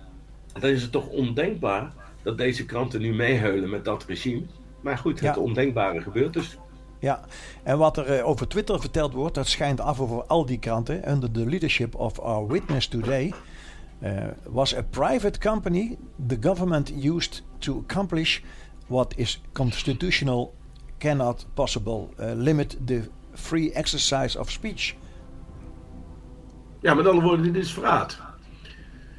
dan 0.53 0.71
is 0.71 0.83
het 0.83 0.93
toch 0.93 1.09
ondenkbaar 1.09 1.93
dat 2.23 2.39
deze 2.39 2.65
kranten 2.65 3.01
nu 3.01 3.15
meeheulen 3.15 3.71
met 3.71 3.85
dat 3.85 4.05
regime. 4.05 4.43
Maar 4.81 4.99
goed, 4.99 5.21
het 5.21 5.35
ja. 5.35 5.41
ondenkbare 5.41 6.01
gebeurt 6.01 6.33
dus. 6.33 6.59
Ja, 6.99 7.21
en 7.63 7.79
wat 7.79 7.97
er 7.97 8.19
uh, 8.19 8.27
over 8.27 8.49
Twitter 8.49 8.81
verteld 8.81 9.13
wordt, 9.13 9.35
dat 9.35 9.47
schijnt 9.47 9.81
af 9.81 10.01
over 10.01 10.25
al 10.25 10.47
die 10.47 10.59
kranten. 10.59 11.11
Under 11.11 11.31
the 11.31 11.47
leadership 11.47 11.95
of 11.95 12.19
our 12.19 12.47
witness 12.47 12.89
today 12.89 13.33
uh, 14.03 14.11
was 14.49 14.75
a 14.75 14.83
private 14.83 15.39
company 15.39 15.99
the 16.27 16.37
government 16.41 16.93
used 17.05 17.43
to 17.59 17.85
accomplish 17.89 18.41
what 18.87 19.15
is 19.17 19.41
constitutional 19.53 20.55
cannot 20.99 21.47
possible 21.55 22.09
uh, 22.21 22.33
limit 22.35 22.77
the 22.87 23.03
free 23.33 23.73
exercise 23.73 24.39
of 24.39 24.51
speech. 24.51 24.97
Ja, 26.85 26.95
met 26.95 27.07
andere 27.07 27.27
woorden, 27.27 27.53
dit 27.53 27.63
is 27.65 27.73
verraad. 27.73 28.21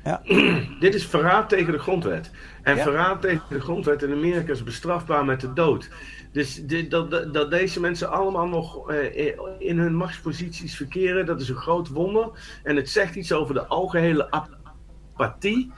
Ja. 0.03 0.21
dit 0.79 0.95
is 0.95 1.05
verraad 1.05 1.49
tegen 1.49 1.71
de 1.71 1.79
grondwet. 1.79 2.31
En 2.61 2.75
ja. 2.75 2.83
verraad 2.83 3.21
tegen 3.21 3.45
de 3.49 3.59
grondwet 3.59 4.03
in 4.03 4.11
Amerika 4.11 4.51
is 4.51 4.63
bestrafbaar 4.63 5.25
met 5.25 5.41
de 5.41 5.53
dood. 5.53 5.89
Dus 6.31 6.65
dit, 6.65 6.91
dat, 6.91 7.11
dat, 7.11 7.33
dat, 7.33 7.51
deze 7.51 7.79
mensen 7.79 8.11
allemaal 8.11 8.47
nog 8.47 8.91
uh, 8.91 9.35
in 9.57 9.79
hun 9.79 9.95
machtsposities 9.95 10.75
verkeren, 10.75 11.25
dat 11.25 11.41
is 11.41 11.49
een 11.49 11.55
groot 11.55 11.87
wonder. 11.87 12.29
En 12.63 12.75
het 12.75 12.89
zegt 12.89 13.15
iets 13.15 13.31
over 13.31 13.53
de 13.53 13.65
algehele 13.65 14.31
apathie. 14.31 15.71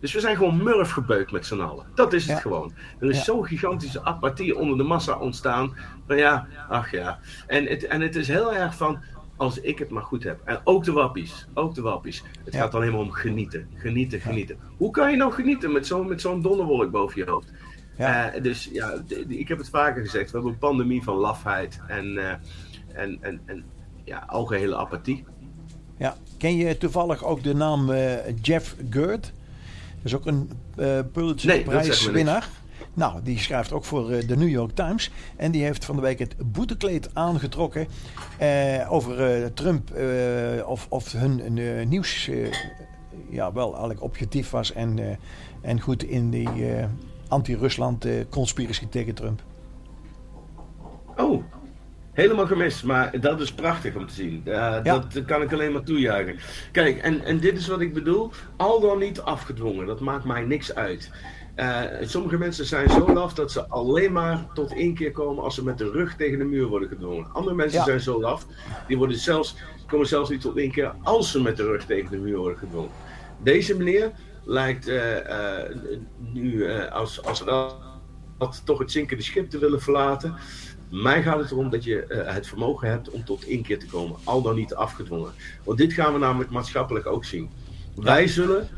Dus 0.00 0.12
we 0.12 0.20
zijn 0.20 0.36
gewoon 0.36 0.62
murf 0.62 0.90
gebeukt 0.90 1.32
met 1.32 1.46
z'n 1.46 1.60
allen. 1.60 1.86
Dat 1.94 2.12
is 2.12 2.22
het 2.26 2.36
ja. 2.36 2.40
gewoon. 2.40 2.72
Er 3.00 3.10
is 3.10 3.16
ja. 3.16 3.22
zo'n 3.22 3.46
gigantische 3.46 4.04
apathie 4.04 4.56
onder 4.56 4.76
de 4.76 4.82
massa 4.82 5.18
ontstaan. 5.18 5.76
Van 6.06 6.16
ja, 6.16 6.46
ach 6.68 6.90
ja. 6.90 7.18
En 7.46 7.66
het, 7.66 7.86
en 7.86 8.00
het 8.00 8.16
is 8.16 8.28
heel 8.28 8.54
erg 8.54 8.76
van 8.76 9.02
als 9.36 9.60
ik 9.60 9.78
het 9.78 9.90
maar 9.90 10.02
goed 10.02 10.24
heb. 10.24 10.40
En 10.44 10.60
ook 10.64 10.84
de 10.84 10.92
wappies. 10.92 11.48
Ook 11.54 11.74
de 11.74 11.82
wappies. 11.82 12.22
Het 12.44 12.54
ja. 12.54 12.60
gaat 12.60 12.72
dan 12.72 12.80
helemaal 12.80 13.02
om 13.02 13.10
genieten. 13.10 13.68
Genieten, 13.74 14.20
genieten. 14.20 14.56
Ja. 14.60 14.68
Hoe 14.76 14.90
kan 14.90 15.10
je 15.10 15.16
nou 15.16 15.32
genieten 15.32 15.72
met 15.72 15.86
zo'n 15.86 16.08
met 16.08 16.20
zo'n 16.20 16.42
donderwolk 16.42 16.90
boven 16.90 17.24
je 17.24 17.30
hoofd? 17.30 17.52
Ja. 17.96 18.34
Uh, 18.34 18.42
dus 18.42 18.68
ja, 18.72 18.94
ik 19.28 19.48
heb 19.48 19.58
het 19.58 19.68
vaker 19.68 20.02
gezegd. 20.02 20.30
We 20.30 20.36
hebben 20.36 20.52
een 20.52 20.58
pandemie 20.58 21.02
van 21.02 21.16
lafheid 21.16 21.80
en, 21.86 22.06
uh, 22.06 22.30
en, 22.92 23.18
en, 23.20 23.40
en 23.44 23.64
ja, 24.04 24.24
algehele 24.26 24.76
apathie. 24.76 25.24
Ja, 25.98 26.16
ken 26.38 26.56
je 26.56 26.78
toevallig 26.78 27.24
ook 27.24 27.42
de 27.42 27.54
naam 27.54 27.90
uh, 27.90 28.38
Jeff 28.42 28.76
Gerd? 28.90 29.32
Dat 29.96 30.12
is 30.12 30.14
ook 30.14 30.26
een 30.26 30.50
Pulitzer-prijswinnaar. 31.12 32.40
Nee, 32.40 32.63
nou, 32.94 33.20
die 33.22 33.38
schrijft 33.38 33.72
ook 33.72 33.84
voor 33.84 34.12
uh, 34.12 34.28
de 34.28 34.36
New 34.36 34.48
York 34.48 34.74
Times. 34.74 35.10
En 35.36 35.50
die 35.50 35.64
heeft 35.64 35.84
van 35.84 35.96
de 35.96 36.02
week 36.02 36.18
het 36.18 36.34
boetekleed 36.52 37.10
aangetrokken 37.12 37.86
uh, 38.40 38.92
over 38.92 39.40
uh, 39.40 39.46
Trump. 39.46 39.90
of, 40.66 40.86
of 40.88 41.12
hun 41.12 41.58
nieuws 41.88 42.30
ja, 43.28 43.52
wel 43.52 43.70
eigenlijk 43.70 44.02
objectief 44.02 44.50
was 44.50 44.72
en, 44.72 45.18
en 45.60 45.80
goed 45.80 46.02
in 46.02 46.30
die 46.30 46.48
anti-Rusland 47.28 48.06
conspiratie 48.30 48.88
tegen 48.88 49.14
Trump. 49.14 49.42
Oh, 51.16 51.44
helemaal 52.12 52.46
gemist. 52.46 52.84
Maar 52.84 53.20
dat 53.20 53.40
is 53.40 53.52
prachtig 53.52 53.94
om 53.96 54.06
te 54.06 54.14
zien. 54.14 54.42
Uh, 54.44 54.82
Dat 54.82 55.24
kan 55.26 55.42
ik 55.42 55.52
alleen 55.52 55.72
maar 55.72 55.82
toejuichen. 55.82 56.36
Kijk, 56.72 56.98
en, 56.98 57.24
en 57.24 57.40
dit 57.40 57.58
is 57.58 57.66
wat 57.66 57.80
ik 57.80 57.94
bedoel. 57.94 58.30
Al 58.56 58.80
dan 58.80 58.98
niet 58.98 59.20
afgedwongen. 59.20 59.86
Dat 59.86 60.00
maakt 60.00 60.24
mij 60.24 60.42
niks 60.42 60.74
uit. 60.74 61.10
Uh, 61.56 61.82
sommige 62.00 62.38
mensen 62.38 62.66
zijn 62.66 62.90
zo 62.90 63.12
laf 63.12 63.34
dat 63.34 63.52
ze 63.52 63.68
alleen 63.68 64.12
maar 64.12 64.46
tot 64.54 64.72
één 64.72 64.94
keer 64.94 65.12
komen 65.12 65.44
als 65.44 65.54
ze 65.54 65.64
met 65.64 65.78
de 65.78 65.90
rug 65.90 66.16
tegen 66.16 66.38
de 66.38 66.44
muur 66.44 66.66
worden 66.66 66.88
gedwongen. 66.88 67.32
Andere 67.32 67.56
mensen 67.56 67.84
zijn 67.84 68.00
zo 68.00 68.20
laf, 68.20 68.46
die 68.88 68.98
worden 68.98 69.16
zelfs, 69.16 69.56
komen 69.86 70.06
zelfs 70.06 70.30
niet 70.30 70.40
tot 70.40 70.56
één 70.56 70.70
keer 70.70 70.94
als 71.02 71.30
ze 71.30 71.42
met 71.42 71.56
de 71.56 71.62
rug 71.62 71.84
tegen 71.84 72.10
de 72.10 72.16
muur 72.16 72.36
worden 72.36 72.58
gedwongen. 72.58 72.90
Deze 73.42 73.76
meneer 73.76 74.12
lijkt 74.44 74.88
uh, 74.88 75.14
uh, 75.14 75.30
nu 76.32 76.70
als, 76.90 77.22
als 77.22 77.44
wel 77.44 77.82
toch 78.64 78.78
het 78.78 78.90
zinkende 78.90 79.22
schip 79.22 79.50
te 79.50 79.58
willen 79.58 79.80
verlaten. 79.80 80.34
Mij 80.90 81.22
gaat 81.22 81.38
het 81.38 81.50
erom 81.50 81.70
dat 81.70 81.84
je 81.84 82.24
het 82.26 82.46
vermogen 82.46 82.88
hebt 82.88 83.10
om 83.10 83.24
tot 83.24 83.46
één 83.46 83.62
keer 83.62 83.78
te 83.78 83.86
komen, 83.86 84.16
al 84.24 84.42
dan 84.42 84.56
niet 84.56 84.74
afgedwongen. 84.74 85.32
Want 85.64 85.78
dit 85.78 85.92
gaan 85.92 86.12
we 86.12 86.18
namelijk 86.18 86.50
maatschappelijk 86.50 87.06
ook 87.06 87.24
zien. 87.24 87.50
Wij 87.94 88.26
zullen 88.26 88.68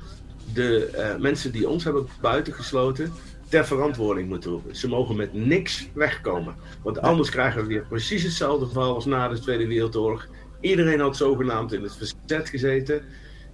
de 0.54 0.90
uh, 0.94 1.22
mensen 1.22 1.52
die 1.52 1.68
ons 1.68 1.84
hebben 1.84 2.06
buitengesloten 2.20 3.12
ter 3.48 3.66
verantwoording 3.66 4.28
moeten 4.28 4.50
roepen. 4.50 4.76
Ze 4.76 4.88
mogen 4.88 5.16
met 5.16 5.32
niks 5.34 5.88
wegkomen. 5.94 6.54
Want 6.82 7.00
anders 7.00 7.30
krijgen 7.30 7.60
we 7.60 7.66
weer 7.66 7.86
precies 7.88 8.22
hetzelfde 8.22 8.66
geval 8.66 8.94
als 8.94 9.04
na 9.04 9.28
de 9.28 9.38
Tweede 9.38 9.66
Wereldoorlog. 9.66 10.26
Iedereen 10.60 11.00
had 11.00 11.16
zogenaamd 11.16 11.72
in 11.72 11.82
het 11.82 11.96
verzet 11.96 12.48
gezeten. 12.48 13.02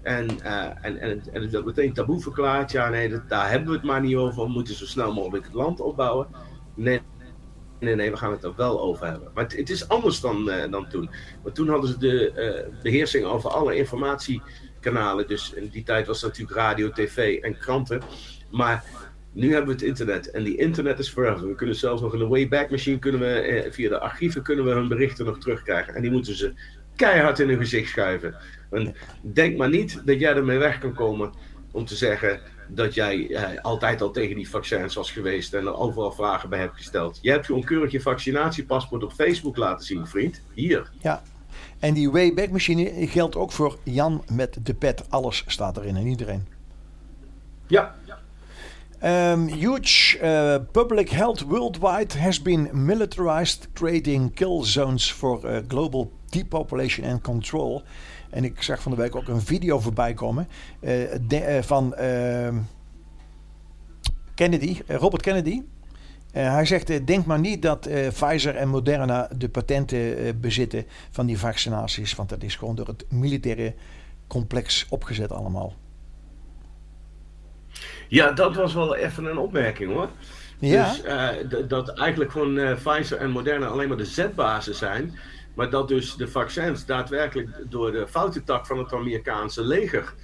En, 0.03 0.27
uh, 0.43 0.65
en, 0.81 0.99
en, 0.99 1.23
en 1.33 1.51
dat 1.51 1.65
meteen 1.65 1.93
taboe 1.93 2.21
verklaard. 2.21 2.73
Ja, 2.73 2.89
nee, 2.89 3.09
dat, 3.09 3.29
daar 3.29 3.51
hebben 3.51 3.69
we 3.69 3.75
het 3.75 3.85
maar 3.85 4.01
niet 4.01 4.17
over. 4.17 4.43
We 4.43 4.51
moeten 4.51 4.75
zo 4.75 4.87
snel 4.87 5.13
mogelijk 5.13 5.45
het 5.45 5.55
land 5.55 5.81
opbouwen. 5.81 6.27
Nee, 6.75 7.01
nee, 7.81 7.95
nee, 7.95 8.11
we 8.11 8.17
gaan 8.17 8.33
het 8.33 8.45
er 8.45 8.55
wel 8.57 8.81
over 8.81 9.07
hebben. 9.07 9.31
Maar 9.35 9.45
het, 9.45 9.57
het 9.57 9.71
is 9.71 9.89
anders 9.89 10.21
dan, 10.21 10.49
uh, 10.49 10.71
dan 10.71 10.89
toen. 10.89 11.11
Want 11.43 11.55
toen 11.55 11.69
hadden 11.69 11.91
ze 11.91 11.99
de 11.99 12.69
beheersing 12.83 13.25
over 13.25 13.51
alle 13.51 13.77
informatie 13.77 14.43
kanalen. 14.83 15.27
Dus 15.27 15.53
in 15.53 15.69
die 15.69 15.83
tijd 15.83 16.07
was 16.07 16.23
natuurlijk 16.23 16.57
radio, 16.57 16.91
tv 16.91 17.39
en 17.41 17.59
kranten. 17.59 18.03
Maar 18.51 18.85
nu 19.33 19.53
hebben 19.53 19.67
we 19.67 19.73
het 19.73 19.83
internet 19.83 20.31
en 20.31 20.43
die 20.43 20.57
internet 20.57 20.99
is 20.99 21.09
forever. 21.09 21.49
We 21.49 21.55
kunnen 21.55 21.77
zelfs 21.77 22.03
nog 22.03 22.13
in 22.13 22.19
de 22.19 22.27
Wayback 22.27 22.71
Machine, 22.71 22.99
kunnen 22.99 23.21
we, 23.21 23.27
eh, 23.27 23.73
via 23.73 23.89
de 23.89 24.01
archieven 24.01 24.43
kunnen 24.43 24.65
we 24.65 24.71
hun 24.71 24.89
berichten 24.89 25.25
nog 25.25 25.39
terugkrijgen. 25.39 25.95
En 25.95 26.03
die 26.03 26.11
moeten 26.11 26.37
ze 26.37 26.53
keihard 26.97 27.39
in 27.39 27.49
hun 27.49 27.59
gezicht 27.59 27.89
schuiven. 27.89 28.35
En 28.71 28.95
denk 29.21 29.57
maar 29.57 29.69
niet 29.69 30.03
dat 30.05 30.21
jij 30.21 30.35
ermee 30.35 30.59
weg 30.59 30.79
kan 30.79 30.95
komen 30.95 31.33
om 31.71 31.85
te 31.85 31.97
zeggen 31.97 32.41
dat 32.69 32.95
jij 32.95 33.35
eh, 33.35 33.63
altijd 33.63 34.03
al 34.03 34.11
tegen 34.11 34.37
die 34.37 34.49
vaccins 34.49 34.95
was 34.95 35.11
geweest 35.11 35.55
en 35.55 35.67
er 35.67 35.77
overal 35.77 36.13
vragen 36.13 36.49
bij 36.49 36.59
hebt 36.59 36.77
gesteld. 36.77 37.19
Je 37.23 37.31
hebt 37.31 37.47
gewoon 37.47 37.65
keurig 37.65 37.93
je 37.93 38.01
vaccinatiepaspoort 38.01 39.05
op 39.05 39.13
Facebook 39.13 39.57
laten 39.57 39.87
zien, 39.87 40.07
vriend. 40.07 40.43
Hier. 40.55 40.91
Ja, 41.01 41.23
en 41.79 41.95
die 41.95 42.11
Wayback 42.11 42.51
Machine 42.51 43.07
geldt 43.07 43.37
ook 43.37 43.53
voor 43.53 43.79
Jan 43.83 44.25
met 44.33 44.59
de 44.63 44.75
pet. 44.75 45.05
Alles 45.09 45.45
staat 45.47 45.77
erin 45.77 45.97
en 45.97 46.07
iedereen. 46.07 46.47
Ja. 47.67 47.95
Um, 49.05 49.47
huge 49.49 50.19
uh, 50.23 50.57
public 50.73 51.11
health 51.11 51.41
worldwide 51.41 52.19
has 52.19 52.43
been 52.43 52.69
militarized, 52.73 53.69
creating 53.73 54.35
kill 54.35 54.65
zones 54.65 55.13
for 55.13 55.41
uh, 55.45 55.59
global 55.69 56.13
depopulation 56.29 57.07
and 57.07 57.23
control. 57.23 57.83
En 58.31 58.45
ik 58.45 58.63
zag 58.63 58.83
van 58.83 58.93
de 58.93 58.97
week 58.97 59.17
ook 59.17 59.29
een 59.29 59.41
video 59.41 59.81
voorbij 59.81 60.15
komen 60.15 60.49
uh, 60.81 60.91
de, 61.27 61.61
van 61.63 61.95
ehm, 61.95 62.57
Kennedy, 64.35 64.81
Robert 64.87 65.23
Kennedy. 65.23 65.63
Uh, 66.37 66.53
hij 66.53 66.65
zegt, 66.65 66.91
uh, 66.91 67.07
denk 67.07 67.27
maar 67.27 67.39
niet 67.39 67.63
dat 67.63 67.89
uh, 67.89 68.09
Pfizer 68.09 68.57
en 68.57 68.69
Moderna 68.69 69.29
de 69.37 69.49
patenten 69.49 70.41
bezitten 70.41 70.87
van 71.11 71.27
die 71.27 71.39
vaccinaties. 71.39 72.15
Want 72.15 72.29
dat 72.29 72.43
is 72.43 72.57
gewoon 72.57 72.75
door 72.75 72.87
het 72.87 73.05
militaire 73.09 73.75
complex 74.27 74.87
opgezet 74.89 75.33
allemaal. 75.33 75.75
Ja, 78.09 78.33
dat 78.33 78.57
was 78.57 78.75
wel 78.75 78.97
even 78.97 79.25
een 79.25 79.39
opmerking 79.39 79.93
hoor. 79.93 80.09
Ja. 80.59 80.93
Dus 81.49 81.69
dat 81.69 81.99
eigenlijk 81.99 82.31
gewoon 82.31 82.77
Pfizer 82.83 83.19
en 83.19 83.31
Moderna 83.31 83.67
alleen 83.67 83.89
maar 83.89 83.97
de 83.97 84.05
zetbazen 84.05 84.75
zijn. 84.75 85.19
Maar 85.55 85.71
dat 85.71 85.89
dus 85.89 86.17
de 86.17 86.29
vaccins 86.29 86.87
daadwerkelijk 86.87 87.49
door 87.69 87.93
de 87.93 88.09
foute 88.09 88.45
tak 88.45 88.67
van 88.67 88.79
het 88.79 88.93
Amerikaanse 88.93 89.65
leger 89.65 90.15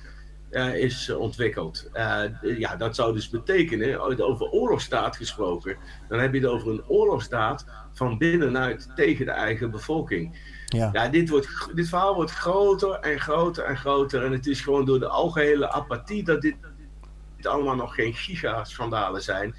is 0.51 1.11
ontwikkeld. 1.11 1.90
Uh, 1.94 2.22
ja, 2.59 2.76
dat 2.76 2.94
zou 2.94 3.14
dus 3.14 3.28
betekenen, 3.28 4.01
over 4.18 4.51
oorlogsstaat 4.51 5.16
gesproken, 5.16 5.76
dan 6.09 6.18
heb 6.18 6.32
je 6.34 6.40
het 6.40 6.49
over 6.49 6.68
een 6.70 6.86
oorlogsstaat 6.86 7.66
van 7.92 8.18
binnenuit 8.18 8.88
tegen 8.94 9.24
de 9.24 9.30
eigen 9.30 9.70
bevolking. 9.70 10.38
Ja. 10.66 10.90
ja 10.92 11.09
dit, 11.09 11.28
wordt, 11.28 11.68
dit 11.74 11.88
verhaal 11.88 12.14
wordt 12.14 12.30
groter 12.30 12.90
en 12.90 13.20
groter 13.20 13.64
en 13.64 13.76
groter. 13.76 14.24
En 14.24 14.32
het 14.32 14.46
is 14.46 14.61
gewoon 14.61 14.84
door 14.84 14.99
de 14.99 15.09
algehele 15.09 15.70
apathie 15.70 16.24
dat 16.24 16.40
dit, 16.40 16.57
dit 17.36 17.46
allemaal 17.46 17.76
nog 17.76 17.94
geen 17.94 18.14
gigaschandalen 18.14 19.22
zijn. 19.22 19.55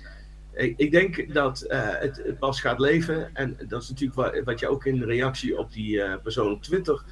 Ik, 0.54 0.74
ik 0.78 0.92
denk 0.92 1.34
dat 1.34 1.66
uh, 1.68 1.80
het, 1.84 2.22
het, 2.26 2.40
pas 2.40 2.62
gaat 2.62 2.80
leven. 2.80 3.36
En 3.36 3.58
dat 3.68 3.82
is 3.82 3.90
natuurlijk 3.90 4.20
wat, 4.20 4.42
wat 4.44 4.60
je 4.60 4.70
ook 4.70 4.86
in 4.86 5.04
reactie 5.04 5.58
op 5.58 5.72
die 5.72 6.20
persoon 6.20 6.52
op 6.52 6.64
Twitter 6.64 7.04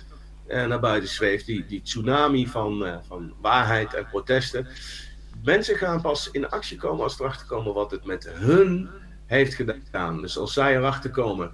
naar 0.48 0.80
buiten 0.80 1.10
schreef. 1.10 1.46
Die, 1.46 1.66
die 1.66 1.82
tsunami 1.82 2.48
van, 2.48 2.84
uh, 2.84 2.98
van 3.08 3.34
waarheid 3.42 3.94
en 3.94 4.06
protesten. 4.06 4.68
Mensen 5.44 5.76
gaan 5.76 6.02
pas 6.02 6.32
in 6.32 6.50
actie 6.50 6.78
komen 6.78 7.04
als 7.04 7.20
erachter 7.20 7.48
komen 7.48 7.74
wat 7.74 7.92
het 7.92 8.06
met 8.06 8.30
hun 8.30 8.90
heeft 9.26 9.54
gedaan. 9.54 10.22
Dus 10.22 10.38
als 10.38 10.54
zij 10.54 10.76
erachter 10.76 11.10
komen 11.10 11.52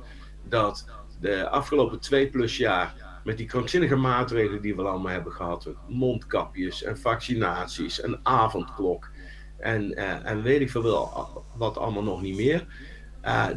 dat 0.50 0.86
de 1.20 1.50
afgelopen 1.50 2.00
twee 2.00 2.30
plus 2.30 2.58
jaar 2.58 2.94
met 3.24 3.38
die 3.38 3.46
krankzinnige 3.46 3.96
maatregelen 3.96 4.62
die 4.62 4.76
we 4.76 4.82
allemaal 4.82 5.12
hebben 5.12 5.34
gehad, 5.34 5.70
mondkapjes 5.88 6.84
en 6.84 6.98
vaccinaties, 6.98 8.04
een 8.04 8.20
avondklok 8.24 9.10
en, 9.58 9.92
uh, 9.92 10.30
en 10.30 10.42
weet 10.42 10.62
ik 10.62 10.70
veel 10.70 11.42
wat 11.56 11.78
allemaal 11.78 12.04
nog 12.04 12.22
niet 12.22 12.36
meer, 12.36 12.66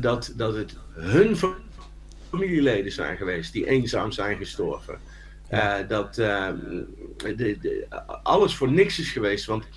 dat, 0.00 0.32
dat 0.36 0.54
het 0.54 0.76
hun 0.92 1.36
familieleden 2.28 2.92
zijn 2.92 3.16
geweest 3.16 3.52
die 3.52 3.66
eenzaam 3.66 4.12
zijn 4.12 4.36
gestorven. 4.36 4.98
Uh, 5.50 5.74
dat 5.88 6.18
uh, 6.18 6.48
de, 7.16 7.36
de, 7.36 7.86
alles 8.22 8.56
voor 8.56 8.70
niks 8.70 8.98
is 8.98 9.10
geweest. 9.10 9.46
Want 9.46 9.68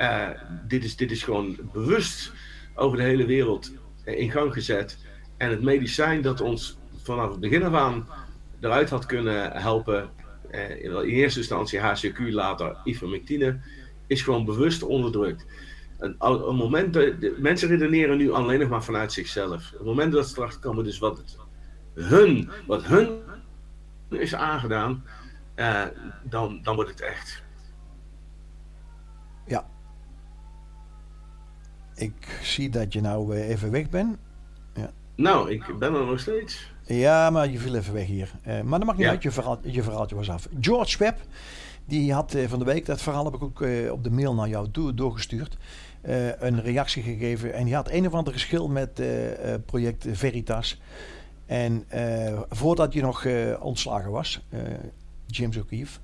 uh, 0.00 0.28
dit, 0.68 0.84
is, 0.84 0.96
dit 0.96 1.10
is 1.10 1.22
gewoon 1.22 1.56
bewust 1.72 2.32
over 2.74 2.96
de 2.96 3.02
hele 3.02 3.26
wereld 3.26 3.72
in 4.04 4.30
gang 4.30 4.52
gezet. 4.52 4.98
En 5.36 5.50
het 5.50 5.62
medicijn 5.62 6.22
dat 6.22 6.40
ons 6.40 6.78
vanaf 7.02 7.30
het 7.30 7.40
begin 7.40 7.62
af 7.62 7.72
aan 7.72 8.08
eruit 8.60 8.90
had 8.90 9.06
kunnen 9.06 9.52
helpen, 9.52 10.10
in 10.50 11.02
eerste 11.02 11.38
instantie 11.38 11.78
HCQ, 11.78 12.18
later 12.18 12.76
ivermectine, 12.84 13.60
is 14.06 14.22
gewoon 14.22 14.44
bewust 14.44 14.82
onderdrukt. 14.82 15.46
Een, 15.98 16.16
een 16.18 16.56
moment, 16.56 16.92
de, 16.92 17.36
mensen 17.38 17.68
redeneren 17.68 18.16
nu 18.16 18.30
alleen 18.30 18.60
nog 18.60 18.68
maar 18.68 18.84
vanuit 18.84 19.12
zichzelf. 19.12 19.70
Op 19.72 19.78
het 19.78 19.86
moment 19.86 20.12
dat 20.12 20.28
ze 20.28 20.38
erachter 20.38 20.60
komen, 20.60 20.84
dus 20.84 20.98
wat 20.98 21.22
hun, 21.94 22.50
wat 22.66 22.84
hun 22.84 23.08
is 24.08 24.34
aangedaan, 24.34 25.04
uh, 25.56 25.82
dan, 26.22 26.60
dan 26.62 26.74
wordt 26.74 26.90
het 26.90 27.00
echt. 27.00 27.42
Ja. 29.46 29.66
Ik 31.94 32.38
zie 32.42 32.70
dat 32.70 32.92
je 32.92 33.00
nou 33.00 33.36
even 33.36 33.70
weg 33.70 33.88
bent. 33.88 34.16
Ja. 34.74 34.90
Nou, 35.14 35.50
ik 35.50 35.78
ben 35.78 35.94
er 35.94 36.06
nog 36.06 36.20
steeds. 36.20 36.72
Ja, 36.82 37.30
maar 37.30 37.50
je 37.50 37.58
viel 37.58 37.74
even 37.74 37.94
weg 37.94 38.06
hier. 38.06 38.30
Uh, 38.46 38.60
maar 38.60 38.78
dat 38.78 38.88
mag 38.88 38.96
niet 38.96 39.04
ja. 39.04 39.10
uit, 39.10 39.22
je, 39.22 39.30
verhaal, 39.30 39.58
je 39.62 39.82
verhaaltje 39.82 40.16
was 40.16 40.30
af. 40.30 40.48
George 40.60 40.98
Webb, 40.98 41.18
die 41.84 42.12
had 42.12 42.36
van 42.46 42.58
de 42.58 42.64
week, 42.64 42.86
dat 42.86 43.02
verhaal 43.02 43.24
heb 43.24 43.34
ik 43.34 43.42
ook 43.42 43.64
op 43.90 44.04
de 44.04 44.10
mail 44.10 44.34
naar 44.34 44.48
jou 44.48 44.70
toe, 44.70 44.94
doorgestuurd. 44.94 45.56
een 46.38 46.62
reactie 46.62 47.02
gegeven. 47.02 47.52
En 47.52 47.64
die 47.64 47.74
had 47.74 47.90
een 47.90 48.06
of 48.06 48.12
ander 48.12 48.32
geschil 48.32 48.68
met 48.68 49.02
project 49.66 50.06
Veritas. 50.10 50.80
En 51.46 51.84
uh, 51.94 52.40
voordat 52.48 52.92
je 52.92 53.02
nog 53.02 53.24
uh, 53.24 53.64
ontslagen 53.64 54.10
was, 54.10 54.40
uh, 54.50 54.60
James 55.26 55.58
O'Keefe. 55.58 55.98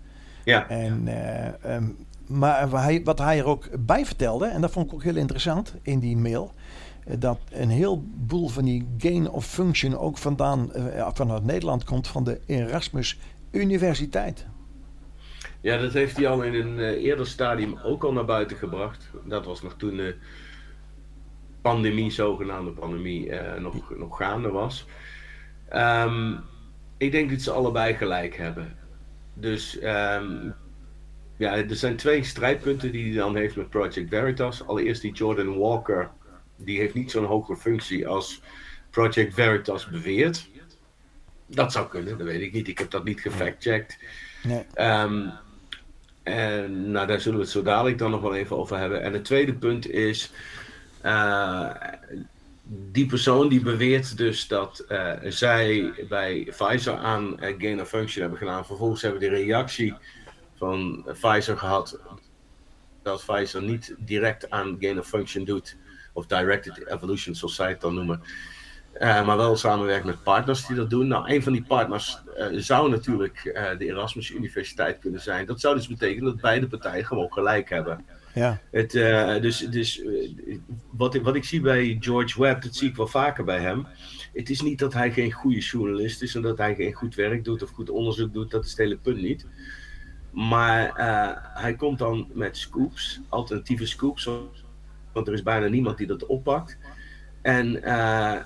Ja. 0.44 0.68
En, 0.68 1.08
um, 1.74 1.96
maar 2.26 2.68
wat 2.68 2.82
hij, 2.82 3.02
wat 3.04 3.18
hij 3.18 3.38
er 3.38 3.44
ook 3.44 3.86
bij 3.86 4.06
vertelde, 4.06 4.46
en 4.46 4.60
dat 4.60 4.70
vond 4.70 4.86
ik 4.86 4.94
ook 4.94 5.02
heel 5.02 5.16
interessant 5.16 5.74
in 5.82 5.98
die 5.98 6.16
mail, 6.16 6.52
dat 7.18 7.38
een 7.50 7.68
heleboel 7.68 8.48
van 8.48 8.64
die 8.64 8.88
gain 8.98 9.30
of 9.30 9.46
function 9.46 9.98
ook 9.98 10.18
vandaan 10.18 10.70
vanuit 11.12 11.44
Nederland 11.44 11.84
komt 11.84 12.08
van 12.08 12.24
de 12.24 12.40
Erasmus 12.46 13.18
Universiteit. 13.50 14.46
Ja, 15.60 15.76
dat 15.76 15.92
heeft 15.92 16.16
hij 16.16 16.28
al 16.28 16.42
in 16.42 16.54
een 16.54 16.78
eerder 16.78 17.26
stadium 17.26 17.78
ook 17.84 18.04
al 18.04 18.12
naar 18.12 18.24
buiten 18.24 18.56
gebracht. 18.56 19.10
Dat 19.24 19.44
was 19.44 19.62
nog 19.62 19.74
toen 19.76 19.96
de 19.96 20.16
pandemie, 21.60 22.10
zogenaamde 22.10 22.70
pandemie, 22.70 23.30
nog, 23.58 23.96
nog 23.96 24.16
gaande 24.16 24.50
was. 24.50 24.86
Um, 25.74 26.40
ik 26.96 27.12
denk 27.12 27.30
dat 27.30 27.40
ze 27.40 27.50
allebei 27.50 27.94
gelijk 27.94 28.36
hebben. 28.36 28.76
Dus 29.34 29.76
um, 29.82 30.54
ja, 31.36 31.56
er 31.56 31.76
zijn 31.76 31.96
twee 31.96 32.24
strijdpunten 32.24 32.92
die 32.92 33.06
hij 33.06 33.16
dan 33.16 33.36
heeft 33.36 33.56
met 33.56 33.70
Project 33.70 34.08
Veritas. 34.08 34.66
Allereerst 34.66 35.02
die 35.02 35.12
Jordan 35.12 35.58
Walker, 35.58 36.10
die 36.56 36.78
heeft 36.78 36.94
niet 36.94 37.10
zo'n 37.10 37.24
hoge 37.24 37.56
functie 37.56 38.08
als 38.08 38.42
Project 38.90 39.34
Veritas 39.34 39.88
beweert. 39.88 40.48
Dat 41.46 41.72
zou 41.72 41.88
kunnen, 41.88 42.18
dat 42.18 42.26
weet 42.26 42.40
ik 42.40 42.52
niet. 42.52 42.68
Ik 42.68 42.78
heb 42.78 42.90
dat 42.90 43.04
niet 43.04 43.20
gefactcheckt. 43.20 43.98
Nee. 44.42 44.64
Ehm, 44.74 45.28
en 46.22 46.90
nou, 46.90 47.06
daar 47.06 47.20
zullen 47.20 47.38
we 47.38 47.44
het 47.44 47.52
zo 47.52 47.62
dadelijk 47.62 47.98
dan 47.98 48.10
nog 48.10 48.20
wel 48.20 48.34
even 48.34 48.56
over 48.58 48.78
hebben. 48.78 49.02
En 49.02 49.12
het 49.12 49.24
tweede 49.24 49.54
punt 49.54 49.90
is. 49.90 50.32
eh, 51.00 51.70
die 52.74 53.06
persoon 53.06 53.48
die 53.48 53.60
beweert 53.60 54.16
dus 54.16 54.48
dat 54.48 54.78
eh, 54.78 55.12
zij 55.24 55.92
bij 56.08 56.48
Pfizer 56.56 56.96
aan 56.96 57.36
uh, 57.60 57.80
of 57.80 57.88
function 57.88 58.20
hebben 58.20 58.38
gedaan. 58.38 58.66
Vervolgens 58.66 59.02
hebben 59.02 59.20
we 59.20 59.28
de 59.28 59.34
reactie 59.34 59.94
van 60.56 61.06
Pfizer 61.20 61.58
gehad 61.58 62.00
dat 63.02 63.24
Pfizer 63.26 63.62
niet 63.62 63.94
direct 63.98 64.50
aan 64.50 64.76
gain 64.80 65.04
function 65.04 65.44
doet. 65.44 65.76
Of 66.12 66.26
directed 66.26 66.86
evolution, 66.86 67.34
zoals 67.34 67.54
zij 67.54 67.68
het 67.68 67.80
dan 67.80 67.94
noemen. 67.94 68.22
Uh, 68.94 69.26
maar 69.26 69.36
wel 69.36 69.56
samenwerkt 69.56 70.04
met 70.04 70.22
partners 70.22 70.66
die 70.66 70.76
dat 70.76 70.90
doen. 70.90 71.06
Nou, 71.06 71.30
een 71.30 71.42
van 71.42 71.52
die 71.52 71.64
partners 71.64 72.22
zou 72.50 72.90
natuurlijk 72.90 73.42
de 73.78 73.86
Erasmus 73.86 74.30
Universiteit 74.30 74.98
kunnen 74.98 75.20
zijn. 75.20 75.46
Dat 75.46 75.60
zou 75.60 75.74
dus 75.74 75.88
betekenen 75.88 76.24
dat 76.24 76.40
beide 76.40 76.68
partijen 76.68 77.06
gewoon 77.06 77.32
gelijk 77.32 77.68
hebben. 77.68 78.04
Ja. 78.34 78.60
Het, 78.70 78.90
dus 79.42 79.58
dus 79.58 80.02
wat, 80.90 81.14
ik, 81.14 81.22
wat 81.22 81.34
ik 81.34 81.44
zie 81.44 81.60
bij 81.60 81.96
George 82.00 82.40
Webb, 82.40 82.62
dat 82.62 82.74
zie 82.74 82.88
ik 82.88 82.96
wel 82.96 83.06
vaker 83.06 83.44
bij 83.44 83.60
hem. 83.60 83.86
Het 84.32 84.50
is 84.50 84.60
niet 84.60 84.78
dat 84.78 84.92
hij 84.92 85.12
geen 85.12 85.32
goede 85.32 85.58
journalist 85.60 86.22
is 86.22 86.34
en 86.34 86.42
dat 86.42 86.58
hij 86.58 86.74
geen 86.74 86.92
goed 86.92 87.14
werk 87.14 87.44
doet 87.44 87.62
of 87.62 87.70
goed 87.70 87.90
onderzoek 87.90 88.32
doet. 88.32 88.50
Dat 88.50 88.64
is 88.64 88.70
het 88.70 88.78
hele 88.78 88.96
punt 88.96 89.22
niet. 89.22 89.46
Maar 90.30 90.92
hij 91.54 91.74
komt 91.74 91.98
dan 91.98 92.28
met 92.32 92.56
scoops, 92.56 93.20
alternatieve 93.28 93.86
scoops. 93.86 94.28
Want 95.12 95.26
er 95.26 95.34
is 95.34 95.42
bijna 95.42 95.66
niemand 95.66 95.98
die 95.98 96.06
dat 96.06 96.26
oppakt. 96.26 96.78
En, 97.42 97.82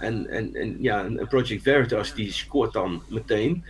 en, 0.01 0.26
en, 0.26 0.55
en 0.55 0.76
ja, 0.82 1.05
een 1.05 1.28
Project 1.28 1.62
Veritas 1.62 2.14
die 2.14 2.32
scoort 2.32 2.72
dan 2.72 3.03
meteen. 3.09 3.64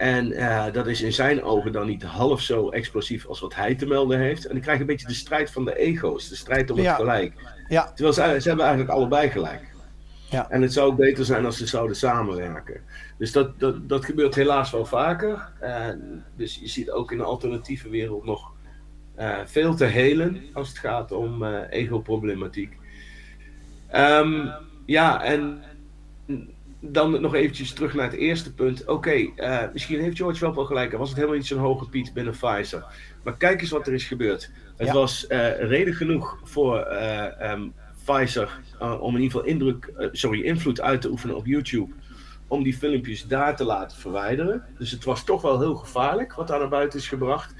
En 0.00 0.32
uh, 0.32 0.72
dat 0.72 0.86
is 0.86 1.02
in 1.02 1.12
zijn 1.12 1.42
ogen 1.42 1.72
dan 1.72 1.86
niet 1.86 2.02
half 2.02 2.40
zo 2.40 2.68
explosief 2.68 3.26
als 3.26 3.40
wat 3.40 3.54
hij 3.54 3.74
te 3.74 3.86
melden 3.86 4.18
heeft. 4.18 4.44
En 4.46 4.52
dan 4.52 4.60
krijg 4.60 4.76
je 4.76 4.82
een 4.82 4.90
beetje 4.90 5.06
de 5.06 5.14
strijd 5.14 5.50
van 5.50 5.64
de 5.64 5.76
ego's, 5.76 6.28
de 6.28 6.36
strijd 6.36 6.70
om 6.70 6.76
het 6.76 6.86
Ja. 6.86 6.94
gelijk. 6.94 7.32
Ja. 7.68 7.92
Terwijl 7.92 8.12
ze, 8.12 8.40
ze 8.40 8.48
hebben 8.48 8.66
eigenlijk 8.66 8.96
allebei 8.96 9.30
gelijk. 9.30 9.62
Ja. 10.30 10.50
En 10.50 10.62
het 10.62 10.72
zou 10.72 10.90
ook 10.90 10.96
beter 10.96 11.24
zijn 11.24 11.44
als 11.44 11.56
ze 11.56 11.66
zouden 11.66 11.96
samenwerken. 11.96 12.80
Dus 13.18 13.32
dat, 13.32 13.60
dat, 13.60 13.88
dat 13.88 14.04
gebeurt 14.04 14.34
helaas 14.34 14.70
wel 14.70 14.84
vaker. 14.84 15.48
Uh, 15.62 15.86
dus 16.36 16.58
je 16.60 16.68
ziet 16.68 16.90
ook 16.90 17.12
in 17.12 17.18
de 17.18 17.24
alternatieve 17.24 17.88
wereld 17.88 18.24
nog 18.24 18.52
uh, 19.18 19.38
veel 19.44 19.74
te 19.74 19.84
helen 19.84 20.42
als 20.52 20.68
het 20.68 20.78
gaat 20.78 21.12
om 21.12 21.42
uh, 21.42 21.58
ego-problematiek. 21.70 22.76
Um, 23.94 24.50
ja, 24.86 25.22
en 25.24 25.62
dan 26.80 27.20
nog 27.20 27.34
eventjes 27.34 27.72
terug 27.72 27.94
naar 27.94 28.10
het 28.10 28.18
eerste 28.18 28.54
punt. 28.54 28.80
Oké, 28.80 28.90
okay, 28.92 29.32
uh, 29.36 29.72
misschien 29.72 30.00
heeft 30.00 30.16
George 30.16 30.40
wel 30.40 30.54
wel 30.54 30.64
gelijk. 30.64 30.92
Er 30.92 30.98
was 30.98 31.08
het 31.08 31.16
helemaal 31.16 31.38
niet 31.38 31.46
zo'n 31.46 31.58
hoge 31.58 31.88
piet 31.88 32.12
binnen 32.12 32.32
Pfizer. 32.40 32.84
Maar 33.22 33.36
kijk 33.36 33.60
eens 33.60 33.70
wat 33.70 33.86
er 33.86 33.92
is 33.92 34.04
gebeurd. 34.04 34.50
Het 34.76 34.86
Ja. 34.86 34.92
was 34.94 35.26
uh, 35.28 35.58
reden 35.58 35.94
genoeg 35.94 36.40
voor 36.44 36.86
uh, 36.90 37.50
um, 37.50 37.72
Pfizer 38.04 38.60
om 39.00 39.16
in 39.16 39.22
ieder 39.22 39.36
geval 39.40 39.44
indruk, 39.44 39.92
sorry, 40.12 40.40
invloed 40.40 40.80
uit 40.80 41.00
te 41.00 41.10
oefenen 41.10 41.36
op 41.36 41.46
YouTube. 41.46 41.92
Om 42.46 42.62
die 42.62 42.76
filmpjes 42.76 43.26
daar 43.26 43.56
te 43.56 43.64
laten 43.64 43.98
verwijderen. 43.98 44.64
Dus 44.78 44.90
het 44.90 45.04
was 45.04 45.24
toch 45.24 45.42
wel 45.42 45.60
heel 45.60 45.74
gevaarlijk 45.74 46.34
wat 46.34 46.48
daar 46.48 46.58
naar 46.58 46.68
buiten 46.68 46.98
is 46.98 47.08
gebracht. 47.08 47.54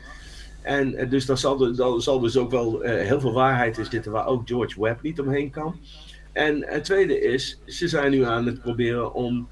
En 0.62 1.08
dus 1.08 1.26
daar 1.26 1.38
zal, 1.38 1.56
de, 1.56 1.94
zal 1.98 2.20
dus 2.20 2.36
ook 2.36 2.50
wel 2.50 2.80
heel 2.80 3.20
veel 3.20 3.32
waarheid 3.32 3.78
in 3.78 3.84
zitten 3.84 4.12
waar 4.12 4.26
ook 4.26 4.48
George 4.48 4.80
Webb 4.80 5.02
niet 5.02 5.20
omheen 5.20 5.50
kan. 5.50 5.80
En 6.32 6.64
het 6.64 6.84
tweede 6.84 7.20
is, 7.20 7.60
ze 7.66 7.88
zijn 7.88 8.10
nu 8.10 8.24
aan 8.24 8.46
het 8.46 8.60
proberen 8.60 9.12
om 9.14 9.48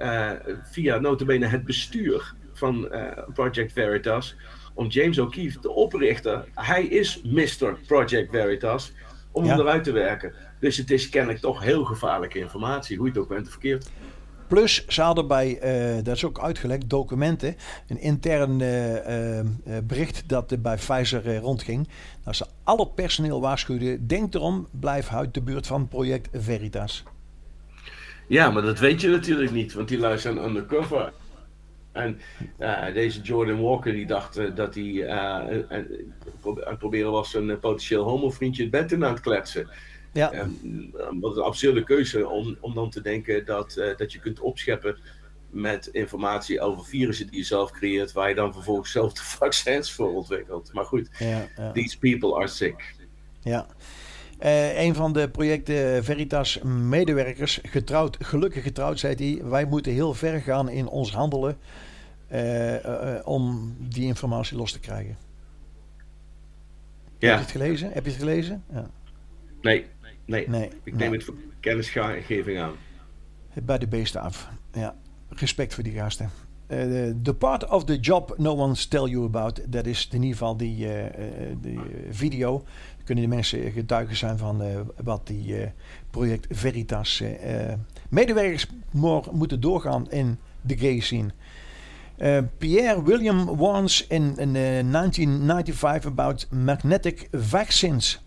uh, 0.00 0.30
via 0.62 0.98
notabene 0.98 1.46
het 1.46 1.64
bestuur 1.64 2.34
van 2.52 2.88
uh, 2.92 3.06
Project 3.34 3.72
Veritas, 3.72 4.36
om 4.74 4.86
James 4.86 5.18
O'Keefe, 5.18 5.60
de 5.60 5.70
oprichter, 5.70 6.44
hij 6.54 6.84
is 6.84 7.22
Mr. 7.22 7.78
Project 7.86 8.30
Veritas, 8.30 8.92
om 9.30 9.44
Ja. 9.44 9.50
hem 9.50 9.60
eruit 9.60 9.84
te 9.84 9.92
werken. 9.92 10.32
Dus 10.60 10.76
het 10.76 10.90
is 10.90 11.08
kennelijk 11.08 11.40
toch 11.40 11.62
heel 11.62 11.84
gevaarlijke 11.84 12.38
informatie, 12.38 12.96
hoe 12.96 13.06
je 13.06 13.12
het 13.12 13.20
ook 13.22 13.28
bent 13.28 13.50
verkeerd. 13.50 13.90
Plus, 14.48 14.86
ze 14.86 15.02
hadden 15.02 15.26
bij, 15.26 15.58
eh, 15.58 16.04
dat 16.04 16.16
is 16.16 16.24
ook 16.24 16.40
uitgelekt, 16.40 16.90
documenten, 16.90 17.56
een 17.88 18.00
intern 18.00 18.60
eh, 18.60 19.38
eh, 19.38 19.46
bericht 19.84 20.28
dat 20.28 20.62
bij 20.62 20.76
Pfizer 20.76 21.36
rondging. 21.36 21.88
Dat 22.24 22.36
ze 22.36 22.46
al 22.64 22.78
het 22.78 22.94
personeel 22.94 23.40
waarschuwden, 23.40 24.06
denk 24.06 24.34
erom, 24.34 24.68
blijf 24.80 25.12
uit 25.12 25.34
de 25.34 25.40
buurt 25.40 25.66
van 25.66 25.88
project 25.88 26.28
Veritas. 26.32 27.02
Ja, 28.28 28.50
maar 28.50 28.62
dat 28.62 28.78
weet 28.78 29.00
je 29.00 29.08
natuurlijk 29.08 29.50
niet, 29.50 29.72
want 29.72 29.88
die 29.88 29.98
lui 29.98 30.18
zijn 30.18 30.44
undercover. 30.44 31.12
En 31.92 32.20
deze 32.94 33.20
Jordan 33.20 33.60
Walker 33.60 33.92
die 33.92 34.06
dacht 34.06 34.56
dat 34.56 34.74
hij 34.74 35.08
aan 35.08 35.48
het 36.54 36.78
proberen 36.78 37.10
was 37.10 37.34
een 37.34 37.58
potentieel 37.60 38.04
homovriendje 38.04 38.62
het 38.62 38.70
bed 38.70 38.92
aan 38.92 39.02
het 39.02 39.20
kletsen. 39.20 39.68
Ja. 40.16 40.32
Um, 40.32 40.90
wat 41.20 41.36
een 41.36 41.42
absurde 41.42 41.84
keuze 41.84 42.28
om, 42.28 42.56
om 42.60 42.74
dan 42.74 42.90
te 42.90 43.00
denken 43.00 43.44
dat, 43.44 43.76
uh, 43.78 43.96
dat 43.96 44.12
je 44.12 44.18
kunt 44.18 44.40
opscheppen 44.40 44.96
met 45.50 45.86
informatie 45.86 46.60
over 46.60 46.84
virussen 46.84 47.26
die 47.26 47.38
je 47.38 47.44
zelf 47.44 47.70
creëert, 47.70 48.12
waar 48.12 48.28
je 48.28 48.34
dan 48.34 48.52
vervolgens 48.52 48.90
zelf 48.90 49.12
de 49.12 49.22
vaccins 49.22 49.92
voor 49.92 50.14
ontwikkelt. 50.14 50.72
Maar 50.72 50.84
goed, 50.84 51.08
Ja, 51.18 51.48
ja. 51.56 51.72
these 51.72 51.98
people 51.98 52.34
are 52.34 52.46
sick. 52.48 52.94
Ja. 53.42 53.66
Eh, 54.38 54.82
een 54.82 54.94
van 54.94 55.12
de 55.12 55.28
projecten 55.28 56.04
Veritas 56.04 56.58
medewerkers, 56.62 57.60
getrouwd, 57.62 58.16
gelukkig 58.20 58.62
getrouwd, 58.62 58.98
zei 58.98 59.14
hij, 59.14 59.48
wij 59.48 59.64
moeten 59.64 59.92
heel 59.92 60.14
ver 60.14 60.40
gaan 60.40 60.68
in 60.68 60.88
ons 60.88 61.12
handelen 61.12 61.58
eh, 62.28 63.14
eh, 63.16 63.26
om 63.26 63.76
die 63.78 64.04
informatie 64.06 64.56
los 64.56 64.72
te 64.72 64.80
krijgen. 64.80 65.16
Heb 67.04 67.18
je 67.18 67.26
Ja, 67.26 67.38
het 67.38 67.50
gelezen? 67.50 67.90
Heb 67.92 68.04
je 68.04 68.10
het 68.10 68.18
gelezen? 68.20 68.64
Ja. 68.72 68.90
nee, 69.62 69.86
nee. 70.26 70.48
Nee. 70.48 70.70
Ik 70.82 70.94
neem 70.96 71.12
het 71.12 71.24
voor 71.24 71.34
kennisgeving 71.60 72.58
aan. 72.58 72.72
bij 73.62 73.78
de 73.78 73.86
beesten 73.88 74.20
af. 74.20 74.48
Ja. 74.72 74.94
Respect 75.28 75.74
voor 75.74 75.82
die 75.82 75.92
gasten. 75.92 76.30
Eh, 76.66 76.78
the 77.22 77.34
part 77.38 77.68
of 77.68 77.84
the 77.84 77.98
job 78.00 78.34
no 78.38 78.56
one's 78.56 78.86
tell 78.86 79.04
you 79.08 79.24
about. 79.24 79.60
Dat 79.72 79.86
is 79.86 80.08
in 80.10 80.22
ieder 80.22 80.38
geval 80.38 80.56
die, 80.56 80.86
eh, 80.88 81.06
eh, 81.06 81.56
die 81.60 81.80
video. 82.10 82.64
Kunnen 83.04 83.24
de 83.24 83.30
mensen 83.30 83.70
getuigen 83.70 84.16
zijn 84.16 84.38
van 84.38 84.62
wat 85.02 85.26
die 85.26 85.56
project 86.10 86.46
Veritas 86.50 87.22
medewerkers 88.08 88.66
mo- 88.92 89.24
moeten 89.32 89.60
doorgaan 89.60 90.10
in 90.10 90.38
de 90.60 90.76
gay 90.78 91.00
scene. 91.00 91.30
Uh, 92.18 92.38
Pierre 92.58 93.02
William 93.02 93.56
warns 93.56 94.06
in, 94.06 94.22
in 94.38 94.48
uh, 94.54 94.92
1995 94.92 96.10
about 96.10 96.46
magnetic 96.50 97.28
vaccines. 97.32 98.22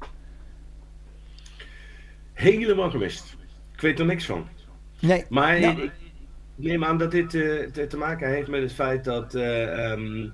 Helemaal 2.39 2.89
gemist. 2.91 3.35
Ik 3.73 3.81
weet 3.81 3.99
er 3.99 4.05
niks 4.05 4.25
van. 4.25 4.47
Nee, 4.99 5.25
Maar 5.29 5.59
Ja. 5.59 5.71
ik 5.71 5.91
neem 6.55 6.83
aan 6.83 6.97
dat 6.97 7.11
dit 7.11 7.33
eh, 7.35 7.67
te, 7.87 7.97
maken 7.97 8.29
heeft 8.29 8.47
met 8.47 8.61
het 8.61 8.73
feit 8.73 9.03
dat, 9.03 9.35
eh, 9.35 9.91
ehm, 9.91 10.27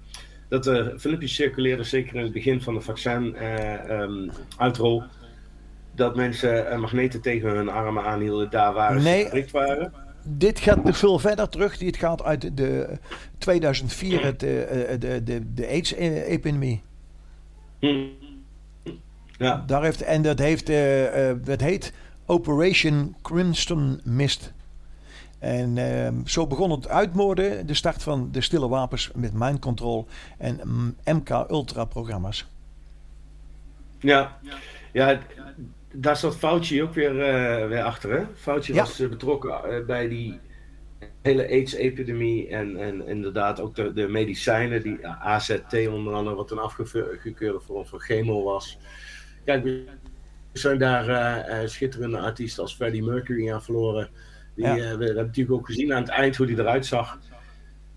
dat 0.50 0.66
er 0.66 0.94
filmpjes 1.00 1.36
circuleerden, 1.36 1.86
zeker 1.86 2.16
in 2.16 2.24
het 2.24 2.34
begin 2.34 2.62
van 2.62 2.74
de 2.74 2.82
vaccin-uitrol, 2.82 5.04
dat 5.96 6.16
mensen 6.16 6.70
eh, 6.70 6.80
magneten 6.80 7.22
tegen 7.22 7.50
hun 7.50 7.70
armen 7.70 8.04
aanhielden 8.04 8.50
daar 8.50 8.74
waar 8.74 9.02
Nee. 9.02 9.20
ze 9.20 9.24
geprikt 9.26 9.52
waren. 9.52 9.94
dit 10.28 10.60
gaat 10.60 10.84
nog 10.84 10.98
veel 10.98 11.20
verder 11.20 11.50
terug. 11.50 11.78
Dit 11.78 11.98
gaat 11.98 12.24
uit 12.24 12.58
de 12.58 12.98
2004, 13.38 14.24
het, 14.24 14.44
eh, 14.44 14.94
eh, 14.94 15.00
de, 15.00 15.24
de, 15.24 15.54
de 15.54 15.68
AIDS-epidemie. 15.68 16.82
Hm. 17.80 18.04
Ja, 19.38 19.64
Daar 19.68 19.84
heeft, 19.84 20.02
en 20.02 20.22
dat, 20.22 20.40
heeft, 20.40 20.68
dat 21.46 21.62
heet 21.62 21.94
Operation 22.26 23.16
Crimson 23.22 24.00
Mist. 24.04 24.54
En 25.40 25.78
eh, 25.78 26.12
zo 26.26 26.48
begon 26.48 26.72
het 26.72 26.88
uitmoorden, 26.88 27.68
de 27.68 27.74
start 27.74 28.04
van 28.04 28.30
de 28.32 28.42
stille 28.42 28.68
wapens 28.68 29.12
met 29.16 29.32
mind 29.34 29.60
control 29.60 30.08
en 30.38 30.60
mm, 30.64 30.96
MK 31.06 31.30
Ultra 31.50 31.86
programma's. 31.86 32.48
ja. 34.00 34.38
ja 34.92 35.20
daar 35.92 36.18
zat 36.18 36.38
Fauci 36.38 36.84
ook 36.84 36.94
weer, 36.94 37.22
eh, 37.22 37.68
weer 37.68 37.84
achter. 37.84 38.12
Hè? 38.12 38.24
Fauci 38.36 38.74
Ja. 38.74 38.80
was 38.80 38.98
betrokken 38.98 39.86
bij 39.86 40.08
die 40.08 40.40
hele 41.22 41.48
AIDS-epidemie 41.48 42.48
en, 42.48 42.78
en 42.78 43.08
inderdaad 43.08 43.60
ook 43.60 43.76
de, 43.76 43.94
de 43.94 44.08
medicijnen, 44.08 44.82
die 44.82 45.08
AZT 45.08 45.88
onder 45.88 46.14
andere, 46.14 46.36
wat 46.36 46.52
een 46.52 46.60
afgekeurde 46.60 47.60
vorm 47.60 47.86
van 47.86 48.00
chemo 48.00 48.44
was. 48.44 48.78
Kijk, 49.46 49.64
we 49.64 49.86
zijn 50.54 50.78
daar 50.78 51.10
eh, 51.10 51.62
eh, 51.62 51.68
schitterende 51.68 52.20
artiesten 52.20 52.64
als 52.64 52.76
Freddie 52.76 53.04
Mercury 53.04 53.52
aan 53.52 53.64
verloren. 53.64 54.10
Die, 54.56 54.66
Ja. 54.66 54.72
eh, 54.72 54.78
we 54.78 54.84
hebben 55.06 55.16
natuurlijk 55.16 55.56
ook 55.58 55.66
gezien 55.66 55.94
aan 55.94 56.02
het 56.02 56.12
eind 56.12 56.36
hoe 56.36 56.46
die 56.46 56.60
eruit 56.60 56.86
zag. 56.86 57.20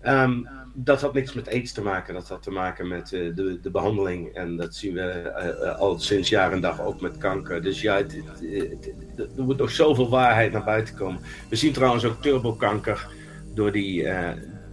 Ehm, 0.01 0.43
dat 0.73 1.01
had 1.01 1.13
niks 1.13 1.33
met 1.33 1.47
aids 1.47 1.71
te 1.71 1.81
maken, 1.81 2.13
dat 2.13 2.29
had 2.29 2.43
te 2.43 2.51
maken 2.51 2.87
met 2.87 3.11
uh, 3.11 3.35
de, 3.35 3.59
de 3.61 3.71
behandeling. 3.71 4.33
En 4.33 4.57
dat 4.57 4.75
zien 4.75 4.93
we 4.93 5.33
uh, 5.63 5.79
al 5.79 5.99
sinds 5.99 6.29
jaar 6.29 6.51
en 6.51 6.61
dag 6.61 6.81
ook 6.81 7.01
met 7.01 7.17
kanker. 7.17 7.61
Dus 7.61 7.81
ja, 7.81 7.95
het, 7.95 8.11
het, 8.39 8.93
het, 9.15 9.37
er 9.37 9.43
moet 9.43 9.57
nog 9.57 9.71
zoveel 9.71 10.09
waarheid 10.09 10.51
naar 10.51 10.63
buiten 10.63 10.95
komen. 10.95 11.21
We 11.49 11.55
zien 11.55 11.73
trouwens 11.73 12.05
ook 12.05 12.21
turbokanker 12.21 13.07
door 13.53 13.71
die, 13.71 14.01
uh, 14.01 14.29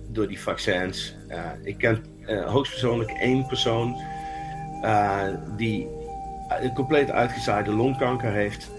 door 0.08 0.28
die 0.28 0.40
vaccins. 0.40 1.16
ik 1.62 1.78
ken 1.78 2.04
hoogstpersoonlijk 2.44 3.10
één 3.10 3.46
persoon 3.46 3.96
die 5.56 5.88
een 6.48 6.74
compleet 6.74 7.10
uitgezaaide 7.10 7.72
longkanker 7.72 8.30
heeft. 8.32 8.70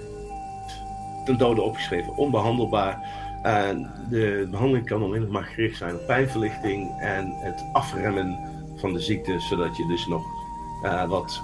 Ten 1.26 1.38
dode 1.38 1.62
opgeschreven, 1.62 2.18
onbehandelbaar. 2.18 3.26
En 3.44 3.92
de 4.10 4.48
behandeling 4.52 4.86
kan 4.86 5.00
nog 5.00 5.30
maar 5.30 5.44
gericht 5.44 5.78
zijn 5.78 5.96
op 5.96 6.06
pijnverlichting 6.06 7.00
en 7.00 7.34
het 7.36 7.66
afremmen 7.74 8.40
van 8.76 8.94
de 8.94 9.00
ziekte, 9.00 9.40
zodat 9.40 9.78
je 9.78 9.88
dus 9.88 10.08
nog 10.08 10.26
uh, 10.84 11.10
wat 11.10 11.42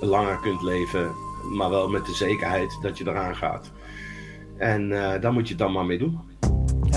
langer 0.00 0.36
kunt 0.36 0.62
leven, 0.62 1.10
maar 1.56 1.70
wel 1.70 1.88
met 1.88 2.06
de 2.06 2.14
zekerheid 2.14 2.78
dat 2.82 2.98
je 2.98 3.08
eraan 3.08 3.36
gaat. 3.36 3.70
En 4.56 4.90
uh, 4.90 5.20
daar 5.20 5.32
moet 5.32 5.48
je 5.48 5.54
dan 5.54 5.72
maar 5.72 5.86
mee 5.86 5.98
doen. 5.98 6.29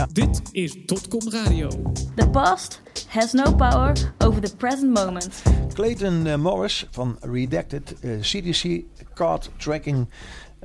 Ja. 0.04 0.10
Dit 0.12 0.42
is 0.52 0.78
Totcom 0.86 1.30
Radio. 1.30 1.70
The 2.16 2.30
past 2.30 2.82
has 3.08 3.32
no 3.32 3.54
power 3.56 4.14
over 4.18 4.42
the 4.42 4.56
present 4.56 4.94
moment. 4.94 5.44
Clayton 5.74 6.26
uh, 6.26 6.36
Morris 6.36 6.88
van 6.92 7.18
Redacted, 7.22 7.96
CDC 8.22 8.82
Card 9.14 9.50
Tracking 9.58 10.10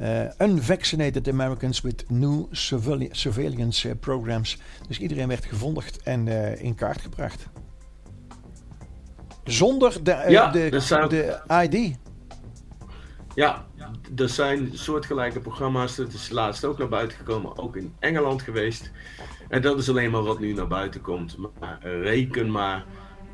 uh, 0.03 0.21
unvaccinated 0.39 1.29
Americans 1.29 1.81
with 1.81 2.05
new 2.11 2.47
surveillance 3.11 3.95
programs. 3.95 4.59
Dus 4.89 4.99
iedereen 4.99 5.29
werd 5.29 5.45
gevolgd 5.45 6.03
en 6.03 6.27
uh, 6.27 6.63
in 6.63 6.75
kaart 6.75 7.01
gebracht. 7.01 7.47
Zonder 9.45 10.03
de, 10.03 10.25
ja, 10.29 10.51
de, 10.51 10.81
zijn... 10.81 11.09
de 11.09 11.41
ID. 11.49 11.97
Ja, 13.39 13.67
er 14.17 14.29
zijn 14.29 14.71
soortgelijke 14.73 15.41
programma's. 15.41 15.97
Dat 15.97 16.13
is 16.13 16.31
laatst 16.31 16.65
ook 16.65 16.79
naar 16.79 16.89
buiten 16.89 17.19
gekomen. 17.19 17.59
Ook 17.59 17.77
in 17.77 17.95
Engeland 17.99 18.43
geweest. 18.43 18.91
En 19.49 19.63
dat 19.63 19.79
is 19.79 19.89
alleen 19.89 20.11
maar 20.11 20.23
wat 20.23 20.39
nu 20.39 20.53
naar 20.53 20.67
buiten 20.67 21.01
komt. 21.01 21.37
Maar 21.61 21.79
reken 21.83 22.51
maar 22.51 22.85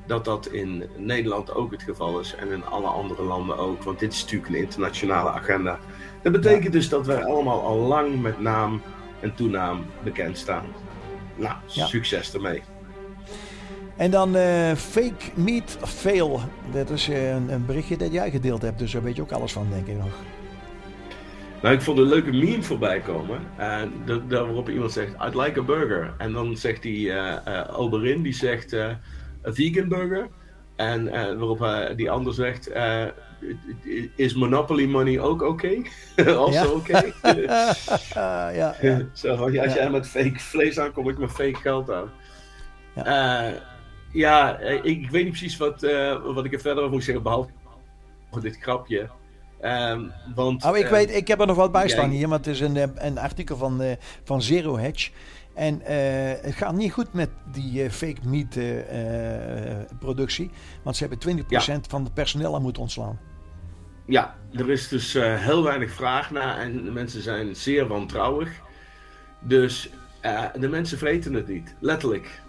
dat 0.07 0.25
dat 0.25 0.47
in 0.47 0.85
Nederland 0.97 1.55
ook 1.55 1.71
het 1.71 1.83
geval 1.83 2.21
is. 2.21 2.35
En 2.35 2.51
in 2.51 2.65
alle 2.65 2.87
andere 2.87 3.23
landen 3.23 3.59
ook. 3.59 3.83
Want 3.83 3.99
dit 3.99 4.13
is 4.13 4.23
natuurlijk 4.23 4.51
een 4.51 4.61
internationale 4.61 5.31
agenda. 5.31 5.79
Dat 6.23 6.33
betekent 6.33 6.73
dus 6.73 6.89
dat 6.89 7.07
wij 7.07 7.25
allemaal 7.25 7.61
al 7.63 7.79
lang 7.79 8.23
met 8.23 8.41
naam 8.41 8.83
en 9.21 9.35
toenaam 9.35 9.85
bekend 10.03 10.39
staan. 10.39 10.67
Nou, 11.37 11.57
succes 11.67 12.35
ermee. 12.35 12.63
En 13.97 14.11
dan 14.11 14.37
uh, 14.37 14.73
Fake 14.73 15.25
Meat 15.35 15.79
Fail. 15.83 16.41
Dat 16.73 16.91
is 16.91 17.09
uh, 17.09 17.31
een, 17.31 17.49
een, 17.49 17.67
berichtje 17.67 17.97
dat 17.97 18.13
jij 18.13 18.31
gedeeld 18.31 18.63
hebt, 18.63 18.79
dus 18.79 18.93
daar 18.93 19.03
weet 19.03 19.17
je 19.17 19.23
ook 19.23 19.33
alles 19.33 19.53
van, 19.53 19.67
denk 19.71 19.87
ik 19.87 19.97
nog. 19.97 20.13
Nou, 21.63 21.75
ik 21.75 21.83
vond 21.83 21.99
een 21.99 22.05
leuke 22.05 22.33
meme 22.33 22.63
voorbij 22.63 23.01
komen. 23.01 23.41
En 23.57 23.93
daar 24.07 24.45
waarop 24.45 24.69
iemand 24.69 24.93
zegt, 24.93 25.15
I'd 25.27 25.35
like 25.35 25.61
a 25.61 25.63
burger. 25.63 26.15
En 26.19 26.33
dan 26.33 26.57
zegt 26.57 26.83
die 26.83 27.13
Oberin, 27.77 28.23
die 28.23 28.35
zegt, 28.35 28.75
a 28.75 28.99
vegan 29.43 29.89
burger. 29.89 30.29
En 30.77 31.11
waarop 31.39 31.93
die 31.97 32.11
ander 32.11 32.35
zegt, 32.35 32.71
is 34.17 34.35
Monopoly 34.35 34.87
money 34.87 35.21
ook 35.21 35.43
oké? 35.43 35.73
Okay? 36.17 36.35
also 36.35 36.75
oké? 36.75 37.13
ja. 38.59 38.75
Zo 39.13 39.35
als 39.35 39.75
jij 39.75 39.91
met 39.91 40.09
fake 40.09 40.39
vlees 40.41 40.79
aankomt, 40.79 41.09
ik 41.09 41.19
met 41.19 41.31
fake 41.31 41.59
geld 41.61 41.91
aan. 41.91 42.11
Ja, 42.95 43.74
ja 44.15 44.59
ik, 44.59 44.85
ik, 44.85 45.11
weet 45.11 45.23
niet 45.23 45.33
precies 45.33 45.57
wat, 45.57 45.83
uh, 45.83 46.35
wat 46.35 46.45
ik 46.45 46.53
er 46.53 46.61
verder 46.61 46.83
over 46.83 46.95
moet 46.95 47.05
zeggen, 47.05 47.23
behalve 47.23 47.51
dit 48.41 48.57
grapje. 48.61 49.11
Um, 49.63 50.13
want, 50.35 50.65
oh, 50.65 50.77
ik, 50.77 50.85
uh, 50.85 50.91
weet, 50.91 51.15
ik 51.15 51.29
heb 51.29 51.41
er 51.41 51.47
nog 51.47 51.57
wat 51.57 51.73
bij 51.73 51.89
staan 51.89 52.11
hier, 52.11 52.29
want 52.29 52.45
het 52.45 52.55
is 52.55 52.61
een, 52.61 53.07
een 53.07 53.19
artikel 53.19 53.57
van, 53.57 53.83
uh, 53.83 53.93
van 54.25 54.43
Zero 54.43 54.79
Hedge. 54.79 55.11
En 55.55 55.81
het 56.43 56.55
gaat 56.55 56.75
niet 56.75 56.93
goed 56.93 57.13
met 57.13 57.31
die 57.53 57.91
fake 57.91 58.21
meat 58.25 58.59
productie. 59.99 60.51
Want 60.83 60.97
ze 60.97 61.07
hebben 61.07 61.45
20% 61.45 61.47
ja. 61.49 61.81
van 61.89 62.05
het 62.05 62.15
personeel 62.15 62.55
aan 62.55 62.63
moeten 62.63 62.83
ontslaan. 62.83 63.21
Ja, 64.07 64.35
er 64.53 64.71
is 64.71 64.89
dus 64.89 65.13
heel 65.19 65.63
weinig 65.63 65.91
vraag 65.93 66.31
naar 66.31 66.59
en 66.59 66.85
de 66.85 66.91
mensen 66.91 67.23
zijn 67.23 67.57
zeer 67.57 67.87
wantrouwig. 67.87 68.51
Dus 69.41 69.91
de 70.59 70.69
mensen 70.69 70.99
vreten 70.99 71.35
het 71.35 71.49
niet, 71.49 71.75
letterlijk. 71.81 72.43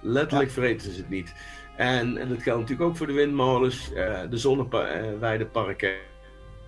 Letterlijk 0.00 0.50
ja. 0.50 0.54
vreten 0.54 0.92
ze 0.92 0.98
het 0.98 1.08
niet. 1.08 1.34
En, 1.76 2.16
en 2.16 2.28
dat 2.28 2.42
geldt 2.42 2.60
natuurlijk 2.60 2.88
ook 2.88 2.96
voor 2.96 3.06
de 3.06 3.12
windmolens, 3.12 3.90
uh, 3.94 4.20
de 4.30 4.36
zonneweideparken 4.36 5.92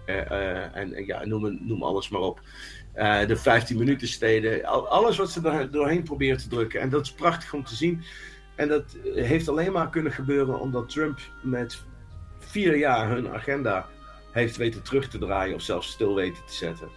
en, 0.06 0.74
en 0.74 1.06
ja, 1.06 1.24
noem, 1.24 1.58
noem 1.60 1.82
alles 1.82 2.08
maar 2.08 2.20
op. 2.20 2.40
de 3.26 3.36
15 3.36 3.78
minuten 3.78 4.08
steden, 4.08 4.64
alles 4.88 5.16
wat 5.16 5.30
ze 5.30 5.48
er 5.48 5.70
doorheen 5.70 6.02
proberen 6.02 6.38
te 6.38 6.48
drukken. 6.48 6.80
En 6.80 6.88
dat 6.88 7.04
is 7.04 7.12
prachtig 7.12 7.54
om 7.54 7.64
te 7.64 7.74
zien. 7.74 8.02
En 8.54 8.68
dat 8.68 8.96
heeft 9.14 9.48
alleen 9.48 9.72
maar 9.72 9.90
kunnen 9.90 10.12
gebeuren 10.12 10.60
omdat 10.60 10.88
Trump 10.88 11.18
met 11.42 11.84
vier 12.38 12.76
jaar 12.76 13.08
hun 13.08 13.28
agenda 13.28 13.86
heeft 14.32 14.56
weten 14.56 14.82
terug 14.82 15.08
te 15.08 15.18
draaien 15.18 15.54
of 15.54 15.62
zelfs 15.62 15.90
stil 15.90 16.14
weten 16.14 16.44
te 16.46 16.54
zetten. 16.54 16.88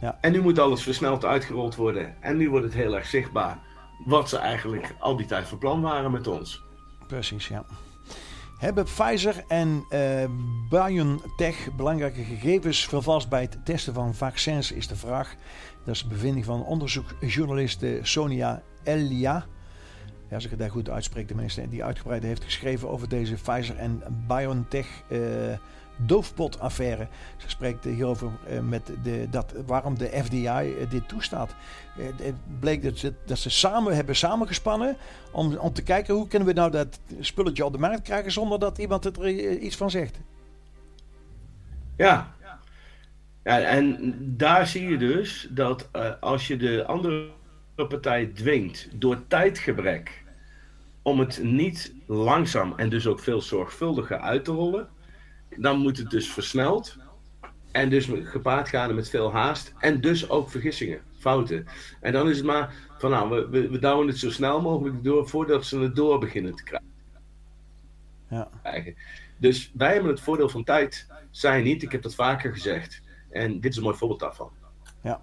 Ja. 0.00 0.18
En 0.20 0.32
nu 0.32 0.40
moet 0.40 0.58
alles 0.58 0.82
versneld 0.82 1.24
uitgerold 1.24 1.74
worden. 1.74 2.16
En 2.20 2.36
nu 2.36 2.50
wordt 2.50 2.64
het 2.64 2.74
heel 2.74 2.96
erg 2.96 3.06
zichtbaar 3.06 3.58
wat 4.04 4.28
ze 4.28 4.38
eigenlijk 4.38 4.94
al 4.98 5.16
die 5.16 5.26
tijd 5.26 5.48
van 5.48 5.58
plan 5.58 5.80
waren 5.80 6.10
met 6.10 6.26
ons. 6.26 6.62
Precies, 7.06 7.48
ja. 7.48 7.64
Hebben 8.58 8.84
Pfizer 8.84 9.44
en 9.48 9.84
uh, 9.90 10.24
BioNTech 10.68 11.68
belangrijke 11.76 12.22
gegevens 12.22 12.86
vervalst 12.86 13.28
bij 13.28 13.40
het 13.40 13.64
testen 13.64 13.94
van 13.94 14.14
vaccins, 14.14 14.72
is 14.72 14.88
de 14.88 14.96
vraag. 14.96 15.34
Dat 15.84 15.94
is 15.94 16.02
de 16.02 16.08
bevinding 16.08 16.44
van 16.44 16.64
onderzoekjournalist 16.64 17.84
Sonia 18.02 18.62
Elia. 18.84 19.46
Ja, 20.28 20.34
als 20.34 20.44
ik 20.44 20.50
het 20.50 20.58
daar 20.58 20.70
goed 20.70 20.90
uitspreek, 20.90 21.28
de 21.28 21.34
mensen 21.34 21.68
die 21.68 21.84
uitgebreid 21.84 22.22
heeft 22.22 22.44
geschreven 22.44 22.88
over 22.88 23.08
deze 23.08 23.34
Pfizer 23.34 23.76
en 23.76 24.02
BioNTech 24.26 24.86
uh, 25.08 25.20
doofpotaffaire. 25.96 27.08
Ze 27.36 27.48
spreekt 27.48 27.84
hierover 27.84 28.30
uh, 28.50 28.60
met 28.60 28.90
de, 29.02 29.26
dat, 29.30 29.54
waarom 29.66 29.98
de 29.98 30.22
FDI 30.24 30.46
uh, 30.46 30.90
dit 30.90 31.08
toestaat. 31.08 31.54
het 31.98 32.34
bleek 32.60 32.82
dat 32.82 32.98
ze, 32.98 33.12
dat 33.24 33.38
ze 33.38 33.50
samen 33.50 33.94
hebben 33.94 34.16
samengespannen 34.16 34.96
om, 35.32 35.56
om 35.56 35.72
te 35.72 35.82
kijken 35.82 36.14
hoe 36.14 36.28
kunnen 36.28 36.48
we 36.48 36.54
nou 36.54 36.70
dat 36.70 37.00
spulletje 37.20 37.64
op 37.64 37.72
de 37.72 37.78
markt 37.78 38.02
krijgen 38.02 38.32
zonder 38.32 38.58
dat 38.58 38.78
iemand 38.78 39.04
er 39.04 39.28
iets 39.58 39.76
van 39.76 39.90
zegt. 39.90 40.20
Ja. 41.96 42.34
ja, 43.44 43.60
en 43.60 44.14
daar 44.36 44.66
zie 44.66 44.88
je 44.88 44.98
dus 44.98 45.48
dat 45.50 45.88
als 46.20 46.46
je 46.46 46.56
de 46.56 46.84
andere 46.86 47.28
partij 47.74 48.26
dwingt 48.26 48.88
door 48.92 49.26
tijdgebrek 49.26 50.24
om 51.02 51.18
het 51.18 51.40
niet 51.42 51.94
langzaam 52.06 52.72
en 52.76 52.88
dus 52.88 53.06
ook 53.06 53.20
veel 53.20 53.40
zorgvuldiger 53.40 54.18
uit 54.18 54.44
te 54.44 54.52
rollen, 54.52 54.88
dan 55.58 55.78
moet 55.78 55.96
het 55.96 56.10
dus 56.10 56.32
versneld 56.32 56.96
en 57.72 57.88
dus 57.88 58.08
gepaard 58.22 58.68
gaan 58.68 58.94
met 58.94 59.10
veel 59.10 59.32
haast 59.32 59.74
en 59.78 60.00
dus 60.00 60.28
ook 60.28 60.50
vergissingen, 60.50 61.00
fouten. 61.18 61.66
En 62.00 62.12
dan 62.12 62.28
is 62.28 62.36
het 62.36 62.46
maar 62.46 62.74
van 62.98 63.10
nou, 63.10 63.30
we, 63.30 63.48
we, 63.48 63.68
we 63.68 63.78
douwen 63.78 64.06
het 64.06 64.18
zo 64.18 64.30
snel 64.30 64.60
mogelijk 64.60 65.04
door 65.04 65.28
voordat 65.28 65.64
ze 65.64 65.78
het 65.78 65.96
door 65.96 66.18
beginnen 66.18 66.54
te 66.54 66.62
krijgen. 66.62 66.94
Ja. 68.28 68.48
Dus 69.36 69.72
wij 69.74 69.92
hebben 69.92 70.10
het 70.10 70.20
voordeel 70.20 70.48
van 70.48 70.64
tijd, 70.64 71.06
zij 71.30 71.62
niet. 71.62 71.82
Ik 71.82 71.92
heb 71.92 72.02
dat 72.02 72.14
vaker 72.14 72.52
gezegd. 72.52 73.02
En 73.30 73.60
dit 73.60 73.70
is 73.70 73.76
een 73.76 73.82
mooi 73.82 73.96
voorbeeld 73.96 74.20
daarvan. 74.20 74.50
Ja. 75.02 75.20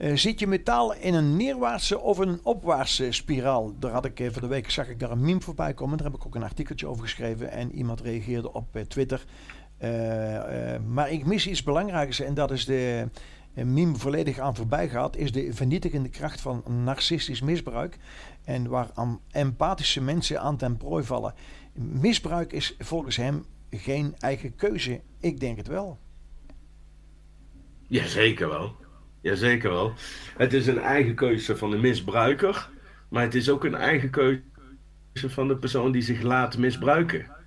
Uh, 0.00 0.16
zit 0.16 0.40
je 0.40 0.46
metaal 0.46 0.94
in 0.94 1.14
een 1.14 1.36
neerwaartse 1.36 1.98
of 1.98 2.18
een 2.18 2.40
opwaartse 2.42 3.12
spiraal? 3.12 3.78
Daar 3.78 3.90
had 3.90 4.04
ik 4.04 4.20
uh, 4.20 4.30
van 4.30 4.42
de 4.42 4.48
week 4.48 4.70
zag 4.70 4.88
ik 4.88 4.98
daar 4.98 5.10
een 5.10 5.20
meme 5.20 5.40
voorbij 5.40 5.74
komen. 5.74 5.98
Daar 5.98 6.06
heb 6.06 6.16
ik 6.16 6.26
ook 6.26 6.34
een 6.34 6.42
artikeltje 6.42 6.86
over 6.86 7.02
geschreven. 7.02 7.50
En 7.50 7.72
iemand 7.72 8.00
reageerde 8.00 8.52
op 8.52 8.76
uh, 8.76 8.82
Twitter. 8.82 9.24
maar 10.86 11.10
ik 11.10 11.26
mis 11.26 11.46
iets 11.46 11.62
belangrijks. 11.62 12.20
En 12.20 12.34
dat 12.34 12.50
is 12.50 12.64
de 12.64 13.08
meme 13.54 13.96
volledig 13.96 14.38
aan 14.38 14.56
voorbij 14.56 14.88
gaat. 14.88 15.16
Is 15.16 15.32
de 15.32 15.54
vernietigende 15.54 16.08
kracht 16.08 16.40
van 16.40 16.62
narcistisch 16.84 17.40
misbruik. 17.40 17.98
En 18.44 18.68
waar 18.68 18.90
empathische 19.30 20.00
mensen 20.00 20.40
aan 20.40 20.56
ten 20.56 20.76
prooi 20.76 21.04
vallen. 21.04 21.34
Misbruik 21.74 22.52
is 22.52 22.74
volgens 22.78 23.16
hem 23.16 23.44
geen 23.70 24.14
eigen 24.18 24.56
keuze. 24.56 25.00
Ik 25.18 25.40
denk 25.40 25.56
het 25.56 25.66
wel. 25.66 25.98
Jazeker 27.86 28.48
wel. 28.48 28.74
Jazeker 29.20 29.70
wel. 29.70 29.92
Het 30.36 30.52
is 30.52 30.66
een 30.66 30.78
eigen 30.78 31.14
keuze 31.14 31.56
van 31.56 31.70
de 31.70 31.78
misbruiker, 31.78 32.68
maar 33.08 33.22
het 33.22 33.34
is 33.34 33.50
ook 33.50 33.64
een 33.64 33.74
eigen 33.74 34.10
keuze 34.10 34.42
van 35.14 35.48
de 35.48 35.56
persoon 35.56 35.92
die 35.92 36.02
zich 36.02 36.22
laat 36.22 36.58
misbruiken. 36.58 37.38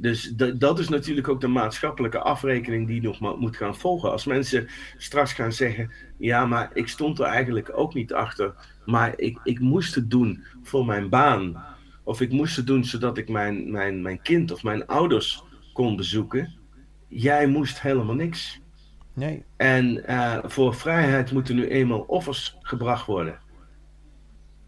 Dus 0.00 0.32
dat 0.54 0.78
is 0.78 0.88
natuurlijk 0.88 1.28
ook 1.28 1.40
de 1.40 1.48
maatschappelijke 1.48 2.18
afrekening 2.18 2.86
die 2.86 3.02
nog 3.02 3.38
moet 3.38 3.56
gaan 3.56 3.76
volgen. 3.76 4.10
Als 4.10 4.24
mensen 4.24 4.68
straks 4.96 5.32
gaan 5.32 5.52
zeggen: 5.52 5.90
ja, 6.18 6.46
maar 6.46 6.70
ik 6.72 6.88
stond 6.88 7.18
er 7.18 7.24
eigenlijk 7.24 7.70
ook 7.74 7.94
niet 7.94 8.12
achter, 8.12 8.54
maar 8.84 9.12
ik, 9.16 9.38
ik 9.44 9.60
moest 9.60 9.94
het 9.94 10.10
doen 10.10 10.44
voor 10.62 10.86
mijn 10.86 11.08
baan. 11.08 11.64
Of 12.04 12.20
ik 12.20 12.32
moest 12.32 12.56
het 12.56 12.66
doen 12.66 12.84
zodat 12.84 13.18
ik 13.18 13.28
mijn, 13.28 13.70
mijn, 13.70 14.02
mijn 14.02 14.22
kind 14.22 14.52
of 14.52 14.62
mijn 14.62 14.86
ouders 14.86 15.42
kon 15.72 15.96
bezoeken. 15.96 16.54
Jij 17.08 17.46
moest 17.46 17.80
helemaal 17.80 18.14
niks. 18.14 18.60
Nee. 19.18 19.44
En 19.56 20.04
uh, 20.10 20.38
voor 20.44 20.74
vrijheid 20.74 21.32
moeten 21.32 21.54
nu 21.54 21.68
eenmaal 21.68 22.00
offers 22.00 22.56
gebracht 22.60 23.06
worden. 23.06 23.38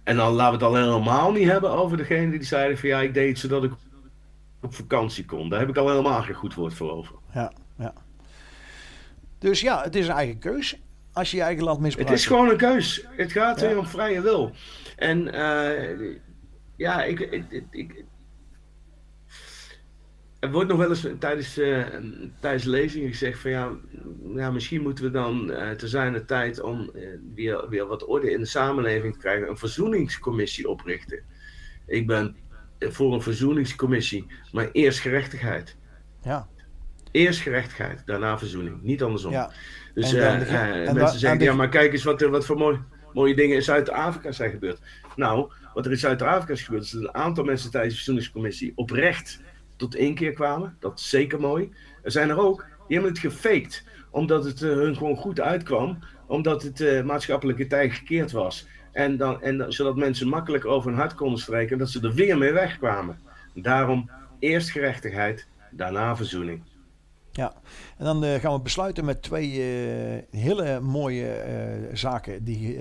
En 0.04 0.16
dan 0.16 0.32
laten 0.32 0.58
we 0.58 0.64
het 0.64 0.74
al 0.74 0.82
helemaal 0.82 1.32
niet 1.32 1.48
hebben 1.48 1.70
over 1.70 1.96
degene 1.96 2.30
die 2.30 2.42
zeiden 2.42 2.78
van 2.78 2.88
ja, 2.88 3.00
ik 3.00 3.14
deed 3.14 3.28
het 3.28 3.38
zodat 3.38 3.64
ik 3.64 3.72
op 4.62 4.74
vakantie 4.74 5.24
kon. 5.24 5.48
Daar 5.48 5.60
heb 5.60 5.68
ik 5.68 5.76
al 5.76 5.88
helemaal 5.88 6.22
geen 6.22 6.34
goed 6.34 6.54
woord 6.54 6.74
voor 6.74 6.90
over. 6.90 7.14
Ja, 7.34 7.52
ja. 7.78 7.92
Dus 9.38 9.60
ja, 9.60 9.82
het 9.82 9.96
is 9.96 10.08
een 10.08 10.14
eigen 10.14 10.38
keus. 10.38 10.80
Als 11.12 11.30
je 11.30 11.36
je 11.36 11.42
eigen 11.42 11.64
land 11.64 11.80
misbruikt. 11.80 12.10
Het 12.10 12.20
is 12.20 12.26
gewoon 12.26 12.48
een 12.48 12.56
keus. 12.56 13.06
Het 13.16 13.32
gaat 13.32 13.60
weer 13.60 13.78
om 13.78 13.86
vrije 13.86 14.20
wil. 14.20 14.52
En 14.96 15.34
uh, 15.34 16.16
ja, 16.76 17.04
ik, 17.04 17.20
ik, 17.20 17.64
ik, 17.70 18.04
er 20.40 20.50
wordt 20.50 20.68
nog 20.68 20.78
wel 20.78 20.88
eens 20.88 21.06
tijdens, 21.18 21.58
uh, 21.58 21.86
tijdens 22.40 22.64
lezingen 22.64 23.08
gezegd 23.08 23.38
van 23.38 23.50
ja, 23.50 23.70
ja, 24.34 24.50
misschien 24.50 24.82
moeten 24.82 25.04
we 25.04 25.10
dan 25.10 25.50
uh, 25.50 25.70
te 25.70 25.88
zijn 25.88 26.12
de 26.12 26.24
tijd 26.24 26.60
om 26.60 26.90
uh, 26.94 27.08
weer, 27.34 27.68
weer 27.68 27.86
wat 27.86 28.04
orde 28.04 28.30
in 28.30 28.40
de 28.40 28.46
samenleving 28.46 29.12
te 29.12 29.18
krijgen, 29.18 29.48
een 29.48 29.58
verzoeningscommissie 29.58 30.68
oprichten. 30.68 31.22
Ik 31.86 32.06
ben 32.06 32.36
voor 32.78 33.14
een 33.14 33.22
verzoeningscommissie, 33.22 34.26
maar 34.52 34.68
eerst 34.72 34.98
gerechtigheid. 34.98 35.76
Ja. 36.22 36.48
Eerst 37.10 37.40
gerechtigheid, 37.40 38.02
daarna 38.06 38.38
verzoening, 38.38 38.82
niet 38.82 39.02
andersom. 39.02 39.32
Ja. 39.32 39.52
Dus 39.94 40.12
en 40.12 40.46
en 40.46 40.94
mensen 40.94 41.18
zeggen, 41.18 41.40
ja, 41.40 41.54
maar 41.54 41.68
kijk 41.68 41.92
eens 41.92 42.04
wat, 42.04 42.20
wat 42.20 42.46
voor 42.46 42.56
mooi, 42.56 42.78
mooie 43.12 43.34
dingen 43.34 43.56
in 43.56 43.62
Zuid-Afrika 43.62 44.32
zijn 44.32 44.50
gebeurd. 44.50 44.80
Nou, 45.16 45.52
wat 45.74 45.84
er 45.84 45.90
in 45.90 45.98
Zuid-Afrika 45.98 46.52
is 46.52 46.62
gebeurd, 46.62 46.84
is 46.84 46.90
dat 46.90 47.02
een 47.02 47.14
aantal 47.14 47.44
mensen 47.44 47.70
tijdens 47.70 47.92
de 47.92 47.96
verzoeningscommissie 47.96 48.72
oprecht 48.74 49.40
tot 49.80 49.94
één 49.94 50.14
keer 50.14 50.32
kwamen. 50.32 50.76
Dat 50.78 50.98
is 50.98 51.08
zeker 51.08 51.40
mooi. 51.40 51.72
Er 52.02 52.10
zijn 52.10 52.28
er 52.28 52.38
ook, 52.38 52.66
die 52.86 52.96
hebben 52.96 53.12
het 53.12 53.20
gefaked, 53.20 53.84
omdat 54.10 54.44
het 54.44 54.60
uh, 54.60 54.72
hun 54.72 54.96
gewoon 54.96 55.16
goed 55.16 55.40
uitkwam, 55.40 55.98
omdat 56.26 56.62
het 56.62 56.80
uh, 56.80 57.02
maatschappelijke 57.02 57.66
tijd 57.66 57.92
gekeerd 57.92 58.32
was. 58.32 58.66
En 58.92 59.16
dan, 59.16 59.42
en, 59.42 59.72
zodat 59.72 59.96
mensen 59.96 60.28
makkelijk 60.28 60.64
over 60.64 60.90
hun 60.90 60.98
hart 60.98 61.14
konden 61.14 61.38
strijken 61.38 61.72
en 61.72 61.78
dat 61.78 61.90
ze 61.90 62.00
er 62.00 62.14
weer 62.14 62.38
mee 62.38 62.52
wegkwamen. 62.52 63.18
Daarom 63.54 64.10
eerst 64.38 64.70
gerechtigheid, 64.70 65.46
daarna 65.70 66.16
verzoening. 66.16 66.62
Ja, 67.32 67.54
en 67.98 68.04
dan 68.04 68.24
uh, 68.24 68.34
gaan 68.34 68.52
we 68.52 68.60
besluiten 68.60 69.04
met 69.04 69.22
twee 69.22 69.60
hele 70.30 70.80
mooie 70.80 71.44
zaken 71.92 72.44
die 72.44 72.78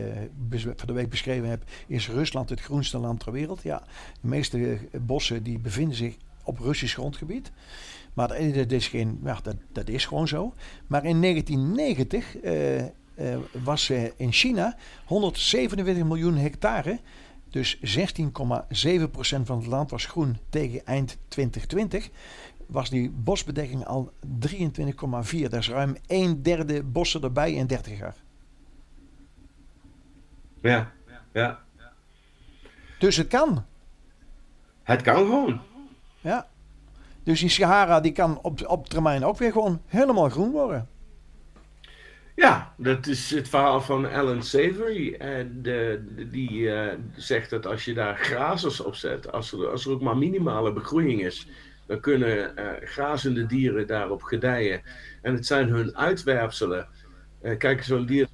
ik 0.49 0.59
van 0.59 0.87
de 0.87 0.93
week 0.93 1.09
beschreven 1.09 1.49
heb. 1.49 1.63
Is 1.87 2.09
Rusland 2.09 2.49
het 2.49 2.61
groenste 2.61 2.97
land 2.97 3.19
ter 3.19 3.31
wereld? 3.31 3.63
Ja, 3.63 3.83
de 4.21 4.27
meeste 4.27 4.77
bossen 5.01 5.43
die 5.43 5.59
bevinden 5.59 5.95
zich 5.95 6.15
op 6.49 6.59
Russisch 6.59 6.93
grondgebied. 6.93 7.51
Maar 8.13 8.27
dat 8.53 8.71
is, 8.71 8.87
geen, 8.87 9.19
ja, 9.23 9.39
dat, 9.43 9.55
dat 9.71 9.87
is 9.87 10.05
gewoon 10.05 10.27
zo. 10.27 10.53
Maar 10.87 11.05
in 11.05 11.21
1990 11.21 12.35
was 13.63 13.89
in 14.17 14.31
China 14.31 14.75
147 15.05 16.03
miljoen 16.03 16.35
hectare. 16.37 16.99
Dus 17.49 17.77
16,7% 17.77 17.81
van 19.43 19.57
het 19.57 19.65
land 19.65 19.91
was 19.91 20.05
groen 20.05 20.37
tegen 20.49 20.85
eind 20.85 21.17
2020 21.27 22.09
was 22.69 22.89
die 22.89 23.09
bosbedekking 23.09 23.85
al 23.85 24.11
23,4. 24.47 25.41
Dat 25.41 25.53
is 25.53 25.69
ruim 25.69 25.95
een 26.07 26.43
derde 26.43 26.83
bossen 26.83 27.21
erbij 27.21 27.53
in 27.53 27.67
30 27.67 27.97
jaar. 27.97 28.15
Ja, 30.61 30.91
ja. 31.31 31.59
Dus 32.99 33.15
het 33.15 33.27
kan. 33.27 33.65
Het 34.83 35.01
kan 35.01 35.15
gewoon. 35.15 35.61
Ja. 36.29 36.47
Dus 37.23 37.39
die 37.39 37.49
Sahara 37.49 37.99
die 37.99 38.11
kan 38.11 38.39
op, 38.41 38.67
op 38.67 38.89
termijn 38.89 39.25
ook 39.25 39.37
weer 39.37 39.51
gewoon 39.51 39.81
helemaal 39.85 40.29
groen 40.29 40.51
worden. 40.51 40.87
Ja, 42.35 42.73
dat 42.77 43.07
is 43.07 43.31
het 43.31 43.49
verhaal 43.49 43.81
van 43.81 44.11
Alan 44.11 44.43
Savory. 44.43 45.13
En 45.13 45.61
de, 45.61 46.05
die 46.31 46.59
uh, 46.59 46.87
zegt 47.15 47.49
dat 47.49 47.65
als 47.65 47.85
je 47.85 47.93
daar 47.93 48.17
grazers 48.17 48.79
op 48.79 48.95
zet, 48.95 49.31
als 49.31 49.51
er, 49.51 49.67
als 49.67 49.85
er 49.85 49.91
ook 49.91 50.01
maar 50.01 50.17
minimale 50.17 50.73
begroeiing 50.73 51.21
is, 51.21 51.47
dan 51.87 51.99
kunnen 51.99 52.53
uh, 52.59 52.65
grazende 52.83 53.45
dieren 53.45 53.87
daarop 53.87 54.21
gedijen. 54.21 54.81
En 55.21 55.33
het 55.33 55.45
zijn 55.45 55.69
hun 55.69 55.97
uitwerpselen. 55.97 56.87
Uh, 57.41 57.57
kijk, 57.57 57.83
zo'n 57.83 58.05
dier 58.05 58.27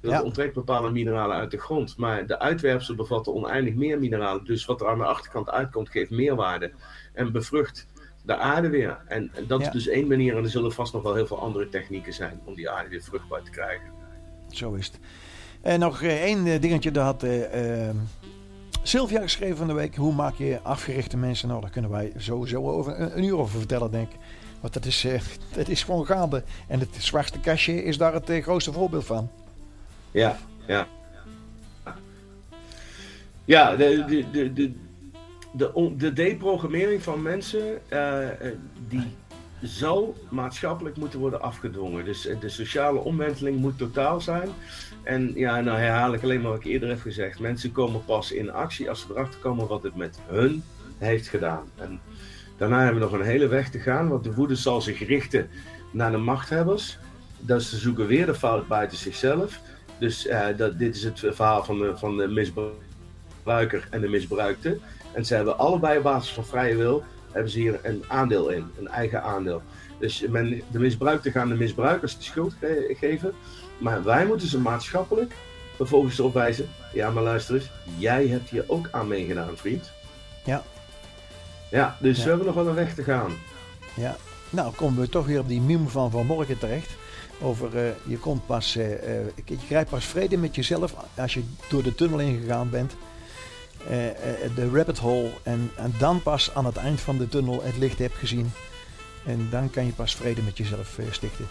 dat 0.00 0.12
ja. 0.12 0.22
onttrekt 0.22 0.54
bepaalde 0.54 0.90
mineralen 0.90 1.36
uit 1.36 1.50
de 1.50 1.58
grond. 1.58 1.96
Maar 1.96 2.26
de 2.26 2.38
uitwerpselen 2.38 2.96
bevatten 2.96 3.34
oneindig 3.34 3.74
meer 3.74 3.98
mineralen. 3.98 4.44
Dus 4.44 4.64
wat 4.64 4.80
er 4.80 4.88
aan 4.88 4.98
de 4.98 5.04
achterkant 5.04 5.50
uitkomt, 5.50 5.90
geeft 5.90 6.10
meerwaarde. 6.10 6.72
En 7.18 7.32
bevrucht 7.32 7.86
de 8.22 8.36
aarde 8.36 8.68
weer. 8.68 8.98
En, 9.06 9.30
en 9.34 9.46
dat 9.46 9.60
ja. 9.60 9.66
is 9.66 9.72
dus 9.72 9.88
één 9.88 10.06
manier. 10.06 10.36
En 10.36 10.42
er 10.42 10.50
zullen 10.50 10.72
vast 10.72 10.92
nog 10.92 11.02
wel 11.02 11.14
heel 11.14 11.26
veel 11.26 11.40
andere 11.40 11.68
technieken 11.68 12.12
zijn 12.12 12.40
om 12.44 12.54
die 12.54 12.70
aarde 12.70 12.88
weer 12.88 13.02
vruchtbaar 13.02 13.42
te 13.42 13.50
krijgen. 13.50 13.86
Zo 14.50 14.74
is 14.74 14.86
het. 14.86 14.98
En 15.60 15.80
nog 15.80 16.02
één 16.02 16.60
dingetje, 16.60 16.90
dat 16.90 17.04
had 17.04 17.24
uh, 17.24 17.88
Sylvia 18.82 19.20
geschreven 19.20 19.56
van 19.56 19.66
de 19.66 19.72
week. 19.72 19.96
Hoe 19.96 20.14
maak 20.14 20.34
je 20.34 20.60
afgerichte 20.62 21.16
mensen? 21.16 21.48
Nou, 21.48 21.60
daar 21.60 21.70
kunnen 21.70 21.90
wij 21.90 22.12
sowieso 22.16 22.70
over 22.70 23.00
een, 23.00 23.16
een 23.16 23.24
uur 23.24 23.38
over 23.38 23.58
vertellen, 23.58 23.90
denk 23.90 24.12
ik. 24.12 24.18
Want 24.60 24.72
dat 24.72 24.84
is, 24.84 25.04
uh, 25.04 25.20
dat 25.56 25.68
is 25.68 25.82
gewoon 25.82 26.06
gaande. 26.06 26.42
En 26.66 26.80
het 26.80 26.96
zwarte 26.98 27.40
kastje 27.40 27.84
is 27.84 27.98
daar 27.98 28.12
het 28.12 28.30
uh, 28.30 28.42
grootste 28.42 28.72
voorbeeld 28.72 29.04
van. 29.04 29.30
Ja, 30.10 30.38
ja. 30.66 30.86
Ja, 33.44 33.76
de, 33.76 34.04
de, 34.32 34.52
de, 34.52 34.72
de, 35.58 35.70
de, 35.74 35.96
de 35.96 36.12
deprogrammering 36.12 37.02
van 37.02 37.22
mensen, 37.22 37.78
uh, 37.92 38.28
die 38.88 39.06
zal 39.62 40.14
maatschappelijk 40.28 40.96
moeten 40.96 41.18
worden 41.18 41.40
afgedwongen. 41.40 42.04
Dus 42.04 42.28
de 42.40 42.48
sociale 42.48 42.98
omwenteling 42.98 43.58
moet 43.58 43.78
totaal 43.78 44.20
zijn. 44.20 44.48
En 45.02 45.32
ja, 45.34 45.60
nou 45.60 45.78
herhaal 45.78 46.14
ik 46.14 46.22
alleen 46.22 46.40
maar 46.40 46.50
wat 46.50 46.60
ik 46.60 46.66
eerder 46.66 46.88
heb 46.88 47.00
gezegd. 47.00 47.40
Mensen 47.40 47.72
komen 47.72 48.04
pas 48.04 48.32
in 48.32 48.52
actie 48.52 48.88
als 48.88 49.00
ze 49.00 49.06
erachter 49.10 49.40
komen 49.40 49.66
wat 49.66 49.82
het 49.82 49.96
met 49.96 50.18
hun 50.26 50.62
heeft 50.98 51.28
gedaan. 51.28 51.64
En 51.76 52.00
daarna 52.56 52.84
hebben 52.84 53.02
we 53.02 53.10
nog 53.10 53.18
een 53.18 53.26
hele 53.26 53.46
weg 53.46 53.70
te 53.70 53.78
gaan, 53.78 54.08
want 54.08 54.24
de 54.24 54.34
woede 54.34 54.54
zal 54.54 54.80
zich 54.80 55.06
richten 55.06 55.48
naar 55.90 56.10
de 56.10 56.16
machthebbers. 56.16 56.98
Dat 57.38 57.62
ze 57.62 57.76
zoeken 57.76 58.06
weer 58.06 58.26
de 58.26 58.34
fout 58.34 58.68
buiten 58.68 58.98
zichzelf. 58.98 59.60
Dus 59.98 60.28
dat, 60.56 60.78
dit 60.78 60.96
is 60.96 61.04
het 61.04 61.20
verhaal 61.20 61.64
van 61.64 61.78
de, 61.78 61.96
van 61.96 62.16
de 62.16 62.28
misbruiker 62.28 63.88
en 63.90 64.00
de 64.00 64.08
misbruikte. 64.08 64.78
En 65.18 65.24
ze 65.24 65.34
hebben 65.34 65.58
allebei 65.58 65.96
op 65.96 66.02
basis 66.02 66.32
van 66.32 66.44
vrije 66.44 66.76
wil, 66.76 67.02
hebben 67.32 67.52
ze 67.52 67.58
hier 67.58 67.80
een 67.82 68.04
aandeel 68.08 68.48
in, 68.48 68.70
een 68.78 68.88
eigen 68.88 69.22
aandeel. 69.22 69.62
Dus 69.98 70.26
men, 70.28 70.62
de 70.70 70.78
misbruikte 70.78 71.30
gaan 71.30 71.48
de 71.48 71.54
misbruikers 71.54 72.16
de 72.16 72.22
schuld 72.22 72.54
geven. 72.88 73.34
Maar 73.78 74.04
wij 74.04 74.26
moeten 74.26 74.48
ze 74.48 74.60
maatschappelijk 74.60 75.34
vervolgens 75.76 76.18
erop 76.18 76.34
wijzen. 76.34 76.68
Ja, 76.92 77.10
maar 77.10 77.22
luister 77.22 77.54
eens, 77.54 77.70
jij 77.96 78.26
hebt 78.26 78.50
hier 78.50 78.64
ook 78.66 78.88
aan 78.90 79.08
meegedaan, 79.08 79.56
vriend. 79.56 79.90
Ja. 80.44 80.62
Ja, 81.70 81.96
dus 82.00 82.16
ja. 82.16 82.22
we 82.22 82.28
hebben 82.28 82.46
nog 82.46 82.54
wel 82.54 82.68
een 82.68 82.74
weg 82.74 82.94
te 82.94 83.02
gaan. 83.02 83.32
Ja. 83.94 84.16
Nou, 84.50 84.74
komen 84.74 85.00
we 85.00 85.08
toch 85.08 85.26
weer 85.26 85.40
op 85.40 85.48
die 85.48 85.60
meme 85.60 85.88
van 85.88 86.10
vanmorgen 86.10 86.58
terecht. 86.58 86.90
Over 87.40 87.74
uh, 87.74 87.90
je 88.06 88.18
komt 88.18 88.46
pas, 88.46 88.76
uh, 88.76 88.90
uh, 88.90 88.98
je 89.44 89.56
krijgt 89.66 89.90
pas 89.90 90.04
vrede 90.04 90.36
met 90.36 90.54
jezelf 90.54 90.94
als 91.14 91.34
je 91.34 91.42
door 91.68 91.82
de 91.82 91.94
tunnel 91.94 92.20
ingegaan 92.20 92.70
bent. 92.70 92.96
De 94.54 94.70
rabbit 94.72 94.98
hole. 94.98 95.30
En, 95.42 95.70
en 95.76 95.94
dan 95.98 96.22
pas 96.22 96.54
aan 96.54 96.64
het 96.64 96.76
eind 96.76 97.00
van 97.00 97.18
de 97.18 97.28
tunnel 97.28 97.62
het 97.62 97.76
licht 97.76 97.98
hebt 97.98 98.14
gezien. 98.14 98.52
En 99.26 99.48
dan 99.50 99.70
kan 99.70 99.86
je 99.86 99.92
pas 99.92 100.16
vrede 100.16 100.42
met 100.42 100.58
jezelf 100.58 100.98
stichten. 101.10 101.46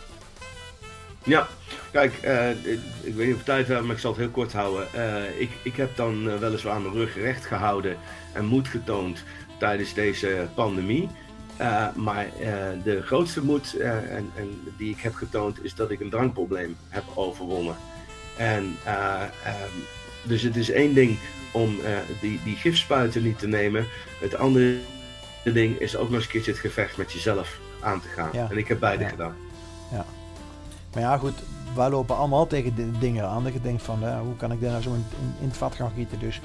Ja, 1.23 1.47
kijk, 1.91 2.13
ik, 3.03 3.15
weet 3.15 3.27
niet 3.27 3.35
of 3.35 3.43
tijd 3.43 3.67
hebben, 3.67 3.85
maar 3.85 3.95
ik 3.95 4.01
zal 4.01 4.11
het 4.11 4.19
heel 4.19 4.29
kort 4.29 4.53
houden. 4.53 4.87
Ik, 5.39 5.49
ik 5.63 5.75
heb 5.75 5.95
dan 5.95 6.39
weliswaar 6.39 6.81
mijn 6.81 6.93
rug 6.93 7.15
recht 7.15 7.45
gehouden 7.45 7.97
en 8.33 8.45
moed 8.45 8.67
getoond 8.67 9.23
tijdens 9.59 9.93
deze 9.93 10.47
pandemie. 10.55 11.09
maar 11.95 12.27
de 12.83 13.01
grootste 13.05 13.43
moed 13.43 13.73
en, 13.73 14.31
en, 14.35 14.61
die 14.77 14.89
ik 14.89 14.99
heb 14.99 15.15
getoond 15.15 15.63
is 15.63 15.75
dat 15.75 15.91
ik 15.91 15.99
een 15.99 16.09
drankprobleem 16.09 16.77
heb 16.89 17.03
overwonnen. 17.13 17.75
En 18.37 18.63
um, 18.63 19.83
dus 20.23 20.41
het 20.41 20.55
is 20.55 20.69
één 20.69 20.93
ding 20.93 21.17
om 21.51 21.79
die, 22.21 22.39
die 22.43 22.55
gifspuiten 22.55 23.23
niet 23.23 23.39
te 23.39 23.47
nemen. 23.47 23.85
Het 24.19 24.35
andere 24.35 24.77
ding 25.43 25.79
is 25.79 25.95
ook 25.95 26.05
nog 26.07 26.13
eens 26.13 26.23
een 26.23 26.31
keertje 26.31 26.51
het 26.51 26.59
gevecht 26.59 26.97
met 26.97 27.11
jezelf 27.11 27.59
aan 27.79 28.01
te 28.01 28.07
gaan. 28.07 28.29
Ja. 28.33 28.47
En 28.49 28.57
ik 28.57 28.67
heb 28.67 28.79
beide 28.79 29.03
Ja. 29.03 29.09
gedaan. 29.09 29.35
Ja. 29.91 30.05
Maar 30.93 31.01
ja, 31.03 31.17
goed, 31.17 31.33
wij 31.75 31.89
lopen 31.89 32.17
allemaal 32.17 32.47
tegen 32.47 32.75
de 32.75 32.91
dingen 32.99 33.27
aan. 33.27 33.43
Dat 33.43 33.53
je 33.53 33.61
denkt 33.61 33.83
van, 33.83 33.99
ja, 34.01 34.21
hoe 34.21 34.35
kan 34.35 34.51
ik 34.51 34.61
daar 34.61 34.71
nou 34.71 34.81
zo 34.81 34.93
in, 34.93 35.05
in, 35.41 35.47
het 35.47 35.57
vat 35.57 35.75
gaan 35.75 35.91
gieten? 35.95 36.19
Dus 36.19 36.41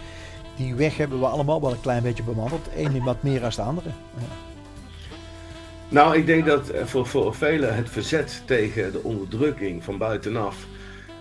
die 0.57 0.75
weg 0.75 0.97
hebben 0.97 1.19
we 1.19 1.27
allemaal 1.27 1.61
wel 1.61 1.73
een 1.73 1.81
klein 1.81 2.03
beetje 2.03 2.23
bewandeld. 2.23 2.69
Eén 2.77 3.05
wat 3.05 3.23
meer 3.23 3.45
als 3.45 3.57
de 3.57 3.63
andere. 3.63 3.89
Ja. 4.19 4.25
Nou, 5.89 6.17
ik 6.17 6.27
denk 6.27 6.47
dat 6.47 6.69
eh, 6.69 6.85
voor, 6.85 7.07
voor 7.07 7.35
velen 7.35 7.75
het 7.75 7.91
verzet 7.91 8.43
tegen 8.45 8.93
de 8.93 9.03
onderdrukking 9.03 9.85
van 9.85 9.99
buitenaf, 9.99 10.57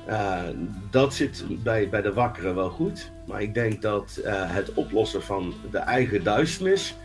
uh, 0.09 0.41
dat 0.89 1.13
zit 1.13 1.43
bij, 1.63 1.89
bij 1.89 2.01
de 2.01 2.13
wakkeren 2.13 2.55
wel 2.55 2.69
goed. 2.69 3.11
Maar 3.27 3.41
ik 3.41 3.53
denk 3.53 3.81
dat 3.81 4.21
uh, 4.25 4.31
het 4.33 4.73
oplossen 4.73 5.23
van 5.23 5.53
de 5.71 5.77
eigen 5.77 6.23
duisternis, 6.23 6.95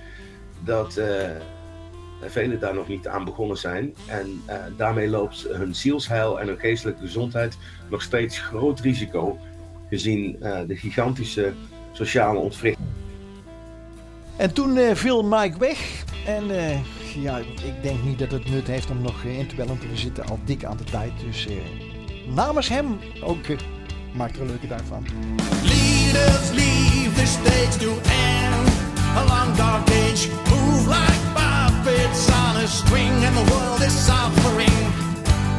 dat 0.64 1.00
velen 2.20 2.60
daar 2.60 2.74
nog 2.74 2.88
niet 2.88 3.08
aan 3.08 3.24
begonnen 3.24 3.56
zijn. 3.56 3.94
En 4.06 4.42
daarmee 4.76 5.08
loopt 5.08 5.46
hun 5.50 5.74
zielsheil 5.74 6.40
en 6.40 6.46
hun 6.46 6.58
geestelijke 6.58 7.00
gezondheid 7.00 7.58
nog 7.90 8.02
steeds 8.02 8.38
groot 8.38 8.80
risico, 8.80 9.38
gezien 9.90 10.36
de 10.66 10.76
gigantische 10.76 11.52
sociale 11.92 12.38
ontwrichting. 12.38 12.88
En 14.36 14.52
toen 14.52 14.96
viel 14.96 15.24
Mike 15.24 15.58
weg. 15.58 16.04
En 16.26 16.44
ja, 17.20 17.38
ik 17.38 17.82
denk 17.82 18.02
niet 18.04 18.18
dat 18.18 18.30
het 18.30 18.50
nut 18.50 18.66
heeft 18.66 18.90
om 18.90 19.02
nog 19.02 19.24
in 19.24 19.46
te 19.46 19.54
bellen. 19.54 19.78
We 19.78 19.96
zitten 19.96 20.26
al 20.26 20.38
dik 20.44 20.64
aan 20.64 20.76
de 20.76 20.84
tijd. 20.84 21.12
Dus 21.24 21.48
namens 22.26 22.68
hem 22.68 22.98
ook 23.22 23.46
uh, 23.46 23.58
maak 24.12 24.34
er 24.34 24.40
een 24.40 24.46
leuke 24.46 24.66
dag 24.66 24.82
van. 24.88 25.06
Leaders 25.62 26.50
leave 26.50 27.14
the 27.14 27.26
stage 27.26 27.78
to 27.78 27.90
end 27.90 28.68
a 29.16 29.24
long 29.24 29.56
dark 29.56 29.88
age. 29.90 30.28
Move 30.50 30.86
like 30.86 31.26
on 32.46 32.56
a 32.56 32.66
string 32.66 33.12
and 33.24 33.36
the 33.36 33.52
world 33.52 33.80
is 33.82 33.92
suffering. 33.92 34.78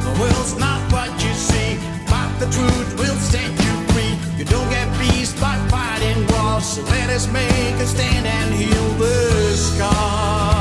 The 0.04 0.12
world's 0.20 0.56
not 0.58 0.80
what 0.92 1.10
you 1.24 1.32
see, 1.34 1.78
but 2.06 2.30
the 2.38 2.48
truth 2.56 2.90
will 2.98 3.18
set 3.32 3.50
you 3.64 3.74
free. 3.92 4.14
You 4.38 4.44
don't 4.44 4.68
get 4.70 4.88
peace 4.98 5.32
by 5.40 5.56
fighting 5.68 6.26
wars, 6.32 6.64
so 6.64 6.82
let 6.82 7.08
us 7.10 7.26
make 7.32 7.76
a 7.80 7.86
stand 7.86 8.26
and 8.26 8.54
heal 8.54 8.88
the 8.98 9.56
scars. 9.56 10.57